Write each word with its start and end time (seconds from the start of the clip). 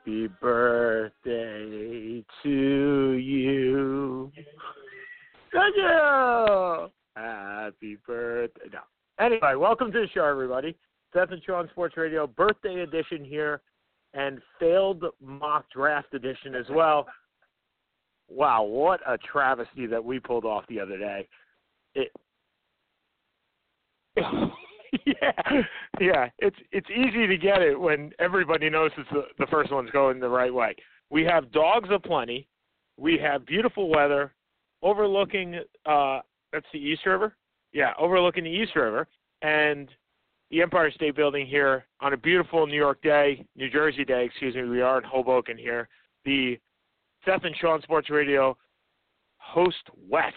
Happy 0.00 0.28
birthday 0.40 2.24
to 2.42 3.12
you. 3.12 4.32
Thank 5.52 5.76
you. 5.76 6.88
Happy 7.16 7.98
birthday. 8.06 8.60
No. 8.72 8.78
Anyway, 9.18 9.54
welcome 9.56 9.92
to 9.92 10.00
the 10.00 10.06
show, 10.14 10.24
everybody. 10.24 10.74
Seth 11.12 11.32
and 11.32 11.42
Sean 11.44 11.68
Sports 11.72 11.98
Radio 11.98 12.26
birthday 12.26 12.80
edition 12.80 13.22
here 13.22 13.60
and 14.14 14.40
failed 14.58 15.04
mock 15.22 15.66
draft 15.70 16.14
edition 16.14 16.54
as 16.54 16.64
well. 16.70 17.06
Wow, 18.30 18.62
what 18.62 19.00
a 19.06 19.18
travesty 19.18 19.84
that 19.84 20.02
we 20.02 20.18
pulled 20.18 20.46
off 20.46 20.64
the 20.68 20.80
other 20.80 20.96
day. 20.96 21.28
It 21.94 22.10
yeah, 25.06 25.62
yeah. 26.00 26.28
It's 26.38 26.56
it's 26.72 26.88
easy 26.90 27.26
to 27.26 27.36
get 27.36 27.62
it 27.62 27.78
when 27.78 28.10
everybody 28.18 28.68
knows 28.70 28.90
it's 28.96 29.08
the, 29.10 29.24
the 29.38 29.46
first 29.46 29.72
one's 29.72 29.90
going 29.90 30.20
the 30.20 30.28
right 30.28 30.52
way. 30.52 30.74
We 31.10 31.24
have 31.24 31.52
dogs 31.52 31.88
aplenty. 31.92 32.48
We 32.96 33.18
have 33.18 33.46
beautiful 33.46 33.88
weather, 33.88 34.34
overlooking. 34.82 35.60
uh 35.86 36.20
That's 36.52 36.66
the 36.72 36.78
East 36.78 37.06
River. 37.06 37.36
Yeah, 37.72 37.92
overlooking 37.98 38.44
the 38.44 38.50
East 38.50 38.74
River 38.74 39.06
and 39.42 39.88
the 40.50 40.60
Empire 40.62 40.90
State 40.90 41.14
Building 41.14 41.46
here 41.46 41.86
on 42.00 42.12
a 42.12 42.16
beautiful 42.16 42.66
New 42.66 42.76
York 42.76 43.00
day, 43.02 43.46
New 43.54 43.70
Jersey 43.70 44.04
day. 44.04 44.24
Excuse 44.24 44.54
me. 44.56 44.64
We 44.64 44.80
are 44.80 44.98
in 44.98 45.04
Hoboken 45.04 45.56
here. 45.56 45.88
The 46.24 46.58
Seth 47.24 47.44
and 47.44 47.54
Sean 47.60 47.80
Sports 47.82 48.10
Radio 48.10 48.56
host 49.36 49.76
West 50.08 50.34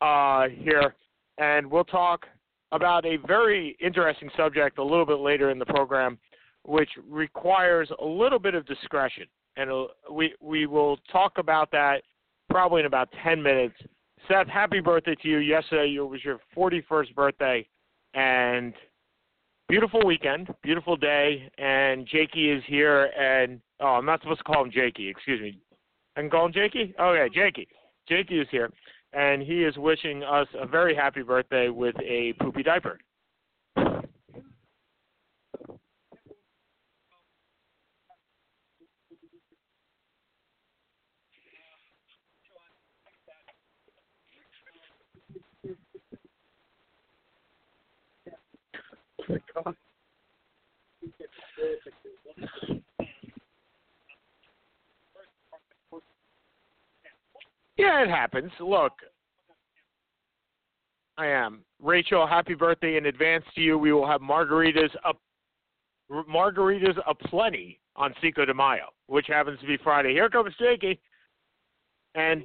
uh, 0.00 0.48
here, 0.48 0.94
and 1.38 1.70
we'll 1.70 1.84
talk 1.84 2.26
about 2.74 3.06
a 3.06 3.16
very 3.26 3.76
interesting 3.80 4.28
subject 4.36 4.78
a 4.78 4.82
little 4.82 5.06
bit 5.06 5.20
later 5.20 5.50
in 5.50 5.58
the 5.58 5.66
program, 5.66 6.18
which 6.64 6.90
requires 7.08 7.88
a 8.02 8.04
little 8.04 8.38
bit 8.38 8.54
of 8.54 8.66
discretion. 8.66 9.24
And 9.56 9.70
uh, 9.70 9.84
we 10.10 10.34
we 10.40 10.66
will 10.66 10.98
talk 11.10 11.38
about 11.38 11.70
that 11.70 12.02
probably 12.50 12.80
in 12.80 12.86
about 12.86 13.08
10 13.22 13.42
minutes. 13.42 13.74
Seth, 14.28 14.48
happy 14.48 14.80
birthday 14.80 15.14
to 15.22 15.28
you. 15.28 15.38
Yesterday 15.38 15.94
it 15.94 16.00
was 16.00 16.24
your 16.24 16.40
41st 16.56 17.14
birthday, 17.14 17.66
and 18.14 18.74
beautiful 19.68 20.04
weekend, 20.04 20.48
beautiful 20.62 20.96
day. 20.96 21.48
And 21.58 22.06
Jakey 22.06 22.50
is 22.50 22.62
here, 22.66 23.04
and 23.18 23.60
oh, 23.80 23.86
I'm 23.86 24.06
not 24.06 24.20
supposed 24.20 24.38
to 24.38 24.44
call 24.44 24.64
him 24.64 24.72
Jakey. 24.72 25.08
Excuse 25.08 25.40
me. 25.40 25.58
I 26.16 26.20
can 26.20 26.30
call 26.30 26.46
him 26.46 26.52
Jakey. 26.52 26.94
Oh 26.98 27.12
yeah, 27.12 27.28
Jakey. 27.32 27.68
Jakey 28.08 28.40
is 28.40 28.48
here, 28.50 28.70
and 29.14 29.42
he 29.42 29.64
is 29.64 29.76
wishing 29.76 30.22
us 30.22 30.48
a 30.58 30.66
very 30.66 30.94
happy 30.94 31.22
birthday 31.22 31.68
with 31.68 31.94
a 32.00 32.32
poopy 32.40 32.62
diaper. 32.62 32.98
Yeah, 57.76 57.93
it 58.04 58.10
happens. 58.10 58.52
Look, 58.60 58.92
I 61.16 61.26
am 61.26 61.64
Rachel. 61.82 62.26
Happy 62.26 62.54
birthday 62.54 62.96
in 62.96 63.06
advance 63.06 63.44
to 63.54 63.60
you. 63.60 63.78
We 63.78 63.92
will 63.92 64.06
have 64.06 64.20
margaritas 64.20 64.90
up, 65.04 65.18
margaritas 66.10 66.96
aplenty 67.06 67.80
on 67.96 68.14
Cinco 68.20 68.44
de 68.44 68.54
Mayo, 68.54 68.88
which 69.06 69.26
happens 69.26 69.58
to 69.60 69.66
be 69.66 69.76
Friday. 69.82 70.12
Here 70.12 70.28
comes 70.28 70.54
Jakey, 70.58 71.00
and 72.14 72.44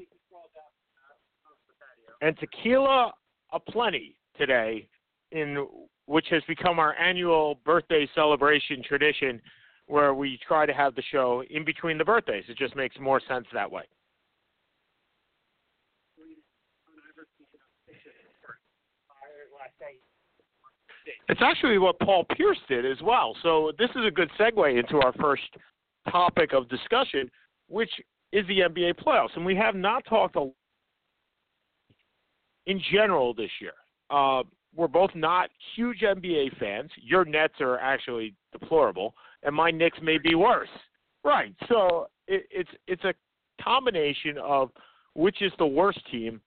and 2.21 2.37
tequila 2.37 3.13
aplenty 3.51 4.15
today, 4.37 4.87
in 5.31 5.67
which 6.05 6.27
has 6.29 6.43
become 6.47 6.79
our 6.79 6.95
annual 6.95 7.59
birthday 7.65 8.07
celebration 8.15 8.81
tradition, 8.83 9.41
where 9.87 10.13
we 10.13 10.39
try 10.47 10.65
to 10.65 10.73
have 10.73 10.95
the 10.95 11.03
show 11.11 11.43
in 11.49 11.65
between 11.65 11.97
the 11.97 12.05
birthdays. 12.05 12.43
It 12.47 12.57
just 12.57 12.75
makes 12.75 12.97
more 12.99 13.21
sense 13.27 13.45
that 13.53 13.69
way. 13.69 13.83
It's 21.27 21.41
actually 21.43 21.77
what 21.77 21.99
Paul 21.99 22.25
Pierce 22.35 22.59
did 22.67 22.85
as 22.85 23.01
well. 23.01 23.35
So 23.43 23.71
this 23.77 23.89
is 23.91 24.05
a 24.05 24.11
good 24.11 24.29
segue 24.39 24.79
into 24.79 24.97
our 25.03 25.13
first 25.13 25.43
topic 26.09 26.53
of 26.53 26.69
discussion, 26.69 27.29
which 27.67 27.91
is 28.31 28.45
the 28.47 28.59
NBA 28.59 28.95
playoffs. 28.95 29.35
And 29.35 29.45
we 29.45 29.55
have 29.55 29.75
not 29.75 30.03
talked 30.05 30.35
a, 30.35 30.49
in 32.65 32.81
general 32.91 33.33
this 33.33 33.51
year. 33.59 33.73
Uh, 34.09 34.43
we're 34.75 34.87
both 34.87 35.11
not 35.15 35.49
huge 35.75 36.01
NBA 36.01 36.57
fans. 36.59 36.91
Your 37.01 37.25
Nets 37.25 37.55
are 37.59 37.79
actually 37.79 38.35
deplorable, 38.51 39.15
and 39.43 39.55
my 39.55 39.71
Knicks 39.71 39.97
may 40.01 40.17
be 40.17 40.35
worse. 40.35 40.69
Right. 41.23 41.53
So 41.67 42.07
it, 42.27 42.45
it's 42.51 42.69
it's 42.87 43.03
a 43.03 43.13
combination 43.61 44.37
of 44.37 44.69
which 45.15 45.41
is 45.41 45.51
the 45.57 45.65
worst 45.65 45.99
team 46.11 46.39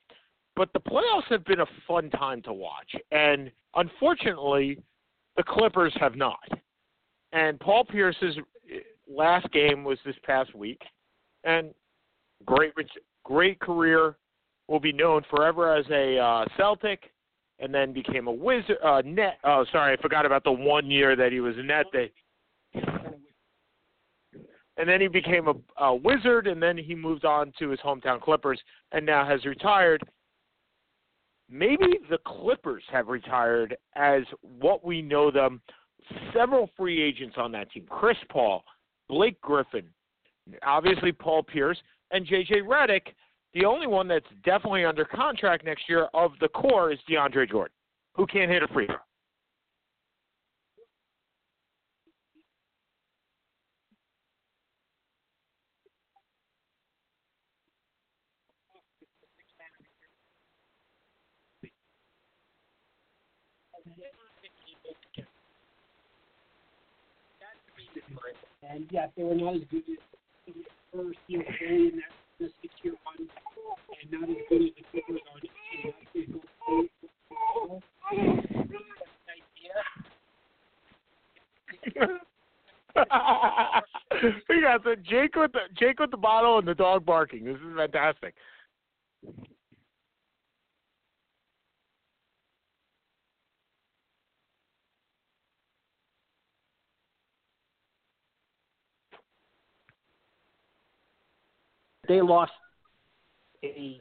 but 0.57 0.73
the 0.73 0.81
playoffs 0.81 1.29
have 1.31 1.45
been 1.45 1.61
a 1.61 1.67
fun 1.87 2.11
time 2.11 2.43
to 2.43 2.53
watch, 2.53 2.95
and 3.11 3.51
unfortunately, 3.75 4.79
the 5.37 5.43
Clippers 5.43 5.95
have 5.99 6.17
not. 6.17 6.39
And 7.33 7.59
Paul 7.59 7.85
Pierce's 7.85 8.37
last 9.09 9.51
game 9.53 9.85
was 9.85 9.99
this 10.05 10.17
past 10.25 10.55
week, 10.55 10.81
and 11.45 11.73
great, 12.45 12.73
great 13.25 13.61
career. 13.61 14.17
Will 14.69 14.81
be 14.81 14.93
known 14.93 15.23
forever 15.29 15.75
as 15.75 15.85
a 15.91 16.19
uh, 16.19 16.45
Celtic, 16.57 17.11
and 17.59 17.75
then 17.75 17.93
became 17.93 18.27
a 18.27 18.33
wizard. 18.33 18.79
Uh, 18.83 19.03
net. 19.05 19.39
Oh, 19.45 19.67
sorry, 19.73 19.93
I 19.93 20.01
forgot 20.01 20.25
about 20.25 20.45
the 20.45 20.53
one 20.53 20.91
year 20.91 21.17
that 21.17 21.33
he 21.33 21.41
was 21.41 21.57
a 21.59 21.63
net. 21.63 21.87
That, 21.93 22.11
and 24.77 24.89
then 24.89 25.01
he 25.01 25.09
became 25.09 25.49
a, 25.49 25.55
a 25.83 25.95
wizard, 25.95 26.47
and 26.47 26.63
then 26.63 26.79
he 26.79 26.95
moved 26.95 27.25
on 27.25 27.53
to 27.59 27.69
his 27.71 27.81
hometown 27.81 28.21
Clippers, 28.21 28.61
and 28.93 29.05
now 29.05 29.27
has 29.27 29.45
retired 29.45 30.03
maybe 31.53 31.99
the 32.11 32.19
Clippers 32.27 32.83
have 32.91 33.09
retired 33.09 33.77
as 33.95 34.23
what 34.59 34.85
we 34.85 35.03
know 35.03 35.31
them. 35.31 35.61
Several 36.35 36.69
free 36.77 37.01
agents 37.01 37.37
on 37.39 37.53
that 37.53 37.71
team: 37.71 37.85
Chris 37.89 38.17
Paul, 38.31 38.65
Blake 39.09 39.41
Griffin, 39.41 39.87
obviously 40.65 41.13
Paul 41.13 41.43
Pierce, 41.43 41.79
and 42.11 42.27
JJ 42.27 42.63
Redick. 42.63 43.13
The 43.55 43.67
only 43.67 43.87
one 43.87 44.09
that's 44.09 44.27
definitely 44.45 44.85
under 44.85 45.05
contract 45.05 45.65
next 45.65 45.83
year 45.89 46.09
of 46.15 46.33
the 46.41 46.49
core 46.49 46.91
is 46.91 46.99
DeAndre 47.09 47.51
Jordan, 47.51 47.75
who 48.15 48.27
can't 48.27 48.51
hit 48.51 48.63
a 48.63 48.69
free 48.69 48.87
throw. 48.87 48.97
And 68.73 68.87
yes, 68.91 69.11
they 69.17 69.23
were 69.23 69.35
not 69.35 69.55
as 69.55 69.63
good 69.71 69.83
as 69.91 69.99
the 70.47 70.55
first 70.95 71.19
year 71.27 71.45
early 71.63 71.89
in 71.89 71.97
that 71.97 72.05
the 72.41 72.49
six 72.63 72.73
year 72.83 72.95
run, 73.05 73.29
and 74.01 74.11
not 74.11 74.31
as 74.31 74.37
good 74.49 74.63
as 74.63 74.71
the 74.77 74.83
Clippers 74.91 75.21
are. 75.29 75.41
we 84.49 84.61
got 84.63 84.85
the 84.85 84.97
Jake 85.03 85.37
with 85.37 85.53
the 85.53 85.61
Jake 85.79 86.01
with 86.01 86.11
the 86.11 86.17
bottle 86.17 86.59
and 86.59 86.67
the 86.67 86.75
dog 86.75 87.05
barking. 87.05 87.45
This 87.45 87.57
is 87.57 87.77
fantastic. 87.77 88.35
They 102.13 102.21
lost 102.21 102.53
a, 103.65 104.01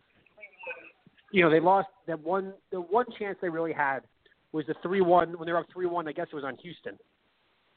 you 1.32 1.44
know, 1.44 1.50
they 1.50 1.60
lost 1.60 1.88
that 2.08 2.20
one. 2.20 2.54
The 2.72 2.82
one 2.82 3.06
chance 3.18 3.38
they 3.42 3.50
really 3.50 3.74
had 3.74 4.02
was 4.52 4.66
the 4.68 4.76
three-one 4.84 5.38
when 5.38 5.46
they 5.46 5.54
were 5.54 5.60
up 5.60 5.68
three-one. 5.72 6.08
I 6.08 6.12
guess 6.12 6.28
it 6.32 6.36
was 6.36 6.44
on 6.44 6.58
Houston 6.58 6.98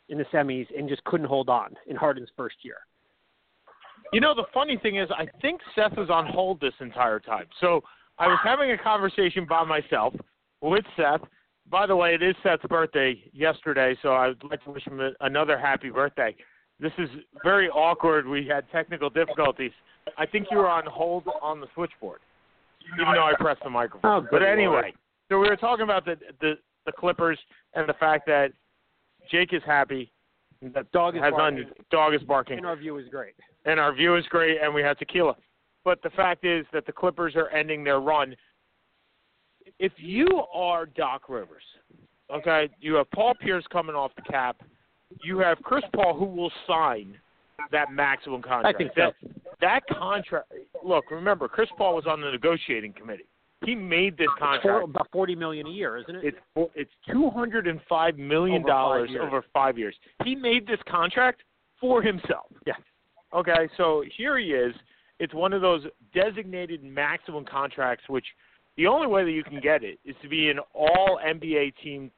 in 0.08 0.18
the 0.18 0.24
semis, 0.24 0.66
and 0.76 0.88
just 0.88 1.02
couldn't 1.04 1.26
hold 1.26 1.48
on 1.48 1.74
in 1.86 1.96
Harden's 1.96 2.28
first 2.36 2.56
year. 2.62 2.76
You 4.12 4.20
know, 4.20 4.34
the 4.34 4.44
funny 4.52 4.76
thing 4.76 4.96
is, 4.96 5.08
I 5.16 5.26
think 5.40 5.60
Seth 5.74 5.96
was 5.96 6.10
on 6.10 6.26
hold 6.26 6.60
this 6.60 6.74
entire 6.80 7.18
time. 7.18 7.46
So 7.60 7.80
I 8.18 8.26
was 8.26 8.38
having 8.44 8.70
a 8.72 8.78
conversation 8.78 9.46
by 9.48 9.64
myself 9.64 10.14
with 10.60 10.84
Seth. 10.96 11.22
By 11.70 11.86
the 11.86 11.96
way, 11.96 12.14
it 12.14 12.22
is 12.22 12.36
Seth's 12.42 12.62
birthday 12.68 13.22
yesterday, 13.32 13.96
so 14.02 14.12
I'd 14.12 14.42
like 14.44 14.62
to 14.64 14.70
wish 14.72 14.84
him 14.84 15.00
another 15.20 15.58
happy 15.58 15.88
birthday. 15.88 16.36
This 16.78 16.92
is 16.98 17.08
very 17.42 17.70
awkward. 17.70 18.26
We 18.26 18.46
had 18.46 18.70
technical 18.70 19.08
difficulties. 19.08 19.72
I 20.18 20.26
think 20.26 20.48
you 20.50 20.58
were 20.58 20.68
on 20.68 20.84
hold 20.86 21.24
on 21.42 21.60
the 21.60 21.66
switchboard, 21.74 22.20
even 23.00 23.14
though 23.14 23.24
I 23.24 23.34
pressed 23.38 23.62
the 23.64 23.70
microphone. 23.70 24.10
Oh, 24.24 24.26
but 24.30 24.42
anyway, 24.42 24.92
so 25.28 25.38
we 25.38 25.48
were 25.48 25.56
talking 25.56 25.84
about 25.84 26.04
the, 26.04 26.16
the 26.40 26.54
the 26.86 26.92
Clippers 26.92 27.38
and 27.74 27.88
the 27.88 27.94
fact 27.94 28.26
that 28.26 28.52
Jake 29.30 29.52
is 29.52 29.62
happy. 29.66 30.10
That 30.74 30.90
Dog 30.92 31.16
is 31.16 31.22
has 31.22 31.32
barking. 31.32 31.58
un- 31.64 31.72
dog 31.90 32.14
is 32.14 32.22
barking 32.22 32.56
And 32.58 32.66
our 32.66 32.76
view 32.76 32.96
is 32.98 33.06
great. 33.10 33.34
and 33.66 33.78
our 33.78 33.92
view 33.92 34.16
is 34.16 34.24
great, 34.28 34.58
and 34.62 34.72
we 34.72 34.82
had 34.82 34.98
tequila. 34.98 35.36
But 35.84 36.00
the 36.02 36.10
fact 36.10 36.44
is 36.46 36.64
that 36.72 36.86
the 36.86 36.92
Clippers 36.92 37.34
are 37.36 37.48
ending 37.50 37.84
their 37.84 38.00
run. 38.00 38.34
If 39.78 39.92
you 39.96 40.26
are 40.54 40.86
Doc 40.86 41.28
Rivers, 41.28 41.62
okay, 42.32 42.70
you 42.80 42.94
have 42.94 43.10
Paul 43.10 43.34
Pierce 43.40 43.64
coming 43.70 43.94
off 43.94 44.12
the 44.16 44.22
cap, 44.22 44.56
you 45.22 45.38
have 45.38 45.58
Chris 45.62 45.84
Paul 45.94 46.14
who 46.16 46.24
will 46.26 46.52
sign 46.66 47.18
that 47.70 47.92
maximum 47.92 48.40
contract. 48.42 48.74
I 48.74 48.78
think 48.78 48.92
so. 48.96 49.12
That, 49.22 49.43
that 49.64 49.80
contract. 49.98 50.52
Look, 50.84 51.10
remember, 51.10 51.48
Chris 51.48 51.68
Paul 51.76 51.94
was 51.94 52.04
on 52.06 52.20
the 52.20 52.30
negotiating 52.30 52.92
committee. 52.92 53.24
He 53.64 53.74
made 53.74 54.18
this 54.18 54.28
contract. 54.38 54.84
about 54.84 55.08
forty 55.10 55.34
million 55.34 55.66
a 55.66 55.70
year, 55.70 55.96
isn't 55.96 56.16
it? 56.16 56.24
It's 56.56 56.70
it's 56.74 56.90
two 57.10 57.30
hundred 57.30 57.66
and 57.66 57.80
five 57.88 58.18
million 58.18 58.62
dollars 58.66 59.10
over 59.20 59.42
five 59.52 59.78
years. 59.78 59.94
He 60.24 60.34
made 60.34 60.66
this 60.66 60.80
contract 60.88 61.42
for 61.80 62.02
himself. 62.02 62.46
Yeah. 62.66 62.74
Okay, 63.32 63.68
so 63.76 64.04
here 64.16 64.38
he 64.38 64.48
is. 64.48 64.74
It's 65.18 65.32
one 65.32 65.52
of 65.52 65.62
those 65.62 65.82
designated 66.14 66.84
maximum 66.84 67.44
contracts, 67.44 68.04
which 68.08 68.26
the 68.76 68.86
only 68.86 69.06
way 69.06 69.24
that 69.24 69.30
you 69.30 69.44
can 69.44 69.60
get 69.60 69.82
it 69.82 69.98
is 70.04 70.14
to 70.22 70.28
be 70.28 70.50
an 70.50 70.58
All 70.74 71.18
NBA 71.24 71.74
team. 71.82 72.10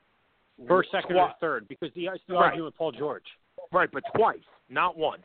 First, 0.67 0.91
second, 0.91 1.11
twi- 1.11 1.23
or 1.23 1.35
third, 1.39 1.69
because 1.69 1.91
the, 1.95 2.09
the 2.29 2.35
Right. 2.35 2.63
with 2.63 2.75
Paul 2.77 2.91
George. 2.91 3.25
Right, 3.73 3.91
but 3.93 4.03
twice, 4.17 4.39
not 4.71 4.97
once. 4.97 5.23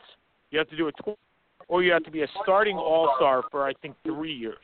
You 0.51 0.59
have 0.59 0.69
to 0.69 0.75
do 0.75 0.87
it 0.89 0.95
twice, 1.01 1.15
or 1.71 1.81
you 1.81 1.91
have 1.93 2.03
to 2.03 2.11
be 2.11 2.21
a 2.21 2.27
starting 2.43 2.75
All 2.75 3.13
Star 3.15 3.43
for 3.49 3.65
I 3.65 3.73
think 3.81 3.95
three 4.03 4.33
years. 4.33 4.57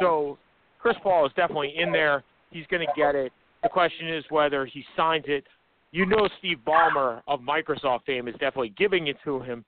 So 0.00 0.36
Chris 0.80 0.96
Paul 1.02 1.24
is 1.24 1.32
definitely 1.36 1.74
in 1.78 1.92
there. 1.92 2.24
He's 2.50 2.66
going 2.66 2.84
to 2.84 2.92
get 3.00 3.14
it. 3.14 3.32
The 3.62 3.68
question 3.68 4.12
is 4.12 4.24
whether 4.30 4.66
he 4.66 4.84
signs 4.96 5.24
it. 5.28 5.44
You 5.92 6.06
know, 6.06 6.28
Steve 6.38 6.58
Ballmer 6.66 7.22
of 7.28 7.40
Microsoft 7.40 8.04
fame 8.04 8.26
is 8.26 8.34
definitely 8.34 8.74
giving 8.76 9.06
it 9.06 9.16
to 9.24 9.40
him. 9.40 9.64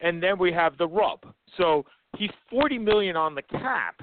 And 0.00 0.22
then 0.22 0.38
we 0.38 0.50
have 0.52 0.78
the 0.78 0.88
rub. 0.88 1.20
So 1.58 1.84
he's 2.16 2.30
forty 2.50 2.78
million 2.78 3.16
on 3.16 3.34
the 3.34 3.42
cap, 3.42 4.00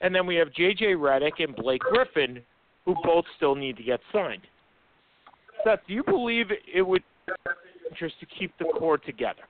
and 0.00 0.14
then 0.14 0.26
we 0.26 0.34
have 0.36 0.52
J.J. 0.52 0.94
Redick 0.94 1.38
and 1.38 1.54
Blake 1.54 1.80
Griffin, 1.80 2.40
who 2.84 2.94
both 3.04 3.24
still 3.36 3.54
need 3.54 3.76
to 3.76 3.82
get 3.84 4.00
signed. 4.12 4.42
Seth, 5.64 5.80
do 5.86 5.94
you 5.94 6.02
believe 6.04 6.46
it 6.50 6.82
would 6.82 7.02
interest 7.88 8.16
to 8.20 8.26
keep 8.26 8.52
the 8.58 8.66
core 8.78 8.98
together? 8.98 9.42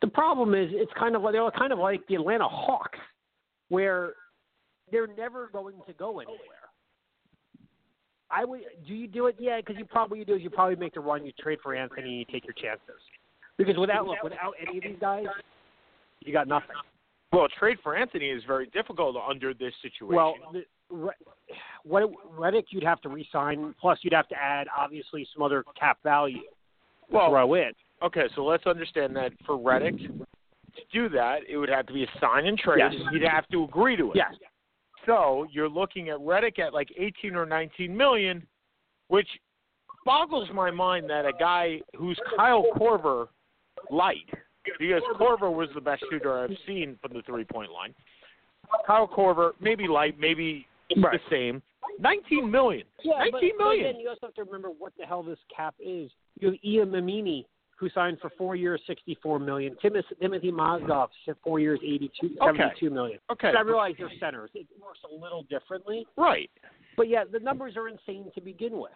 The 0.00 0.08
problem 0.08 0.54
is, 0.54 0.70
it's 0.72 0.92
kind 0.98 1.14
of 1.14 1.22
like 1.22 1.32
they're 1.32 1.50
kind 1.50 1.72
of 1.72 1.78
like 1.78 2.06
the 2.08 2.14
Atlanta 2.14 2.48
Hawks, 2.48 2.98
where 3.68 4.14
they're 4.90 5.06
never 5.06 5.48
going 5.52 5.76
to 5.86 5.92
go 5.92 6.20
anywhere. 6.20 6.38
I 8.30 8.44
would. 8.44 8.60
Do 8.86 8.94
you 8.94 9.08
do 9.08 9.26
it? 9.26 9.36
Yeah, 9.38 9.58
because 9.58 9.76
you 9.78 9.84
probably 9.84 10.20
you 10.20 10.24
do 10.24 10.36
is 10.36 10.42
you 10.42 10.50
probably 10.50 10.76
make 10.76 10.94
the 10.94 11.00
run. 11.00 11.26
You 11.26 11.32
trade 11.38 11.58
for 11.62 11.74
Anthony. 11.74 12.10
You 12.10 12.24
take 12.32 12.44
your 12.44 12.54
chances. 12.54 13.00
Because 13.58 13.76
without 13.76 14.06
look, 14.06 14.22
without 14.22 14.54
any 14.60 14.78
of 14.78 14.84
these 14.84 14.96
guys, 15.00 15.26
you 16.20 16.32
got 16.32 16.48
nothing. 16.48 16.76
Well, 17.32 17.46
trade 17.58 17.78
for 17.82 17.94
Anthony 17.96 18.30
is 18.30 18.42
very 18.46 18.66
difficult 18.66 19.16
under 19.16 19.52
this 19.54 19.72
situation. 19.82 20.16
Well, 20.16 20.34
the, 20.52 20.64
Re- 20.90 21.12
what 21.84 22.10
Redick 22.36 22.64
you'd 22.70 22.82
have 22.82 23.00
to 23.02 23.08
re-sign. 23.08 23.74
Plus, 23.80 23.98
you'd 24.02 24.12
have 24.12 24.28
to 24.28 24.34
add 24.36 24.66
obviously 24.76 25.26
some 25.32 25.42
other 25.42 25.64
cap 25.78 25.98
value 26.02 26.38
to 26.38 27.16
well, 27.16 27.30
throw 27.30 27.54
in. 27.54 27.70
Okay, 28.02 28.24
so 28.34 28.44
let's 28.44 28.66
understand 28.66 29.14
that 29.16 29.32
for 29.46 29.58
Redick 29.58 29.98
to 29.98 30.82
do 30.92 31.08
that, 31.10 31.40
it 31.48 31.56
would 31.56 31.68
have 31.68 31.86
to 31.86 31.92
be 31.92 32.04
a 32.04 32.20
sign 32.20 32.46
and 32.46 32.58
trade. 32.58 32.78
Yes. 32.78 32.94
He'd 33.12 33.22
have 33.22 33.46
to 33.48 33.64
agree 33.64 33.96
to 33.96 34.12
it. 34.12 34.16
Yes. 34.16 34.34
So 35.06 35.46
you're 35.50 35.68
looking 35.68 36.08
at 36.10 36.18
Redick 36.18 36.58
at 36.58 36.72
like 36.72 36.88
18 36.96 37.34
or 37.34 37.46
19 37.46 37.94
million, 37.94 38.46
which 39.08 39.28
boggles 40.04 40.48
my 40.54 40.70
mind 40.70 41.10
that 41.10 41.26
a 41.26 41.32
guy 41.38 41.80
who's 41.96 42.18
Kyle 42.36 42.64
Korver 42.76 43.28
light, 43.90 44.28
because 44.78 45.02
Korver 45.18 45.52
was 45.52 45.68
the 45.74 45.80
best 45.80 46.04
shooter 46.10 46.38
I've 46.38 46.56
seen 46.66 46.98
from 47.02 47.12
the 47.14 47.22
three 47.22 47.44
point 47.44 47.70
line. 47.72 47.94
Kyle 48.86 49.08
Korver, 49.08 49.52
maybe 49.60 49.88
light, 49.88 50.18
maybe 50.18 50.66
Right. 50.96 51.20
the 51.22 51.30
same. 51.30 51.62
19 51.98 52.50
million. 52.50 52.86
Yeah, 53.02 53.18
19 53.18 53.30
but, 53.30 53.64
million. 53.64 53.84
But 53.84 53.90
again, 53.90 54.00
you 54.00 54.08
also 54.08 54.26
have 54.26 54.34
to 54.34 54.44
remember 54.44 54.70
what 54.70 54.92
the 54.98 55.04
hell 55.04 55.22
this 55.22 55.38
cap 55.54 55.74
is. 55.78 56.10
You 56.38 56.48
have 56.48 56.58
Ian 56.64 56.90
Mahinmi, 56.90 57.44
who 57.80 57.88
signed 57.90 58.18
for 58.20 58.30
four 58.36 58.54
years, 58.56 58.78
sixty-four 58.86 59.38
million. 59.38 59.74
Tim- 59.80 59.94
Timofey 60.22 60.52
Mozgov, 60.52 61.08
four 61.42 61.58
years, 61.58 61.80
eighty-two, 61.82 62.36
Okay. 62.40 62.58
seventy-two 62.58 62.90
million. 62.90 63.18
Okay. 63.32 63.48
But 63.52 63.56
I 63.56 63.62
realize 63.62 63.94
they're 63.98 64.10
centers. 64.20 64.50
It 64.54 64.66
works 64.80 64.98
a 65.10 65.14
little 65.14 65.44
differently. 65.44 66.06
Right. 66.16 66.50
But 66.96 67.08
yeah, 67.08 67.24
the 67.30 67.40
numbers 67.40 67.76
are 67.76 67.88
insane 67.88 68.30
to 68.34 68.40
begin 68.42 68.78
with. 68.78 68.92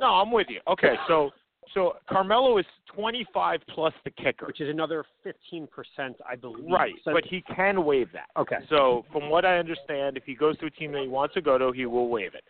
No, 0.00 0.08
I'm 0.08 0.32
with 0.32 0.48
you. 0.50 0.60
Okay, 0.66 0.96
so 1.06 1.30
so 1.72 1.94
Carmelo 2.08 2.58
is 2.58 2.66
25 2.94 3.60
plus 3.68 3.92
the 4.04 4.10
kicker. 4.10 4.46
Which 4.46 4.60
is 4.60 4.68
another 4.68 5.04
fifteen 5.22 5.68
percent, 5.68 6.16
I 6.28 6.34
believe. 6.34 6.68
Right, 6.68 6.94
So- 7.04 7.12
but 7.12 7.24
he 7.24 7.42
can 7.54 7.84
waive 7.84 8.10
that. 8.12 8.28
okay. 8.36 8.56
So 8.68 9.04
from 9.12 9.30
what 9.30 9.44
I 9.44 9.58
understand, 9.58 10.16
if 10.16 10.24
he 10.24 10.34
goes 10.34 10.58
to 10.58 10.66
a 10.66 10.70
team 10.70 10.90
that 10.92 11.02
he 11.02 11.08
wants 11.08 11.34
to 11.34 11.40
go 11.40 11.58
to, 11.58 11.70
he 11.70 11.86
will 11.86 12.08
waive 12.08 12.34
it. 12.34 12.42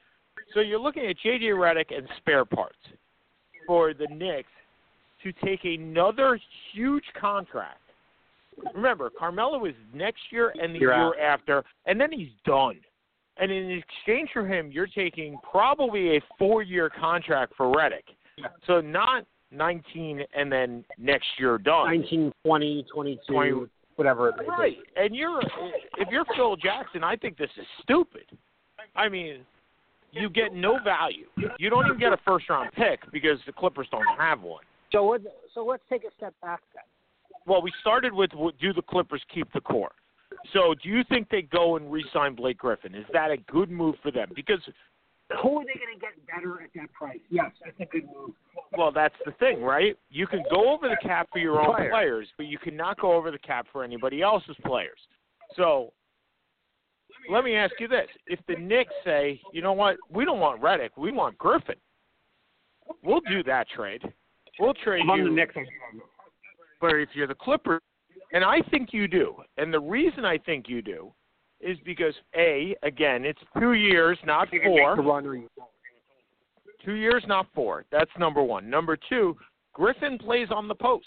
So 0.55 0.61
you're 0.61 0.79
looking 0.81 1.05
at 1.07 1.17
J.J. 1.19 1.47
Redick 1.49 1.95
and 1.97 2.09
spare 2.17 2.45
parts 2.47 2.79
for 3.67 3.93
the 3.93 4.07
Knicks 4.11 4.49
to 5.33 5.45
take 5.45 5.65
another 5.65 6.39
huge 6.73 7.05
contract. 7.19 7.81
Remember, 8.75 9.11
Carmelo 9.11 9.65
is 9.67 9.75
next 9.93 10.21
year 10.31 10.53
and 10.61 10.75
the 10.75 10.79
You're 10.79 10.95
year 10.95 11.21
out. 11.21 11.41
after, 11.41 11.65
and 11.87 12.01
then 12.01 12.11
he's 12.11 12.31
done. 12.45 12.79
And 13.39 13.53
in 13.53 13.71
exchange 13.71 14.31
for 14.33 14.47
him, 14.47 14.71
you're 14.73 14.87
taking 14.87 15.39
probably 15.51 16.17
a 16.17 16.21
four-year 16.39 16.91
contract 16.91 17.53
for 17.57 17.67
Redick. 17.67 18.05
So 18.67 18.81
not 18.81 19.27
19 19.51 20.23
and 20.35 20.51
then 20.51 20.85
next 20.99 21.27
year 21.39 21.59
done. 21.59 21.87
19, 21.87 22.33
20, 22.45 22.87
22, 22.93 23.33
20. 23.33 23.53
whatever 23.97 24.31
it 24.31 24.37
may 24.39 24.45
be. 24.45 24.49
Right. 24.49 24.77
And 24.97 25.15
you're 25.15 25.41
if 25.99 26.09
you're 26.11 26.25
Phil 26.35 26.57
Jackson, 26.57 27.05
I 27.05 27.17
think 27.17 27.37
this 27.37 27.51
is 27.59 27.67
stupid. 27.83 28.25
I 28.95 29.09
mean, 29.09 29.41
you 30.13 30.31
get 30.31 30.55
no 30.55 30.79
value. 30.83 31.27
You 31.59 31.69
don't 31.71 31.87
even 31.87 31.99
get 31.99 32.13
a 32.13 32.19
first 32.25 32.49
round 32.49 32.73
pick 32.73 33.01
because 33.13 33.39
the 33.47 33.53
Clippers 33.53 33.87
don't 33.91 34.07
have 34.19 34.41
one. 34.41 34.65
So 34.97 35.03
what, 35.03 35.21
so 35.53 35.63
let's 35.63 35.83
take 35.91 36.05
a 36.05 36.15
step 36.17 36.33
back 36.41 36.63
then. 36.75 36.83
Well, 37.47 37.61
we 37.61 37.71
started 37.83 38.15
with 38.15 38.31
do 38.59 38.73
the 38.73 38.81
Clippers 38.81 39.23
keep 39.33 39.53
the 39.53 39.61
core? 39.61 39.93
So, 40.55 40.75
do 40.83 40.89
you 40.89 41.03
think 41.11 41.29
they 41.29 41.43
go 41.43 41.77
and 41.77 41.93
re-sign 41.93 42.35
Blake 42.35 42.57
Griffin? 42.57 42.95
Is 42.95 43.05
that 43.13 43.31
a 43.31 43.37
good 43.37 43.71
move 43.71 43.97
for 44.03 44.11
them? 44.11 44.31
Because, 44.35 44.61
Who 45.43 45.59
are 45.59 45.65
they 45.65 45.79
going 45.79 45.95
to 45.95 46.01
get 46.01 46.27
better 46.27 46.63
at 46.63 46.71
that 46.77 46.91
price? 46.95 47.21
Yes, 47.31 47.51
that's 47.63 47.79
a 47.79 47.85
good 47.85 48.07
move. 48.07 48.31
well, 48.77 48.91
that's 48.91 49.15
the 49.27 49.33
thing, 49.33 49.63
right? 49.63 49.99
You 50.09 50.27
can 50.27 50.43
go 50.51 50.73
over 50.73 50.89
the 50.89 50.97
cap 51.07 51.29
for 51.31 51.41
your 51.41 51.61
own 51.61 51.77
Player. 51.77 51.91
players, 51.91 52.29
but 52.39 52.47
you 52.47 52.57
cannot 52.59 52.99
go 52.99 53.13
over 53.13 53.31
the 53.31 53.39
cap 53.39 53.67
for 53.73 53.85
anybody 53.85 54.23
else's 54.23 54.57
players. 54.65 54.99
So, 55.57 55.93
let 57.31 57.45
me 57.45 57.55
ask 57.55 57.75
you 57.81 57.89
this: 57.89 58.09
If 58.27 58.41
the 58.49 58.57
Knicks 58.57 58.95
say, 59.05 59.43
you 59.53 59.61
know 59.61 59.75
what, 59.75 59.97
we 60.11 60.25
don't 60.25 60.41
want 60.41 60.63
Redick, 60.63 60.91
we 60.97 61.13
want 61.13 61.37
Griffin, 61.37 61.77
we'll 63.05 63.21
do 63.21 63.43
that 63.43 63.69
trade. 63.69 64.03
We'll 64.59 64.75
trade 64.75 65.03
I'm 65.11 65.19
you. 65.19 65.25
the 65.25 65.31
Knicks. 65.31 65.55
But 66.81 66.95
if 66.97 67.09
you're 67.15 67.27
the 67.27 67.35
Clippers, 67.35 67.81
and 68.33 68.45
I 68.45 68.61
think 68.71 68.91
you 68.93 69.09
do, 69.09 69.37
and 69.57 69.73
the 69.73 69.81
reason 69.81 70.25
I 70.25 70.39
think 70.39 70.69
you 70.69 70.83
do 70.83 71.13
is 71.61 71.79
because 71.85 72.15
a 72.37 72.77
again 72.83 73.25
it's 73.25 73.41
two 73.59 73.73
years, 73.73 74.19
not 74.25 74.49
four. 74.65 74.97
run 74.97 75.27
or 75.27 75.35
you 75.37 75.49
don't. 75.57 75.69
Two 76.85 76.95
years, 76.95 77.25
not 77.27 77.47
four. 77.55 77.85
That's 77.91 78.11
number 78.19 78.43
one. 78.43 78.69
Number 78.71 78.97
two, 79.09 79.37
Griffin 79.73 80.19
plays 80.19 80.49
on 80.55 80.69
the 80.69 80.75
post, 80.75 81.07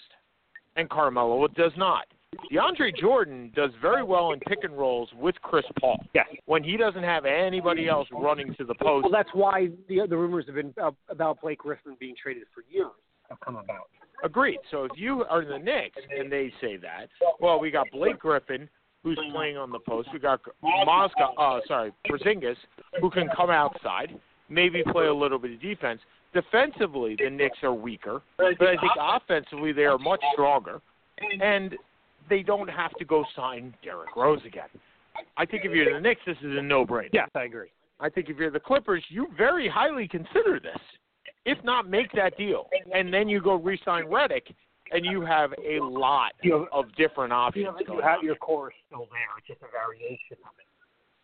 and 0.75 0.89
Carmelo 0.89 1.48
does 1.48 1.72
not. 1.77 2.06
DeAndre 2.51 2.96
Jordan 3.00 3.51
does 3.56 3.72
very 3.82 4.03
well 4.03 4.34
in 4.34 4.39
pick 4.41 4.60
and 4.63 4.77
rolls 4.77 5.10
with 5.18 5.36
Chris 5.41 5.65
Paul 5.79 5.98
Yes. 6.13 6.27
when 6.46 6.63
he 6.63 6.77
doesn't 6.77 7.03
have 7.03 7.25
anybody 7.25 7.88
else 7.88 8.08
running 8.12 8.53
to 8.56 8.65
the 8.65 8.75
post. 8.75 9.03
Well, 9.03 9.12
that's 9.12 9.29
why 9.34 9.70
the 9.88 10.06
the 10.08 10.18
rumors 10.18 10.46
have 10.48 10.56
been 10.56 10.74
about 11.10 11.41
Blake 11.41 11.60
Griffin 11.60 11.96
being 12.00 12.15
traded 12.22 12.44
for 12.53 12.63
years 12.70 12.91
have 13.29 13.39
come 13.41 13.55
about. 13.55 13.89
Agreed. 14.24 14.59
So 14.69 14.83
if 14.83 14.91
you 14.95 15.24
are 15.29 15.45
the 15.45 15.57
Knicks 15.57 15.98
and 16.17 16.31
they 16.31 16.51
say 16.59 16.77
that, 16.77 17.07
well, 17.39 17.59
we 17.59 17.71
got 17.71 17.88
Blake 17.91 18.19
Griffin 18.19 18.69
who's 19.03 19.19
playing 19.31 19.57
on 19.57 19.71
the 19.71 19.79
post. 19.79 20.09
We 20.12 20.19
got 20.19 20.41
Mosca, 20.62 21.29
uh, 21.38 21.59
sorry, 21.67 21.93
Porzingis, 22.07 22.57
who 23.00 23.09
can 23.09 23.29
come 23.36 23.50
outside, 23.50 24.19
maybe 24.50 24.83
play 24.91 25.05
a 25.05 25.13
little 25.13 25.39
bit 25.39 25.51
of 25.51 25.62
defense. 25.62 26.01
Defensively, 26.33 27.15
the 27.17 27.29
Knicks 27.29 27.57
are 27.63 27.74
weaker, 27.74 28.21
but 28.38 28.48
I 28.62 28.75
think 28.75 28.91
offensively 29.00 29.71
they 29.71 29.86
are 29.86 29.98
much 29.98 30.21
stronger, 30.33 30.81
and 31.41 31.75
they 32.29 32.43
don't 32.43 32.67
have 32.67 32.91
to 32.95 33.05
go 33.05 33.25
sign 33.36 33.74
Derrick 33.83 34.15
Rose 34.15 34.41
again. 34.45 34.69
I 35.38 35.45
think 35.45 35.65
if 35.65 35.71
you're 35.71 35.88
in 35.88 35.95
the 35.95 36.01
Knicks, 36.01 36.21
this 36.25 36.38
is 36.43 36.57
a 36.57 36.62
no-brainer. 36.62 37.09
Yes, 37.13 37.29
I 37.36 37.43
agree. 37.43 37.69
I 38.00 38.09
think 38.09 38.29
if 38.29 38.38
you're 38.38 38.51
the 38.51 38.59
Clippers, 38.59 39.03
you 39.09 39.27
very 39.38 39.67
highly 39.67 40.07
consider 40.07 40.59
this. 40.59 40.77
If 41.46 41.63
not, 41.63 41.89
make 41.89 42.12
that 42.13 42.38
deal, 42.38 42.69
and 42.93 43.13
then 43.13 43.27
you 43.29 43.41
go 43.41 43.55
re-sign 43.55 44.05
Redick, 44.05 44.53
and 44.91 45.05
you 45.05 45.22
have 45.22 45.53
a 45.53 45.79
lot 45.79 46.34
You 46.41 46.60
have- 46.60 46.67
of 46.72 46.96
different 46.96 47.31
options. 47.34 47.65
You, 47.79 47.86
going 47.86 48.00
you 48.00 48.03
have 48.05 48.24
your 48.24 48.36
core 48.36 48.72
still 48.88 49.08
there. 49.12 49.27
It's 49.38 49.48
just 49.48 49.62
a 49.62 49.67
variation 49.72 50.38
of 50.46 50.51
it. 50.60 50.65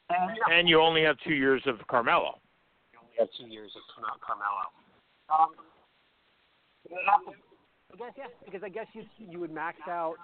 And 0.10 0.38
and 0.54 0.70
you 0.70 0.80
only 0.82 1.04
have 1.04 1.18
two 1.26 1.34
years 1.34 1.62
of 1.66 1.76
Carmelo. 1.88 2.40
you 2.94 3.00
only 3.02 3.16
have 3.20 3.30
two 3.38 3.48
years 3.48 3.72
of 3.76 3.82
Carmelo. 4.22 4.70
Um, 5.30 5.56
to- 6.88 6.96
I 7.94 7.98
guess 7.98 8.14
yeah, 8.18 8.26
because 8.46 8.62
I 8.64 8.70
guess 8.70 8.88
you 8.94 9.04
you 9.18 9.40
would 9.40 9.52
max 9.52 9.78
out 9.88 10.16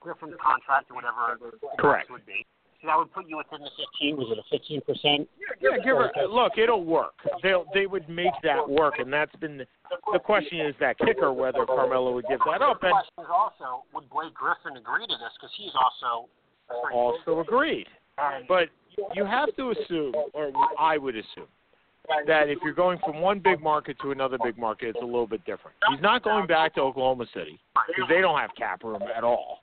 Griffin's 0.00 0.34
contract 0.40 0.90
or 0.90 0.94
whatever 0.94 1.38
Correct. 1.78 2.10
would 2.10 2.24
be. 2.26 2.46
So 2.80 2.88
that 2.88 2.98
would 2.98 3.12
put 3.12 3.26
you 3.28 3.36
within 3.38 3.64
the 3.64 3.70
15. 3.72 4.16
Was 4.16 4.28
it 4.30 4.38
a 4.38 4.46
15 4.50 4.80
percent? 4.82 5.28
Yeah, 5.60 5.78
give 5.82 5.96
her. 5.96 6.10
Look, 6.28 6.58
it'll 6.58 6.84
work. 6.84 7.14
They'll 7.42 7.64
they 7.72 7.86
would 7.86 8.08
make 8.08 8.34
that 8.42 8.68
work, 8.68 8.98
and 8.98 9.12
that's 9.12 9.34
been 9.36 9.64
the 10.12 10.18
question 10.18 10.60
is 10.60 10.74
that 10.80 10.98
kicker 10.98 11.32
whether 11.32 11.64
Carmelo 11.64 12.12
would 12.12 12.26
give 12.28 12.40
that 12.46 12.62
up, 12.62 12.80
The 12.80 12.88
and 12.88 12.94
question 12.94 13.24
is 13.24 13.30
also, 13.32 13.84
would 13.94 14.08
Blake 14.10 14.34
Griffin 14.34 14.76
agree 14.76 15.06
to 15.06 15.16
this? 15.16 15.32
Because 15.40 15.54
he's 15.56 15.72
also 15.74 16.28
also 16.92 17.40
agreed. 17.40 17.86
But 18.48 18.68
you 19.14 19.24
have 19.24 19.54
to 19.56 19.70
assume, 19.72 20.14
or 20.32 20.52
I 20.78 20.98
would 20.98 21.16
assume, 21.16 21.48
that 22.26 22.48
if 22.48 22.58
you're 22.62 22.74
going 22.74 22.98
from 23.04 23.20
one 23.20 23.38
big 23.38 23.60
market 23.60 23.96
to 24.02 24.10
another 24.10 24.38
big 24.42 24.58
market, 24.58 24.88
it's 24.88 25.02
a 25.02 25.04
little 25.04 25.26
bit 25.26 25.44
different. 25.44 25.76
He's 25.90 26.00
not 26.00 26.22
going 26.22 26.46
back 26.46 26.74
to 26.74 26.80
Oklahoma 26.80 27.26
City 27.34 27.58
because 27.86 28.08
they 28.08 28.20
don't 28.20 28.38
have 28.38 28.50
cap 28.56 28.82
room 28.82 29.02
at 29.02 29.24
all, 29.24 29.60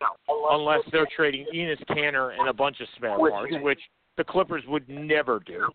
unless 0.51 0.81
they're 0.91 1.07
trading 1.15 1.45
Enes 1.53 1.83
Kanter 1.89 2.37
and 2.37 2.49
a 2.49 2.53
bunch 2.53 2.79
of 2.81 2.87
spare 2.95 3.17
parts, 3.17 3.53
which 3.61 3.79
the 4.17 4.23
Clippers 4.23 4.63
would 4.67 4.87
never 4.89 5.39
do. 5.39 5.69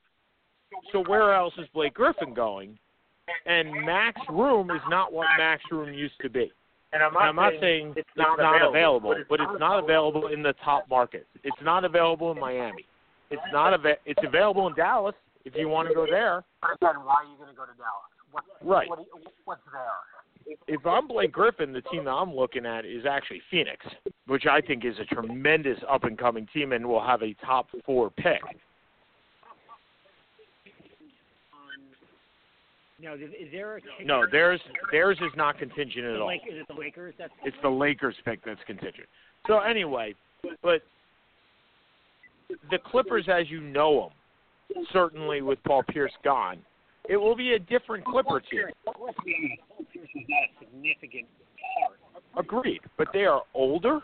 So 0.92 1.02
where 1.04 1.34
else 1.34 1.54
is 1.58 1.66
Blake 1.74 1.94
Griffin 1.94 2.34
going? 2.34 2.78
And 3.46 3.70
max 3.84 4.20
room 4.30 4.70
is 4.70 4.80
not 4.88 5.12
what 5.12 5.26
max 5.36 5.62
room 5.70 5.92
used 5.92 6.14
to 6.22 6.30
be. 6.30 6.50
And 6.92 7.02
I'm 7.02 7.14
And 7.16 7.24
I'm 7.24 7.36
not 7.36 7.52
saying 7.60 7.94
it's 7.96 8.08
not, 8.16 8.38
available, 8.66 9.14
but 9.28 9.40
it's 9.40 9.60
not 9.60 9.84
available 9.84 10.28
in 10.28 10.42
the 10.42 10.54
top 10.64 10.88
markets. 10.88 11.26
It's 11.44 11.56
not 11.62 11.84
available 11.84 12.32
in 12.32 12.40
Miami. 12.40 12.86
It's 13.30 13.42
not 13.52 13.74
ava- 13.74 13.98
It's 14.06 14.20
available 14.24 14.66
in 14.68 14.74
Dallas 14.74 15.14
if 15.44 15.54
you 15.56 15.68
want 15.68 15.88
to 15.88 15.94
go 15.94 16.06
there. 16.08 16.44
But 16.60 16.70
again, 16.74 17.04
why 17.04 17.14
are 17.14 17.24
you 17.24 17.36
going 17.36 17.50
to 17.50 17.56
go 17.56 17.64
to 17.64 17.72
Dallas? 17.76 18.08
What, 18.32 18.44
Right. 18.62 18.88
What, 18.88 19.00
what's 19.44 19.62
there? 19.72 20.56
If 20.66 20.86
I'm 20.86 21.06
Blake 21.08 21.32
Griffin, 21.32 21.72
the 21.72 21.82
team 21.82 22.04
that 22.04 22.10
I'm 22.10 22.34
looking 22.34 22.64
at 22.64 22.86
is 22.86 23.04
actually 23.04 23.42
Phoenix, 23.50 23.84
which 24.26 24.46
I 24.46 24.60
think 24.60 24.84
is 24.84 24.94
a 24.98 25.04
tremendous 25.04 25.78
up 25.88 26.04
and 26.04 26.16
coming 26.16 26.46
team 26.54 26.72
and 26.72 26.86
will 26.86 27.04
have 27.04 27.22
a 27.22 27.34
top 27.44 27.68
four 27.84 28.10
pick. 28.10 28.40
No, 33.00 33.14
is, 33.14 33.20
is 33.20 33.52
there 33.52 33.76
a 33.76 33.80
kicker? 33.80 34.04
No, 34.04 34.24
theirs 34.30 34.60
theirs 34.90 35.18
is 35.20 35.30
not 35.36 35.58
contingent 35.58 36.04
at 36.04 36.14
The 36.14 36.20
all. 36.20 36.28
Lake, 36.28 36.40
is 36.50 36.58
it 36.58 36.66
the 36.68 36.74
Lakers? 36.74 37.14
That's 37.16 37.32
It's 37.44 37.56
the 37.62 37.68
Lakers 37.68 38.16
pick 38.24 38.44
that's 38.44 38.60
contingent. 38.66 39.06
So 39.46 39.60
anyway, 39.60 40.14
but 40.62 40.82
the 42.70 42.78
Clippers, 42.84 43.28
as 43.28 43.48
you 43.50 43.60
know 43.60 44.00
them, 44.00 44.10
certainly 44.92 45.42
with 45.42 45.58
Paul 45.64 45.82
Pierce 45.88 46.12
gone, 46.24 46.58
it 47.08 47.16
will 47.16 47.36
be 47.36 47.54
a 47.54 47.58
different 47.58 48.04
Clipper 48.04 48.40
team. 48.40 48.64
Paul 48.84 49.14
Pierce 49.24 50.08
is 50.14 50.26
not 50.28 50.38
a 50.42 50.64
significant 50.64 51.26
part. 51.80 51.98
Agreed, 52.44 52.80
but 52.96 53.08
they 53.12 53.24
are 53.24 53.42
older. 53.54 54.00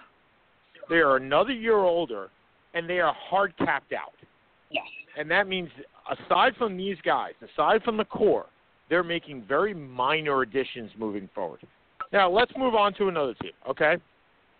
They 0.88 0.97
are 0.97 1.16
another 1.16 1.52
year 1.52 1.78
older, 1.78 2.30
and 2.75 2.88
they 2.88 3.00
are 3.00 3.14
hard 3.14 3.56
capped 3.59 3.92
out. 3.92 4.14
Yes. 4.71 4.85
And 5.18 5.30
that 5.30 5.47
means, 5.47 5.71
aside 6.11 6.54
from 6.56 6.76
these 6.76 6.97
guys, 7.04 7.33
aside 7.42 7.83
from 7.83 7.97
the 7.97 8.04
core, 8.04 8.47
they're 8.90 9.04
making 9.04 9.44
very 9.49 9.75
minor 9.75 10.42
additions 10.42 10.90
moving 10.99 11.28
forward. 11.35 11.61
Now, 12.12 12.30
let's 12.30 12.52
move 12.56 12.75
on 12.75 12.94
to 12.94 13.09
another 13.09 13.35
team, 13.35 13.52
okay? 13.68 13.97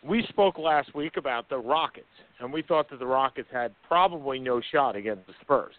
We 0.03 0.25
spoke 0.29 0.59
last 0.59 0.95
week 0.95 1.17
about 1.17 1.49
the 1.49 1.59
Rockets, 1.59 2.07
and 2.41 2.53
we 2.53 2.63
thought 2.63 2.91
that 2.91 2.99
the 2.99 3.07
Rockets 3.07 3.49
had 3.53 3.73
probably 3.87 4.39
no 4.39 4.61
shot 4.73 4.97
against 4.97 5.27
the 5.27 5.35
Spurs. 5.41 5.75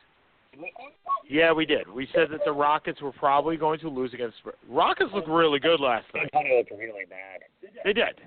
Yeah, 1.30 1.52
we 1.52 1.66
did. 1.66 1.90
We 1.90 2.08
said 2.14 2.30
that 2.32 2.42
the 2.46 2.52
Rockets 2.52 3.02
were 3.02 3.12
probably 3.12 3.58
going 3.58 3.80
to 3.80 3.90
lose 3.90 4.14
against. 4.14 4.38
Rockets 4.70 5.12
looked 5.14 5.28
really 5.28 5.60
good 5.60 5.80
last 5.80 6.06
night. 6.14 6.30
Antonio 6.34 6.58
looked 6.58 6.72
really 6.72 7.06
bad. 7.10 7.42
They 7.84 7.94
did. 7.94 8.22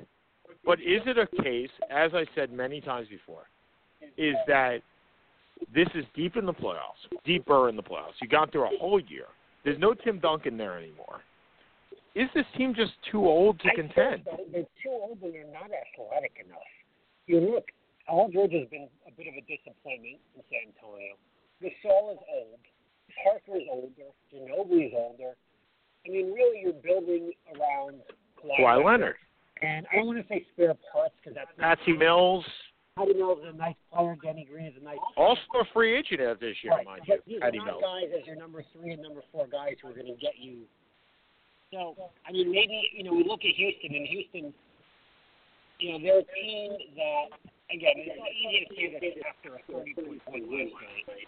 But 0.64 0.80
is 0.80 1.00
it 1.06 1.16
a 1.18 1.26
case, 1.42 1.70
as 1.90 2.12
I 2.14 2.26
said 2.34 2.52
many 2.52 2.80
times 2.80 3.08
before, 3.08 3.44
is 4.16 4.34
that 4.46 4.78
this 5.74 5.88
is 5.94 6.04
deep 6.14 6.36
in 6.36 6.46
the 6.46 6.52
playoffs, 6.52 7.02
deeper 7.24 7.68
in 7.68 7.76
the 7.76 7.82
playoffs. 7.82 8.20
You 8.20 8.28
got 8.28 8.52
through 8.52 8.64
a 8.64 8.78
whole 8.78 9.00
year. 9.00 9.26
There's 9.64 9.78
no 9.78 9.94
Tim 9.94 10.18
Duncan 10.18 10.56
there 10.56 10.78
anymore. 10.78 11.20
Is 12.14 12.28
this 12.34 12.44
team 12.56 12.74
just 12.74 12.92
too 13.10 13.26
old 13.26 13.60
to 13.60 13.70
contend? 13.74 14.26
I 14.32 14.36
think 14.36 14.52
They're 14.52 14.62
too 14.82 14.90
old 14.90 15.18
and 15.22 15.34
they're 15.34 15.52
not 15.52 15.70
athletic 15.70 16.32
enough. 16.44 16.58
You 17.26 17.40
look, 17.40 17.66
Al 18.08 18.28
George 18.32 18.52
has 18.52 18.68
been 18.68 18.88
a 19.06 19.12
bit 19.12 19.28
of 19.28 19.34
a 19.34 19.44
disappointment 19.44 20.18
in 20.34 20.42
San 20.48 20.72
Antonio. 20.72 21.14
Gasol 21.62 22.12
is 22.12 22.18
old. 22.32 22.60
Parker 23.24 23.56
is 23.58 23.66
older. 23.70 24.10
Ginobili 24.32 24.86
is 24.88 24.92
older. 24.94 25.34
I 26.06 26.10
mean, 26.10 26.32
really, 26.32 26.60
you're 26.62 26.72
building 26.72 27.32
around 27.54 28.00
Kawhi, 28.38 28.60
Kawhi 28.60 28.84
Leonard, 28.84 29.16
And 29.62 29.86
I 29.92 29.96
don't 29.96 30.06
want 30.06 30.18
to 30.22 30.28
say 30.28 30.46
spare 30.54 30.74
parts 30.92 31.14
because 31.20 31.34
that's 31.34 31.50
not. 31.58 31.78
Patsy 31.78 31.92
Mills, 31.92 32.44
Patty 32.96 33.14
Mills 33.14 33.38
is 33.42 33.54
a 33.54 33.56
nice 33.56 33.74
player. 33.92 34.16
Danny 34.22 34.46
Green 34.48 34.66
is 34.66 34.74
a 34.80 34.84
nice 34.84 34.98
also 35.16 35.40
a 35.60 35.64
free 35.74 35.98
agent 35.98 36.20
out 36.22 36.38
this 36.40 36.54
year, 36.62 36.72
Right, 36.74 36.86
mind 36.86 37.02
you. 37.06 37.16
but 37.16 37.24
these 37.26 37.40
Patty 37.40 37.58
are 37.58 37.66
Mills. 37.66 37.82
guys 37.82 38.10
as 38.20 38.26
your 38.26 38.36
number 38.36 38.62
three 38.72 38.92
and 38.92 39.02
number 39.02 39.22
four 39.32 39.46
guys 39.48 39.74
who 39.82 39.88
are 39.88 39.94
going 39.94 40.06
to 40.06 40.18
get 40.20 40.38
you. 40.38 40.62
So, 41.72 41.94
I 42.26 42.32
mean, 42.32 42.50
maybe 42.50 42.80
you 42.94 43.02
know 43.04 43.12
we 43.12 43.24
look 43.26 43.40
at 43.44 43.52
Houston, 43.58 43.92
and 43.94 44.06
Houston, 44.06 44.54
you 45.80 45.92
know, 45.92 45.98
they're 46.00 46.20
a 46.20 46.28
team 46.32 46.72
that 46.96 47.26
again 47.74 47.92
it's 47.98 48.14
easy 48.40 48.64
to 48.64 49.00
say 49.00 49.14
that 49.18 49.26
after 49.28 49.58
a 49.58 49.60
thirty-point 49.66 50.24
point 50.24 50.48
win 50.48 50.70
night. 50.70 51.26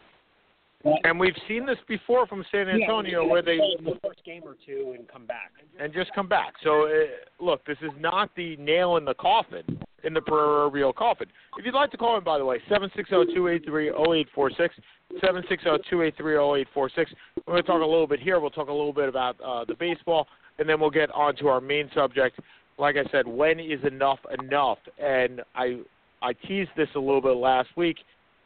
And 1.04 1.20
we've 1.20 1.36
seen 1.46 1.66
this 1.66 1.76
before 1.86 2.26
from 2.26 2.44
San 2.50 2.68
Antonio, 2.68 3.22
yeah, 3.22 3.30
where 3.30 3.42
they 3.42 3.58
the 3.84 3.98
first 4.02 4.24
game 4.24 4.42
or 4.44 4.56
two 4.64 4.94
and 4.96 5.06
come 5.08 5.26
back. 5.26 5.52
and 5.78 5.92
just 5.92 6.10
come 6.14 6.26
back. 6.26 6.54
So, 6.64 6.86
uh, 6.86 6.90
look, 7.38 7.64
this 7.66 7.76
is 7.82 7.90
not 7.98 8.30
the 8.34 8.56
nail 8.56 8.96
in 8.96 9.04
the 9.04 9.12
coffin, 9.14 9.78
in 10.04 10.14
the 10.14 10.22
proverbial 10.22 10.94
coffin. 10.94 11.28
If 11.58 11.66
you'd 11.66 11.74
like 11.74 11.90
to 11.90 11.98
call 11.98 12.16
in, 12.16 12.24
by 12.24 12.38
the 12.38 12.44
way, 12.46 12.60
seven 12.70 12.90
six 12.96 13.10
zero 13.10 13.24
two 13.24 13.48
eight 13.48 13.64
three 13.66 13.88
zero 13.88 14.14
eight 14.14 14.28
four 14.34 14.50
six, 14.50 14.74
seven 15.22 15.42
six 15.50 15.64
zero 15.64 15.78
two 15.90 16.00
eight 16.02 16.16
three 16.16 16.32
zero 16.32 16.56
eight 16.56 16.68
four 16.72 16.88
six. 16.88 17.12
We're 17.46 17.54
going 17.54 17.62
to 17.62 17.66
talk 17.66 17.82
a 17.82 17.84
little 17.86 18.06
bit 18.06 18.20
here. 18.20 18.40
We'll 18.40 18.50
talk 18.50 18.68
a 18.68 18.72
little 18.72 18.94
bit 18.94 19.08
about 19.10 19.36
uh, 19.44 19.66
the 19.66 19.74
baseball, 19.74 20.28
and 20.58 20.66
then 20.66 20.80
we'll 20.80 20.88
get 20.88 21.10
on 21.10 21.36
to 21.36 21.48
our 21.48 21.60
main 21.60 21.90
subject. 21.94 22.40
Like 22.78 22.96
I 22.96 23.04
said, 23.10 23.26
when 23.26 23.60
is 23.60 23.84
enough 23.84 24.20
enough? 24.42 24.78
And 24.98 25.42
I 25.54 25.80
I 26.22 26.32
teased 26.32 26.70
this 26.74 26.88
a 26.94 26.98
little 26.98 27.20
bit 27.20 27.36
last 27.36 27.68
week 27.76 27.98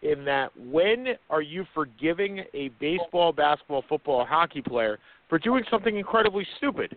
in 0.04 0.24
that 0.26 0.52
when 0.56 1.06
are 1.30 1.42
you 1.42 1.64
forgiving 1.74 2.44
a 2.52 2.68
baseball, 2.80 3.32
basketball, 3.32 3.82
football, 3.88 4.24
hockey 4.24 4.62
player 4.62 4.98
for 5.28 5.38
doing 5.38 5.64
something 5.70 5.96
incredibly 5.96 6.46
stupid 6.58 6.96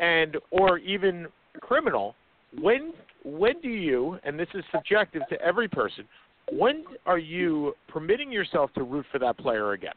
and 0.00 0.36
or 0.50 0.78
even 0.78 1.26
criminal? 1.60 2.14
When 2.60 2.92
when 3.24 3.60
do 3.62 3.70
you, 3.70 4.18
and 4.24 4.38
this 4.38 4.48
is 4.52 4.62
subjective 4.70 5.22
to 5.30 5.40
every 5.40 5.66
person, 5.66 6.04
when 6.52 6.84
are 7.06 7.18
you 7.18 7.74
permitting 7.88 8.30
yourself 8.30 8.70
to 8.74 8.82
root 8.82 9.06
for 9.10 9.18
that 9.18 9.38
player 9.38 9.72
again? 9.72 9.94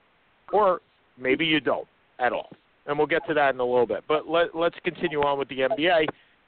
Or 0.54 0.80
maybe 1.20 1.46
you 1.46 1.60
don't 1.60 1.88
at 2.20 2.32
all. 2.32 2.50
And 2.86 2.98
we'll 2.98 3.08
get 3.08 3.28
to 3.28 3.34
that 3.34 3.54
in 3.54 3.60
a 3.60 3.66
little 3.66 3.86
bit. 3.86 4.06
But 4.08 4.30
let, 4.30 4.56
let's 4.56 4.78
continue 4.86 5.20
on 5.22 5.38
with 5.38 5.50
the 5.50 5.60
NBA, 5.60 6.06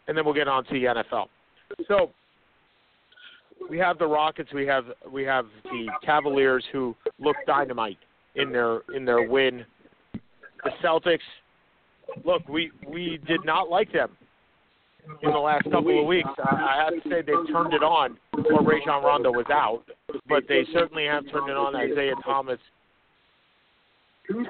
and 0.08 0.18
then 0.18 0.24
we'll 0.24 0.34
get 0.34 0.48
on 0.48 0.64
to 0.66 0.72
the 0.72 0.86
NFL. 0.86 1.26
So 1.88 2.12
we 3.70 3.78
have 3.78 3.98
the 3.98 4.08
Rockets, 4.08 4.52
we 4.54 4.66
have 4.66 4.86
we 5.12 5.24
have 5.24 5.46
the 5.64 5.88
Cavaliers 6.04 6.66
who 6.72 6.96
look 7.20 7.36
dynamite 7.48 7.98
in 8.36 8.52
their 8.52 8.82
in 8.96 9.06
their 9.06 9.28
win. 9.28 9.66
The 10.64 10.72
Celtics, 10.84 11.20
look, 12.26 12.48
we 12.48 12.72
we 12.88 13.20
did 13.28 13.46
not 13.46 13.70
like 13.70 13.92
them 13.92 14.12
in 15.24 15.32
the 15.32 15.38
last 15.38 15.64
couple 15.64 16.00
of 16.00 16.06
weeks. 16.06 16.30
I, 16.38 16.56
I 16.56 16.84
have 16.84 17.04
to 17.04 17.10
say 17.10 17.22
they've 17.22 17.52
turned 17.52 17.74
it 17.74 17.84
on. 17.84 18.18
Or 18.34 18.64
Rajon 18.64 19.04
Rondo 19.04 19.32
was 19.32 19.46
out, 19.52 19.84
but 20.28 20.44
they 20.48 20.66
certainly 20.74 21.06
have 21.06 21.24
turned 21.32 21.50
it 21.50 21.58
on. 21.58 21.76
Isaiah 21.76 22.14
Thomas, 22.24 22.60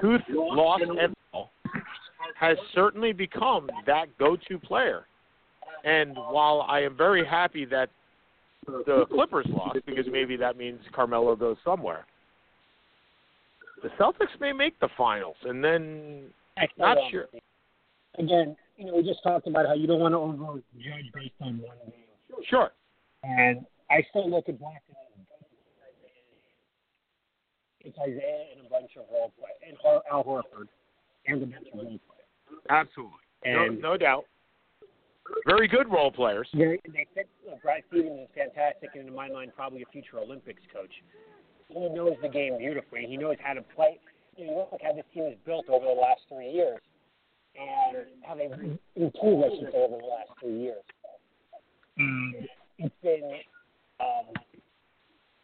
tooth 0.00 0.20
lost 0.28 0.82
and 0.82 1.14
has 2.38 2.56
certainly 2.74 3.12
become 3.12 3.68
that 3.86 4.06
go-to 4.18 4.58
player. 4.58 5.04
And 5.84 6.16
while 6.16 6.66
I 6.68 6.80
am 6.80 6.96
very 6.96 7.24
happy 7.24 7.64
that 7.66 7.90
the 8.86 9.06
Clippers 9.06 9.46
lost 9.50 9.78
because 9.86 10.06
maybe 10.10 10.36
that 10.36 10.56
means 10.56 10.80
Carmelo 10.92 11.36
goes 11.36 11.56
somewhere, 11.64 12.06
the 13.82 13.88
Celtics 13.98 14.38
may 14.40 14.52
make 14.52 14.78
the 14.80 14.88
finals, 14.96 15.36
and 15.44 15.62
then 15.62 16.24
not 16.78 16.98
sure. 17.10 17.26
Um, 18.18 18.24
again, 18.24 18.56
you 18.76 18.86
know, 18.86 18.96
we 18.96 19.02
just 19.02 19.22
talked 19.22 19.46
about 19.46 19.66
how 19.66 19.74
you 19.74 19.86
don't 19.86 20.00
want 20.00 20.12
to 20.12 20.18
overjudge 20.18 21.12
based 21.14 21.34
on 21.40 21.58
one 21.58 21.76
game. 21.86 22.44
Sure. 22.48 22.70
And 23.22 23.64
I 23.90 24.02
still 24.10 24.30
look 24.30 24.48
at 24.48 24.58
Boston 24.58 24.94
it's 27.82 27.96
Isaiah 27.98 28.44
and 28.56 28.66
a 28.66 28.70
bunch 28.70 28.90
of 28.96 29.04
role 29.10 29.32
play, 29.38 29.50
and 29.66 29.76
Al 30.10 30.24
Horford 30.24 30.68
and 31.26 31.42
a 31.42 31.46
bunch 31.46 31.66
of 31.72 31.78
role 31.78 31.84
players. 31.84 32.62
Absolutely. 32.68 33.24
And 33.44 33.80
no, 33.80 33.92
no 33.92 33.96
doubt. 33.96 34.24
Very 35.46 35.68
good 35.68 35.90
role 35.90 36.10
players. 36.10 36.48
Very, 36.54 36.80
they 36.86 37.06
fit. 37.14 37.28
Uh, 37.50 37.56
Brad 37.62 37.82
Stevens 37.88 38.20
is 38.20 38.28
fantastic, 38.34 38.90
and 38.94 39.08
in 39.08 39.14
my 39.14 39.28
mind, 39.28 39.52
probably 39.54 39.82
a 39.82 39.86
future 39.92 40.18
Olympics 40.18 40.62
coach. 40.72 40.92
He 41.68 41.88
knows 41.88 42.14
the 42.22 42.28
game 42.28 42.58
beautifully. 42.58 43.06
He 43.08 43.16
knows 43.16 43.36
how 43.42 43.54
to 43.54 43.62
play. 43.62 43.98
You 44.36 44.46
know, 44.46 44.68
look 44.72 44.80
how 44.82 44.92
this 44.92 45.04
team 45.14 45.24
is 45.24 45.36
built 45.44 45.68
over 45.68 45.84
the 45.84 46.00
last 46.00 46.22
three 46.28 46.50
years, 46.50 46.80
and 47.56 48.06
how 48.22 48.34
they've 48.34 48.78
improved, 48.96 49.44
I 49.44 49.48
should 49.56 49.72
say, 49.72 49.78
over 49.78 49.98
the 49.98 50.06
last 50.06 50.30
three 50.40 50.58
years. 50.58 50.82
And 51.96 52.48
it's 52.78 52.94
been, 53.02 53.30
um, 54.00 54.32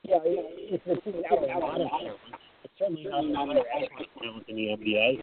yeah, 0.03 0.19
it's 0.25 0.87
a 0.87 1.01
team 1.03 1.23
out 1.31 1.39
of 1.39 1.45
a 1.45 1.59
lot 1.59 1.81
of 1.81 1.89
talent. 1.89 2.17
It's 2.65 2.75
certainly 2.79 3.05
not 3.05 3.25
another 3.25 3.63
talent 4.21 4.45
in 4.49 4.57
the 4.57 4.77
NBA. 4.77 5.23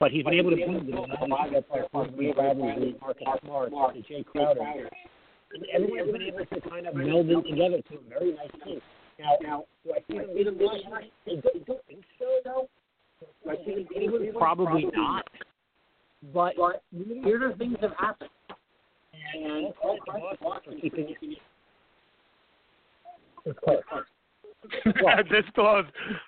But 0.00 0.12
he's 0.12 0.22
been 0.22 0.34
able 0.34 0.50
to 0.50 0.56
prove 0.64 0.86
that 0.86 1.22
a 1.22 1.26
lot 1.26 1.54
of 1.54 1.64
their 1.72 1.86
Lee 2.16 2.32
Bradley, 2.32 2.96
Marcus 3.00 3.26
Smart, 3.44 3.72
and 3.72 4.04
Jae 4.06 4.24
Crowder, 4.24 4.88
and 5.52 5.64
everyone's 5.74 6.12
been 6.12 6.22
able 6.22 6.44
to 6.44 6.70
kind 6.70 6.86
of 6.86 6.94
meld 6.94 7.28
them 7.28 7.42
together 7.42 7.82
to 7.90 7.94
a 7.94 8.08
very 8.08 8.32
nice 8.32 8.50
team. 8.64 8.80
Now, 9.18 9.36
now, 9.42 9.64
do 9.84 9.92
I 9.94 9.98
see 10.08 10.18
them 10.18 10.28
beating 10.36 10.56
the 10.56 10.64
Lakers? 10.64 11.10
I 11.26 11.60
don't 11.66 11.86
think 11.86 12.04
so. 12.18 12.68
Do 13.44 13.50
I 13.50 13.56
see 13.64 13.74
them 13.74 13.86
beating 13.92 14.32
Probably 14.38 14.86
not. 14.94 15.26
But 16.32 16.54
weirder 16.92 17.54
things 17.56 17.76
have 17.80 17.92
happened. 17.98 18.30
And 19.34 19.74
credit 19.74 20.00
to 20.06 20.44
Boston 20.44 20.74
for 20.74 20.80
keeping 20.80 21.08
it. 21.10 21.38
It's 23.44 23.58
close. 23.64 23.82
this 25.30 25.44
close. 25.54 25.84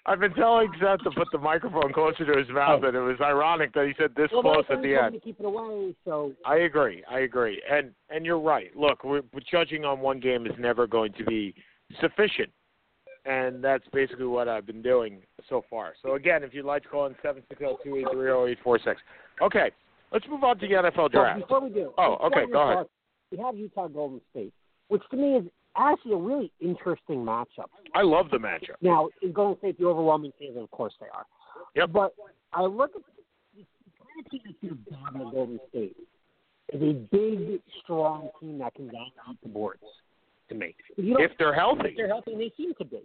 I've 0.06 0.20
been 0.20 0.34
telling 0.34 0.70
Seth 0.80 1.02
to 1.04 1.10
put 1.10 1.28
the 1.32 1.38
microphone 1.38 1.92
closer 1.92 2.24
to 2.24 2.38
his 2.38 2.48
mouth, 2.48 2.80
oh. 2.84 2.88
and 2.88 2.96
it 2.96 3.00
was 3.00 3.16
ironic 3.20 3.72
that 3.74 3.86
he 3.86 3.94
said 3.98 4.12
this 4.16 4.28
well, 4.32 4.42
close 4.42 4.64
at 4.70 4.82
the 4.82 4.94
end. 4.94 5.14
To 5.14 5.20
keep 5.20 5.40
it 5.40 5.46
away, 5.46 5.94
so. 6.04 6.32
I 6.44 6.58
agree. 6.58 7.02
I 7.10 7.20
agree, 7.20 7.60
and 7.70 7.90
and 8.08 8.24
you're 8.24 8.40
right. 8.40 8.70
Look, 8.76 9.04
we're, 9.04 9.22
judging 9.50 9.84
on 9.84 10.00
one 10.00 10.20
game 10.20 10.46
is 10.46 10.52
never 10.58 10.86
going 10.86 11.12
to 11.14 11.24
be 11.24 11.54
sufficient, 12.00 12.50
and 13.24 13.62
that's 13.64 13.84
basically 13.92 14.26
what 14.26 14.48
I've 14.48 14.66
been 14.66 14.82
doing 14.82 15.22
so 15.48 15.64
far. 15.68 15.94
So 16.02 16.14
again, 16.14 16.44
if 16.44 16.54
you'd 16.54 16.64
like 16.64 16.84
to 16.84 16.88
call 16.88 17.06
in 17.06 17.16
seven 17.22 17.42
six 17.48 17.58
zero 17.58 17.78
two 17.82 17.96
eight 17.96 18.06
three 18.12 18.20
zero 18.22 18.46
eight 18.46 18.58
four 18.62 18.78
six. 18.78 19.00
Okay, 19.42 19.70
let's 20.12 20.26
move 20.28 20.44
on 20.44 20.58
to 20.58 20.68
the 20.68 20.74
NFL 20.74 21.10
draft. 21.10 21.40
Well, 21.50 21.60
before 21.60 21.60
we 21.62 21.70
do, 21.70 21.92
oh, 21.98 22.16
okay, 22.26 22.50
go 22.50 22.70
ahead. 22.70 22.86
We 23.32 23.38
have 23.38 23.56
Utah 23.56 23.88
Golden 23.88 24.20
State, 24.30 24.52
which 24.88 25.02
to 25.10 25.16
me 25.16 25.36
is 25.36 25.44
actually 25.76 26.12
a 26.12 26.16
really 26.16 26.52
interesting 26.60 27.24
matchup. 27.24 27.68
I 27.94 28.02
love 28.02 28.30
the 28.30 28.38
matchup. 28.38 28.76
Now, 28.80 29.08
in 29.22 29.32
Golden 29.32 29.58
State, 29.58 29.78
the 29.78 29.86
overwhelming 29.86 30.32
favorite, 30.38 30.62
of 30.62 30.70
course, 30.70 30.94
they 31.00 31.06
are. 31.14 31.26
Yep. 31.74 31.92
But 31.92 32.14
I 32.52 32.62
look 32.62 32.92
at 32.96 33.02
the 33.56 33.64
kind 33.98 34.24
of 34.24 34.30
team 34.30 34.40
that's 34.44 34.58
going 34.60 34.84
to 34.84 34.90
dominate 34.90 35.32
Golden 35.32 35.60
State 35.68 35.96
is 36.72 36.82
a 36.82 36.92
big, 36.92 37.60
strong 37.82 38.28
team 38.40 38.58
that 38.58 38.74
can 38.74 38.86
dominate 38.86 39.40
the 39.42 39.48
boards. 39.48 39.82
To 40.48 40.56
me, 40.56 40.74
if 40.96 41.30
they're 41.38 41.54
healthy, 41.54 41.90
if 41.90 41.96
they're 41.96 42.08
healthy, 42.08 42.32
and 42.32 42.40
they 42.40 42.52
seem 42.56 42.74
to 42.74 42.84
be. 42.84 43.02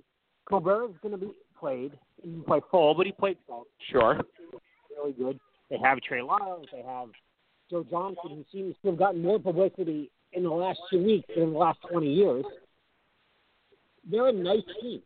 Gobert 0.49 0.89
is 0.89 0.95
going 1.03 1.11
to 1.11 1.17
be 1.19 1.31
played. 1.59 1.91
He 2.23 2.29
didn't 2.29 2.47
play 2.47 2.59
full, 2.71 2.95
but 2.95 3.05
he 3.05 3.11
played 3.11 3.37
full. 3.45 3.67
Sure. 3.91 4.19
Really 4.97 5.13
good. 5.13 5.39
They 5.69 5.77
have 5.77 6.01
Trey 6.01 6.23
Lyles. 6.23 6.65
They 6.71 6.81
have 6.81 7.09
Joe 7.69 7.85
Johnson, 7.87 8.29
who 8.29 8.45
seems 8.51 8.75
to 8.81 8.89
have 8.89 8.97
gotten 8.97 9.21
more 9.21 9.37
publicity 9.37 10.09
in 10.35 10.43
the 10.43 10.49
last 10.49 10.79
two 10.91 11.03
weeks 11.03 11.27
in 11.35 11.53
the 11.53 11.57
last 11.57 11.79
20 11.91 12.07
years. 12.07 12.45
They're 14.09 14.27
a 14.27 14.33
nice 14.33 14.61
team. 14.81 15.01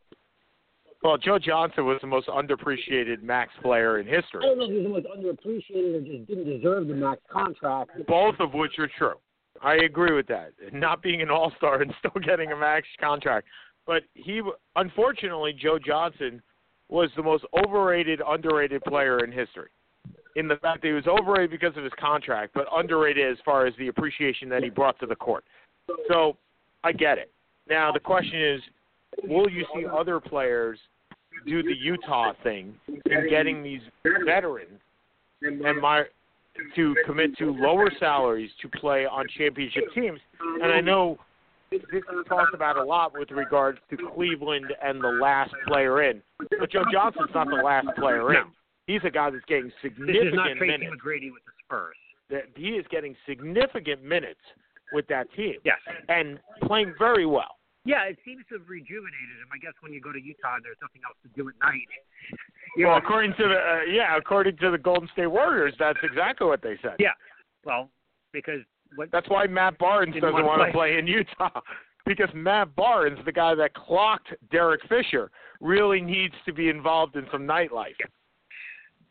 Well, 1.01 1.17
Joe 1.17 1.39
Johnson 1.39 1.85
was 1.85 1.97
the 2.01 2.07
most 2.07 2.27
underappreciated 2.27 3.23
max 3.23 3.53
player 3.61 3.99
in 3.99 4.05
history. 4.05 4.41
I 4.43 4.47
don't 4.47 4.57
know 4.57 4.65
if 4.65 4.71
he 4.71 4.77
was 4.77 4.83
the 4.83 4.89
most 4.89 5.07
underappreciated 5.07 5.95
or 5.95 6.01
just 6.01 6.27
didn't 6.27 6.45
deserve 6.45 6.87
the 6.87 6.93
max 6.93 7.21
contract. 7.31 7.91
Both 8.05 8.35
of 8.39 8.53
which 8.53 8.73
are 8.79 8.89
true. 8.97 9.15
I 9.61 9.75
agree 9.75 10.13
with 10.13 10.27
that. 10.27 10.51
Not 10.73 11.01
being 11.01 11.21
an 11.21 11.29
all 11.29 11.53
star 11.57 11.81
and 11.81 11.93
still 11.99 12.21
getting 12.21 12.51
a 12.51 12.55
max 12.55 12.85
contract. 12.99 13.47
But 13.87 14.03
he, 14.13 14.41
unfortunately, 14.75 15.53
Joe 15.53 15.79
Johnson 15.79 16.41
was 16.89 17.09
the 17.15 17.23
most 17.23 17.45
overrated, 17.57 18.21
underrated 18.25 18.83
player 18.83 19.23
in 19.23 19.31
history. 19.31 19.69
In 20.35 20.47
the 20.47 20.57
fact 20.57 20.83
that 20.83 20.87
he 20.87 20.93
was 20.93 21.07
overrated 21.07 21.49
because 21.49 21.75
of 21.75 21.83
his 21.83 21.93
contract, 21.99 22.53
but 22.53 22.67
underrated 22.71 23.29
as 23.31 23.37
far 23.43 23.65
as 23.65 23.73
the 23.79 23.87
appreciation 23.87 24.47
that 24.49 24.63
he 24.63 24.69
brought 24.69 24.99
to 24.99 25.05
the 25.05 25.15
court. 25.15 25.43
So 26.07 26.37
I 26.83 26.91
get 26.91 27.17
it. 27.17 27.31
Now 27.67 27.91
the 27.91 27.99
question 27.99 28.39
is, 28.41 28.61
will 29.23 29.49
you 29.49 29.65
see 29.75 29.85
other 29.85 30.19
players 30.19 30.79
do 31.47 31.63
the 31.63 31.75
Utah 31.75 32.33
thing 32.43 32.75
and 32.87 33.29
getting 33.29 33.63
these 33.63 33.81
veterans 34.25 34.79
and 35.41 35.81
my 35.81 36.03
to 36.75 36.95
commit 37.05 37.37
to 37.37 37.51
lower 37.51 37.89
salaries 37.99 38.51
to 38.61 38.69
play 38.69 39.05
on 39.05 39.25
championship 39.37 39.85
teams? 39.95 40.19
And 40.61 40.71
I 40.71 40.79
know 40.79 41.17
this 41.71 41.81
is 41.81 42.03
talked 42.27 42.53
about 42.53 42.77
a 42.77 42.83
lot 42.83 43.13
with 43.17 43.31
regards 43.31 43.79
to 43.89 43.97
Cleveland 44.13 44.73
and 44.83 45.03
the 45.03 45.19
last 45.21 45.53
player 45.67 46.03
in, 46.03 46.21
but 46.59 46.71
Joe 46.71 46.83
Johnson's 46.91 47.29
not 47.33 47.47
the 47.47 47.63
last 47.63 47.87
player 47.97 48.33
in. 48.33 48.43
He's 48.89 49.05
a 49.05 49.11
guy 49.11 49.29
that's 49.29 49.45
getting 49.45 49.71
significant 49.83 50.17
this 50.17 50.33
is 50.33 50.33
not 50.33 50.49
Tracy 50.57 50.65
minutes. 50.65 50.97
McGrady 50.97 51.29
with 51.29 51.45
the 51.45 51.53
Spurs. 51.61 51.95
That 52.31 52.49
he 52.55 52.69
is 52.69 52.85
getting 52.89 53.15
significant 53.27 54.03
minutes 54.03 54.41
with 54.91 55.05
that 55.09 55.31
team. 55.37 55.61
Yes, 55.63 55.77
and 56.09 56.39
playing 56.65 56.95
very 56.97 57.27
well. 57.27 57.61
Yeah, 57.85 58.09
it 58.09 58.17
seems 58.25 58.41
to 58.49 58.57
have 58.57 58.67
rejuvenated 58.67 59.37
him. 59.41 59.49
I 59.53 59.59
guess 59.59 59.73
when 59.81 59.93
you 59.93 60.01
go 60.01 60.11
to 60.11 60.19
Utah 60.19 60.57
there's 60.63 60.81
nothing 60.81 61.01
else 61.05 61.17
to 61.21 61.29
do 61.37 61.49
at 61.49 61.55
night. 61.61 61.85
You 62.77 62.85
well, 62.85 62.99
know, 62.99 63.03
according 63.03 63.31
to 63.31 63.47
the 63.47 63.55
uh, 63.55 63.91
yeah, 63.91 64.15
according 64.15 64.57
to 64.57 64.69
the 64.69 64.77
Golden 64.77 65.09
State 65.13 65.25
Warriors, 65.25 65.73
that's 65.79 65.97
exactly 66.03 66.45
what 66.45 66.61
they 66.61 66.77
said. 66.83 66.97
Yeah, 66.99 67.13
well, 67.65 67.89
because 68.31 68.59
what, 68.95 69.09
that's 69.11 69.27
why 69.27 69.47
Matt 69.47 69.79
Barnes 69.79 70.13
doesn't 70.13 70.45
want 70.45 70.61
to 70.61 70.65
play. 70.65 70.91
play 70.91 70.97
in 70.99 71.07
Utah 71.07 71.61
because 72.05 72.29
Matt 72.35 72.75
Barnes, 72.75 73.17
the 73.25 73.31
guy 73.31 73.55
that 73.55 73.73
clocked 73.73 74.29
Derek 74.51 74.81
Fisher, 74.87 75.31
really 75.61 75.99
needs 75.99 76.35
to 76.45 76.53
be 76.53 76.69
involved 76.69 77.15
in 77.15 77.25
some 77.31 77.41
nightlife. 77.41 77.97
Yeah. 77.99 78.05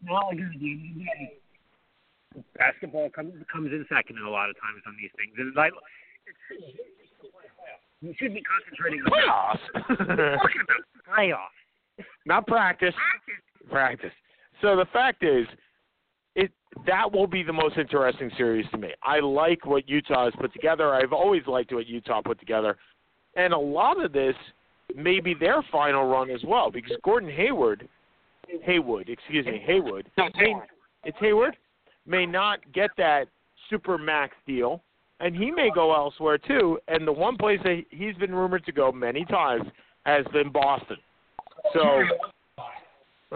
Well, 0.06 0.28
again, 0.30 0.52
at 0.54 0.60
the 0.60 0.70
end 0.70 1.30
of 2.36 2.44
basketball 2.54 3.10
comes 3.10 3.32
comes 3.50 3.72
in 3.72 3.84
second 3.88 4.18
a 4.18 4.30
lot 4.30 4.50
of 4.50 4.56
times 4.56 4.82
on 4.86 4.94
these 5.00 5.10
things, 5.16 5.34
and 5.38 5.54
like. 5.56 5.72
It's, 6.26 6.78
you 8.00 8.14
should 8.18 8.32
be 8.32 8.42
concentrating 8.42 9.00
on 9.00 9.10
playoffs. 9.10 10.38
playoffs. 11.08 12.04
Not 12.26 12.46
practice. 12.46 12.94
Practice. 12.94 13.70
Practice. 13.70 14.12
So 14.62 14.76
the 14.76 14.86
fact 14.92 15.24
is, 15.24 15.46
it 16.36 16.52
that 16.86 17.12
will 17.12 17.26
be 17.26 17.42
the 17.42 17.52
most 17.52 17.76
interesting 17.76 18.30
series 18.36 18.66
to 18.70 18.78
me. 18.78 18.90
I 19.02 19.18
like 19.20 19.66
what 19.66 19.88
Utah 19.88 20.26
has 20.26 20.34
put 20.38 20.52
together. 20.52 20.94
I've 20.94 21.12
always 21.12 21.42
liked 21.46 21.72
what 21.72 21.86
Utah 21.86 22.22
put 22.22 22.38
together, 22.38 22.76
and 23.34 23.52
a 23.52 23.58
lot 23.58 24.02
of 24.02 24.12
this 24.12 24.36
may 24.94 25.20
be 25.20 25.34
their 25.34 25.62
final 25.70 26.04
run 26.04 26.30
as 26.30 26.42
well 26.44 26.70
because 26.70 26.96
Gordon 27.04 27.30
Hayward, 27.30 27.88
Haywood, 28.62 29.08
excuse 29.08 29.46
me, 29.46 29.62
Haywood. 29.64 30.10
May, 30.16 30.54
it's 31.04 31.16
Hayward 31.20 31.56
may 32.06 32.26
not 32.26 32.60
get 32.72 32.90
that 32.96 33.28
super 33.70 33.98
max 33.98 34.34
deal 34.46 34.82
and 35.20 35.36
he 35.36 35.50
may 35.50 35.70
go 35.74 35.94
elsewhere 35.94 36.38
too. 36.38 36.78
And 36.88 37.06
the 37.06 37.12
one 37.12 37.36
place 37.36 37.60
that 37.64 37.82
he's 37.90 38.14
been 38.16 38.34
rumored 38.34 38.64
to 38.66 38.72
go 38.72 38.90
many 38.90 39.24
times 39.26 39.64
has 40.06 40.24
been 40.32 40.50
Boston. 40.50 40.96
So, 41.74 42.02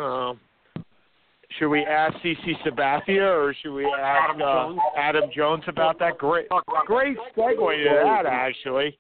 uh, 0.01 0.33
should 1.59 1.69
we 1.69 1.81
ask 1.81 2.17
CC 2.19 2.55
Sabathia 2.65 3.37
or 3.37 3.55
should 3.63 3.75
we 3.75 3.85
ask 3.85 4.41
uh, 4.41 4.75
Adam 4.97 5.25
Jones 5.35 5.65
about 5.67 5.99
that? 5.99 6.17
Great, 6.19 6.49
great 6.87 7.17
segue 7.37 7.57
to 7.57 8.01
that 8.05 8.27
actually. 8.27 8.97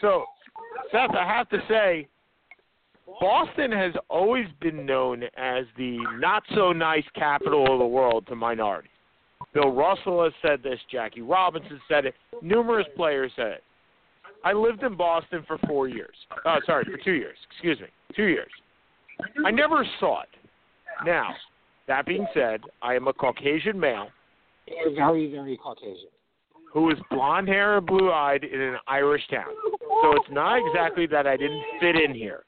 So, 0.00 0.24
Seth, 0.92 1.14
I 1.14 1.26
have 1.26 1.48
to 1.50 1.58
say, 1.68 2.08
Boston 3.20 3.72
has 3.72 3.92
always 4.10 4.46
been 4.60 4.84
known 4.84 5.22
as 5.36 5.64
the 5.76 5.98
not 6.18 6.42
so 6.54 6.72
nice 6.72 7.04
capital 7.14 7.72
of 7.72 7.78
the 7.78 7.86
world 7.86 8.26
to 8.28 8.36
minorities. 8.36 8.90
Bill 9.54 9.70
Russell 9.70 10.24
has 10.24 10.32
said 10.42 10.62
this. 10.62 10.78
Jackie 10.90 11.22
Robinson 11.22 11.80
said 11.88 12.04
it. 12.06 12.14
Numerous 12.42 12.86
players 12.96 13.32
said 13.36 13.48
it. 13.48 13.64
I 14.44 14.52
lived 14.52 14.82
in 14.82 14.96
Boston 14.96 15.44
for 15.46 15.58
four 15.66 15.88
years. 15.88 16.14
Oh, 16.44 16.58
sorry, 16.66 16.84
for 16.84 16.98
two 17.02 17.12
years. 17.12 17.36
Excuse 17.50 17.80
me, 17.80 17.86
two 18.14 18.24
years. 18.24 18.50
I 19.44 19.50
never 19.50 19.86
saw 19.98 20.22
it. 20.22 20.28
Now, 21.04 21.30
that 21.88 22.06
being 22.06 22.26
said, 22.34 22.60
I 22.82 22.94
am 22.94 23.08
a 23.08 23.12
Caucasian 23.12 23.78
male. 23.78 24.08
Very, 24.94 25.30
very 25.30 25.56
Caucasian. 25.56 26.08
who 26.72 26.90
is 26.90 26.98
blonde 27.10 27.48
hair 27.48 27.78
and 27.78 27.86
blue 27.86 28.10
eyed 28.10 28.44
in 28.44 28.60
an 28.60 28.76
Irish 28.86 29.26
town. 29.28 29.46
So 30.02 30.12
it's 30.12 30.30
not 30.30 30.58
exactly 30.66 31.06
that 31.06 31.26
I 31.26 31.36
didn't 31.36 31.62
fit 31.80 31.96
in 31.96 32.14
here. 32.14 32.42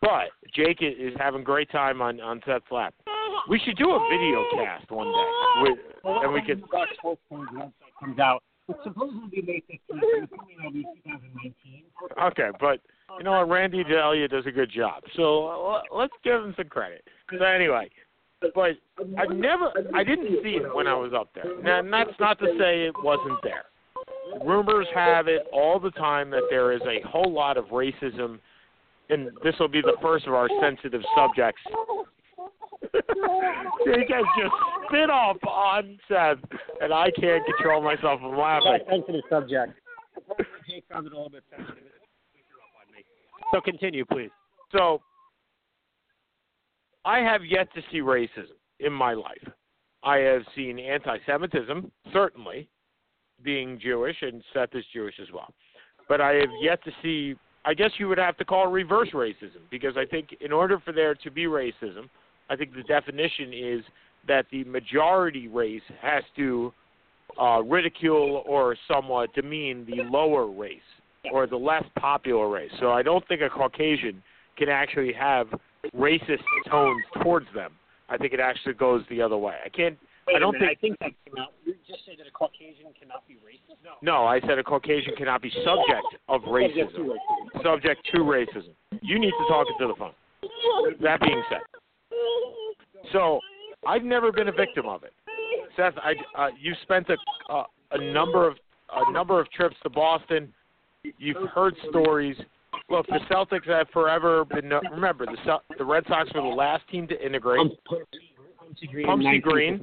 But 0.00 0.28
Jake 0.54 0.78
is 0.80 1.12
having 1.18 1.40
a 1.40 1.44
great 1.44 1.70
time 1.70 2.00
on 2.00 2.20
on 2.20 2.40
Seth's 2.46 2.64
lap. 2.70 2.94
We 3.48 3.60
should 3.64 3.76
do 3.76 3.90
a 3.90 4.08
video 4.10 4.44
cast 4.54 4.90
one 4.90 5.06
day, 5.06 5.62
with, 5.62 5.78
and 6.04 6.32
we 6.32 6.42
could. 6.42 6.62
Fox 6.70 6.90
Sports 6.98 7.20
website 7.32 7.72
comes 7.98 8.18
out. 8.18 8.42
It's 8.68 8.78
supposed 8.84 9.14
to 9.14 9.28
be 9.30 9.40
May 9.40 9.62
15th, 9.70 9.80
but 9.88 9.98
it's 10.02 10.32
coming 10.36 10.56
out 10.62 10.74
in 10.74 10.84
2019. 11.04 11.84
Okay, 12.22 12.50
but 12.60 12.80
you 13.16 13.24
know 13.24 13.32
what? 13.32 13.48
Randy 13.48 13.82
Delia 13.82 14.28
does 14.28 14.44
a 14.46 14.50
good 14.50 14.70
job. 14.70 15.02
So 15.16 15.46
uh, 15.46 15.82
let's 15.90 16.12
give 16.22 16.34
him 16.34 16.54
some 16.56 16.68
credit. 16.68 17.02
So 17.38 17.44
anyway, 17.44 17.88
but 18.40 18.52
I've 19.18 19.34
never, 19.34 19.72
I 19.94 20.04
didn't 20.04 20.42
see 20.42 20.58
it 20.62 20.74
when 20.74 20.86
I 20.86 20.94
was 20.94 21.12
up 21.14 21.30
there. 21.34 21.60
Now, 21.62 21.80
and 21.80 21.92
that's 21.92 22.10
not 22.20 22.38
to 22.40 22.46
say 22.58 22.82
it 22.82 22.94
wasn't 23.02 23.38
there. 23.42 23.64
Rumors 24.44 24.86
have 24.94 25.26
it 25.26 25.46
all 25.52 25.80
the 25.80 25.90
time 25.92 26.30
that 26.30 26.42
there 26.50 26.72
is 26.72 26.82
a 26.82 27.06
whole 27.08 27.32
lot 27.32 27.56
of 27.56 27.66
racism, 27.66 28.38
and 29.10 29.30
this 29.42 29.54
will 29.58 29.68
be 29.68 29.80
the 29.80 29.96
first 30.02 30.26
of 30.26 30.34
our 30.34 30.48
sensitive 30.60 31.02
subjects. 31.16 31.62
Jake 33.84 34.08
has 34.10 34.24
just 34.38 34.54
spit 34.86 35.10
off 35.10 35.36
on 35.46 35.98
Seth, 36.08 36.38
and 36.80 36.92
I 36.92 37.10
can't 37.10 37.44
control 37.44 37.82
myself 37.82 38.20
from 38.20 38.36
laughing. 38.36 38.78
sensitive 38.88 39.22
subject. 39.28 39.72
Jake 40.68 40.84
found 40.90 41.06
it 41.06 41.12
a 41.12 41.16
little 41.16 41.30
bit 41.30 41.44
sensitive. 41.50 41.84
So 43.52 43.60
continue, 43.60 44.04
please. 44.04 44.30
So 44.76 45.00
I 47.04 47.18
have 47.20 47.44
yet 47.44 47.72
to 47.74 47.82
see 47.90 48.00
racism 48.00 48.56
in 48.80 48.92
my 48.92 49.14
life. 49.14 49.46
I 50.02 50.18
have 50.18 50.42
seen 50.54 50.78
anti-Semitism, 50.78 51.90
certainly, 52.12 52.68
being 53.42 53.78
Jewish, 53.80 54.16
and 54.22 54.42
Seth 54.52 54.74
is 54.74 54.84
Jewish 54.92 55.14
as 55.20 55.28
well. 55.32 55.52
But 56.08 56.20
I 56.20 56.34
have 56.34 56.50
yet 56.62 56.82
to 56.84 56.90
see. 57.02 57.34
I 57.68 57.74
guess 57.74 57.90
you 57.98 58.08
would 58.08 58.16
have 58.16 58.38
to 58.38 58.46
call 58.46 58.66
reverse 58.68 59.10
racism 59.12 59.60
because 59.70 59.94
I 59.98 60.06
think 60.06 60.34
in 60.40 60.52
order 60.52 60.80
for 60.82 60.90
there 60.90 61.14
to 61.14 61.30
be 61.30 61.44
racism, 61.44 62.08
I 62.48 62.56
think 62.56 62.74
the 62.74 62.82
definition 62.82 63.52
is 63.52 63.84
that 64.26 64.46
the 64.50 64.64
majority 64.64 65.48
race 65.48 65.82
has 66.00 66.24
to 66.36 66.72
uh, 67.38 67.62
ridicule 67.62 68.42
or 68.46 68.74
somewhat 68.90 69.34
demean 69.34 69.84
the 69.84 70.02
lower 70.04 70.50
race 70.50 70.80
or 71.30 71.46
the 71.46 71.58
less 71.58 71.84
popular 71.98 72.48
race. 72.48 72.70
So 72.80 72.90
I 72.90 73.02
don't 73.02 73.26
think 73.28 73.42
a 73.42 73.50
Caucasian 73.50 74.22
can 74.56 74.70
actually 74.70 75.12
have 75.12 75.48
racist 75.94 76.40
tones 76.70 77.02
towards 77.22 77.48
them. 77.54 77.72
I 78.08 78.16
think 78.16 78.32
it 78.32 78.40
actually 78.40 78.74
goes 78.74 79.02
the 79.10 79.20
other 79.20 79.36
way. 79.36 79.56
I 79.62 79.68
can't. 79.68 79.98
I 80.34 80.38
don't 80.38 80.52
think. 80.58 80.70
I 80.70 80.74
think 80.80 80.98
that 81.00 81.10
cannot. 81.26 81.52
You 81.64 81.74
just 81.86 82.04
said 82.06 82.16
that 82.18 82.26
a 82.26 82.30
Caucasian 82.30 82.92
cannot 82.98 83.26
be 83.26 83.34
racist. 83.34 83.76
No. 83.84 83.92
No, 84.02 84.26
I 84.26 84.40
said 84.40 84.58
a 84.58 84.62
Caucasian 84.62 85.14
cannot 85.16 85.42
be 85.42 85.50
subject 85.64 86.16
of 86.28 86.42
racism. 86.42 87.08
Subject 87.62 88.00
to 88.12 88.18
racism. 88.20 88.72
You 89.02 89.18
need 89.18 89.30
to 89.30 89.44
talk 89.48 89.66
into 89.72 89.92
the 89.92 89.98
phone. 89.98 90.12
That 91.00 91.20
being 91.20 91.42
said, 91.50 91.60
so 93.12 93.40
I've 93.86 94.02
never 94.04 94.30
been 94.32 94.48
a 94.48 94.52
victim 94.52 94.86
of 94.86 95.02
it. 95.04 95.12
Seth, 95.76 95.94
I 95.98 96.14
uh, 96.36 96.48
you 96.60 96.74
spent 96.82 97.08
a 97.10 97.16
uh, 97.52 97.64
a 97.92 98.12
number 98.12 98.46
of 98.46 98.56
a 98.92 99.12
number 99.12 99.40
of 99.40 99.50
trips 99.50 99.76
to 99.82 99.90
Boston. 99.90 100.52
You've 101.18 101.48
heard 101.50 101.74
stories. 101.88 102.36
Look, 102.90 103.06
the 103.06 103.20
Celtics 103.30 103.66
have 103.66 103.88
forever 103.92 104.44
been. 104.44 104.68
no- 104.68 104.80
Remember, 104.90 105.26
the 105.26 105.36
Cel- 105.44 105.62
the 105.76 105.84
Red 105.84 106.04
Sox 106.08 106.30
were 106.34 106.42
the 106.42 106.46
last 106.48 106.86
team 106.88 107.06
to 107.08 107.24
integrate. 107.26 107.60
Pumpsie 108.68 108.90
Green. 108.90 109.06
Pumpsie 109.06 109.42
Green. 109.42 109.80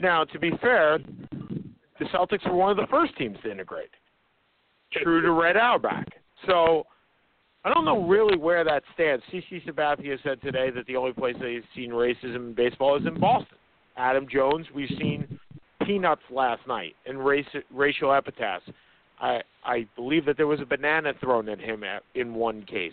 Now, 0.00 0.24
to 0.24 0.38
be 0.38 0.50
fair, 0.60 0.98
the 1.98 2.04
Celtics 2.06 2.46
were 2.48 2.56
one 2.56 2.70
of 2.70 2.76
the 2.76 2.86
first 2.90 3.16
teams 3.16 3.36
to 3.44 3.50
integrate. 3.50 3.90
True 4.92 5.22
to 5.22 5.32
Red 5.32 5.56
Auerbach. 5.56 6.06
So 6.46 6.84
I 7.64 7.72
don't 7.72 7.84
know 7.84 8.06
really 8.06 8.36
where 8.36 8.64
that 8.64 8.82
stands. 8.94 9.24
CC 9.32 9.64
Sabathia 9.66 10.18
said 10.22 10.40
today 10.42 10.70
that 10.70 10.86
the 10.86 10.96
only 10.96 11.12
place 11.12 11.36
that 11.40 11.48
he's 11.48 11.62
seen 11.74 11.90
racism 11.90 12.36
in 12.36 12.54
baseball 12.54 12.96
is 12.96 13.06
in 13.06 13.18
Boston. 13.18 13.58
Adam 13.96 14.26
Jones, 14.30 14.66
we've 14.74 14.90
seen 14.98 15.38
peanuts 15.86 16.22
last 16.30 16.66
night 16.66 16.94
and 17.06 17.24
race, 17.24 17.46
racial 17.72 18.12
epithets. 18.12 18.64
I 19.20 19.40
I 19.64 19.86
believe 19.96 20.26
that 20.26 20.36
there 20.36 20.46
was 20.46 20.60
a 20.60 20.66
banana 20.66 21.12
thrown 21.20 21.48
at 21.48 21.60
him 21.60 21.84
at, 21.84 22.02
in 22.14 22.34
one 22.34 22.64
case. 22.64 22.92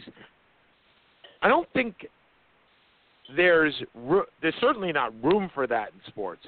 I 1.42 1.48
don't 1.48 1.68
think 1.74 2.06
there's 3.36 3.74
there's 4.42 4.56
certainly 4.60 4.92
not 4.92 5.14
room 5.24 5.50
for 5.54 5.68
that 5.68 5.90
in 5.90 6.00
sports. 6.08 6.46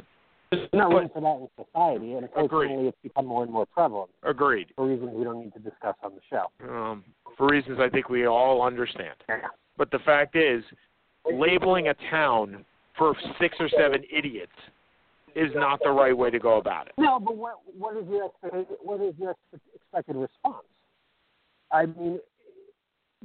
There's 0.52 0.70
not 0.74 0.90
room 0.90 1.10
for 1.14 1.22
that 1.22 1.62
in 1.62 1.66
society, 1.66 2.14
and 2.14 2.30
unfortunately, 2.36 2.88
it's 2.88 2.98
become 3.02 3.26
more 3.26 3.44
and 3.44 3.52
more 3.52 3.66
prevalent 3.66 4.12
Agreed. 4.24 4.68
for 4.76 4.88
reasons 4.88 5.12
we 5.14 5.24
don't 5.24 5.44
need 5.44 5.54
to 5.54 5.60
discuss 5.60 5.96
on 6.04 6.14
the 6.14 6.22
show. 6.30 6.46
Um, 6.70 7.04
for 7.38 7.48
reasons 7.48 7.80
I 7.80 7.90
think 7.90 8.10
we 8.10 8.28
all 8.28 8.62
understand. 8.62 9.16
But 9.78 9.90
the 9.90 10.00
fact 10.00 10.36
is, 10.36 10.64
labeling 11.32 11.88
a 11.88 11.96
town 12.12 12.64
for 12.98 13.16
six 13.42 13.56
or 13.60 13.70
seven 13.70 14.04
idiots 14.16 14.52
is 15.36 15.50
not 15.56 15.80
the 15.84 15.90
right 15.90 16.16
way 16.16 16.30
to 16.30 16.40
go 16.40 16.58
about 16.58 16.88
it. 16.88 16.94
No, 16.98 17.20
but 17.20 17.36
what 17.36 17.56
what 17.78 17.98
is 17.98 18.04
your 18.08 18.32
what 18.82 19.02
is 19.02 19.16
your 19.18 19.36
expected 19.74 20.16
response? 20.16 20.66
I 21.72 21.88
mean, 21.88 22.20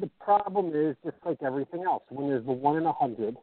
the 0.01 0.09
problem 0.21 0.73
is 0.75 0.97
just 1.05 1.16
like 1.27 1.42
everything 1.42 1.85
else. 1.85 2.03
When 2.09 2.29
there's 2.29 2.44
the 2.47 2.53
one 2.53 2.77
in 2.77 2.87
a 2.87 2.92
hundred, 2.92 3.37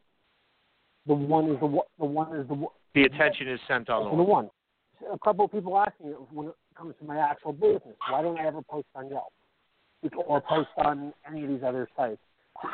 the 1.07 1.13
one 1.13 1.49
is 1.51 1.59
the 1.59 1.65
one- 1.65 1.87
the 1.99 2.05
one 2.05 2.35
is 2.35 2.47
the 2.47 2.53
one- 2.53 2.73
The 2.93 3.03
attention 3.05 3.47
is 3.47 3.59
sent 3.67 3.89
on 3.89 4.03
the 4.05 4.09
the 4.09 4.15
one. 4.23 4.27
one. 4.27 4.49
A 5.11 5.19
couple 5.19 5.45
of 5.45 5.51
people 5.51 5.77
ask 5.77 5.93
me 5.99 6.11
when 6.31 6.47
it 6.47 6.55
comes 6.75 6.95
to 6.97 7.05
my 7.05 7.17
actual 7.17 7.53
business, 7.53 7.95
why 8.09 8.21
don't 8.21 8.39
I 8.39 8.45
ever 8.45 8.61
post 8.61 8.87
on 8.95 9.09
Yelp 9.09 9.31
or 10.27 10.41
post 10.41 10.69
on 10.77 11.13
any 11.29 11.43
of 11.43 11.49
these 11.49 11.63
other 11.63 11.87
sites? 11.95 12.21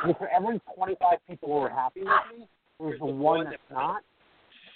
And 0.04 0.16
for 0.16 0.28
every 0.28 0.60
25 0.76 1.18
people 1.26 1.48
who 1.48 1.58
are 1.58 1.68
happy 1.68 2.00
with 2.04 2.38
me, 2.38 2.48
there's 2.78 2.98
the 3.00 3.06
one 3.06 3.44
that's 3.44 3.70
not, 3.70 4.02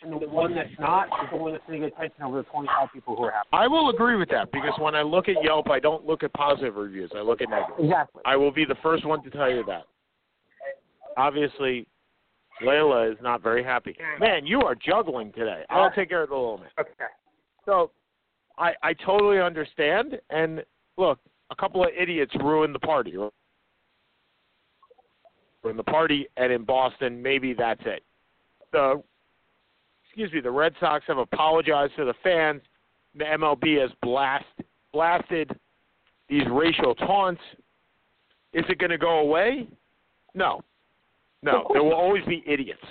and 0.02 0.20
the 0.20 0.28
one 0.28 0.54
that's 0.54 0.76
not 0.78 1.06
is 1.22 1.30
the 1.30 1.36
one 1.36 1.52
that's 1.52 1.64
going 1.66 1.80
to 1.80 1.88
get 1.88 1.96
attention 1.96 2.24
over 2.24 2.38
the 2.38 2.48
25 2.50 2.92
people 2.92 3.14
who 3.16 3.24
are 3.24 3.30
happy. 3.30 3.48
I 3.52 3.68
will 3.68 3.88
agree 3.90 4.16
with 4.16 4.28
that 4.30 4.50
because 4.50 4.76
when 4.78 4.94
I 4.96 5.02
look 5.02 5.28
at 5.28 5.42
Yelp, 5.42 5.70
I 5.70 5.78
don't 5.78 6.04
look 6.04 6.24
at 6.24 6.32
positive 6.32 6.74
reviews. 6.76 7.12
I 7.14 7.20
look 7.20 7.40
at 7.40 7.48
negative. 7.48 7.78
Exactly. 7.78 8.22
I 8.26 8.36
will 8.36 8.50
be 8.50 8.64
the 8.64 8.74
first 8.82 9.04
one 9.06 9.22
to 9.22 9.30
tell 9.30 9.50
you 9.50 9.62
that. 9.64 9.86
Obviously, 11.16 11.86
Layla 12.62 13.12
is 13.12 13.18
not 13.22 13.42
very 13.42 13.62
happy. 13.62 13.96
Man, 14.18 14.46
you 14.46 14.60
are 14.62 14.74
juggling 14.74 15.32
today. 15.32 15.64
I'll 15.68 15.90
take 15.90 16.08
care 16.08 16.22
of 16.22 16.30
the 16.30 16.34
little 16.34 16.58
man. 16.58 16.70
Okay. 16.78 16.90
So, 17.64 17.90
I 18.58 18.72
I 18.82 18.92
totally 18.94 19.40
understand. 19.40 20.18
And 20.30 20.64
look, 20.96 21.18
a 21.50 21.56
couple 21.56 21.84
of 21.84 21.90
idiots 21.98 22.34
ruined 22.40 22.74
the 22.74 22.80
party. 22.80 23.14
Ruined 25.62 25.78
the 25.78 25.84
party, 25.84 26.26
and 26.36 26.52
in 26.52 26.64
Boston, 26.64 27.22
maybe 27.22 27.52
that's 27.52 27.82
it. 27.84 28.02
The 28.72 29.02
excuse 30.06 30.32
me, 30.32 30.40
the 30.40 30.50
Red 30.50 30.72
Sox 30.80 31.04
have 31.08 31.18
apologized 31.18 31.94
to 31.96 32.04
the 32.04 32.14
fans. 32.22 32.62
The 33.16 33.24
MLB 33.24 33.80
has 33.80 33.90
blast 34.02 34.44
blasted 34.92 35.50
these 36.28 36.46
racial 36.50 36.94
taunts. 36.94 37.40
Is 38.52 38.64
it 38.68 38.78
going 38.78 38.90
to 38.90 38.98
go 38.98 39.18
away? 39.18 39.68
No. 40.34 40.62
No, 41.42 41.66
there 41.72 41.83
will 41.83 41.94
always 41.94 42.25
be 42.25 42.42
idiots. 42.46 42.85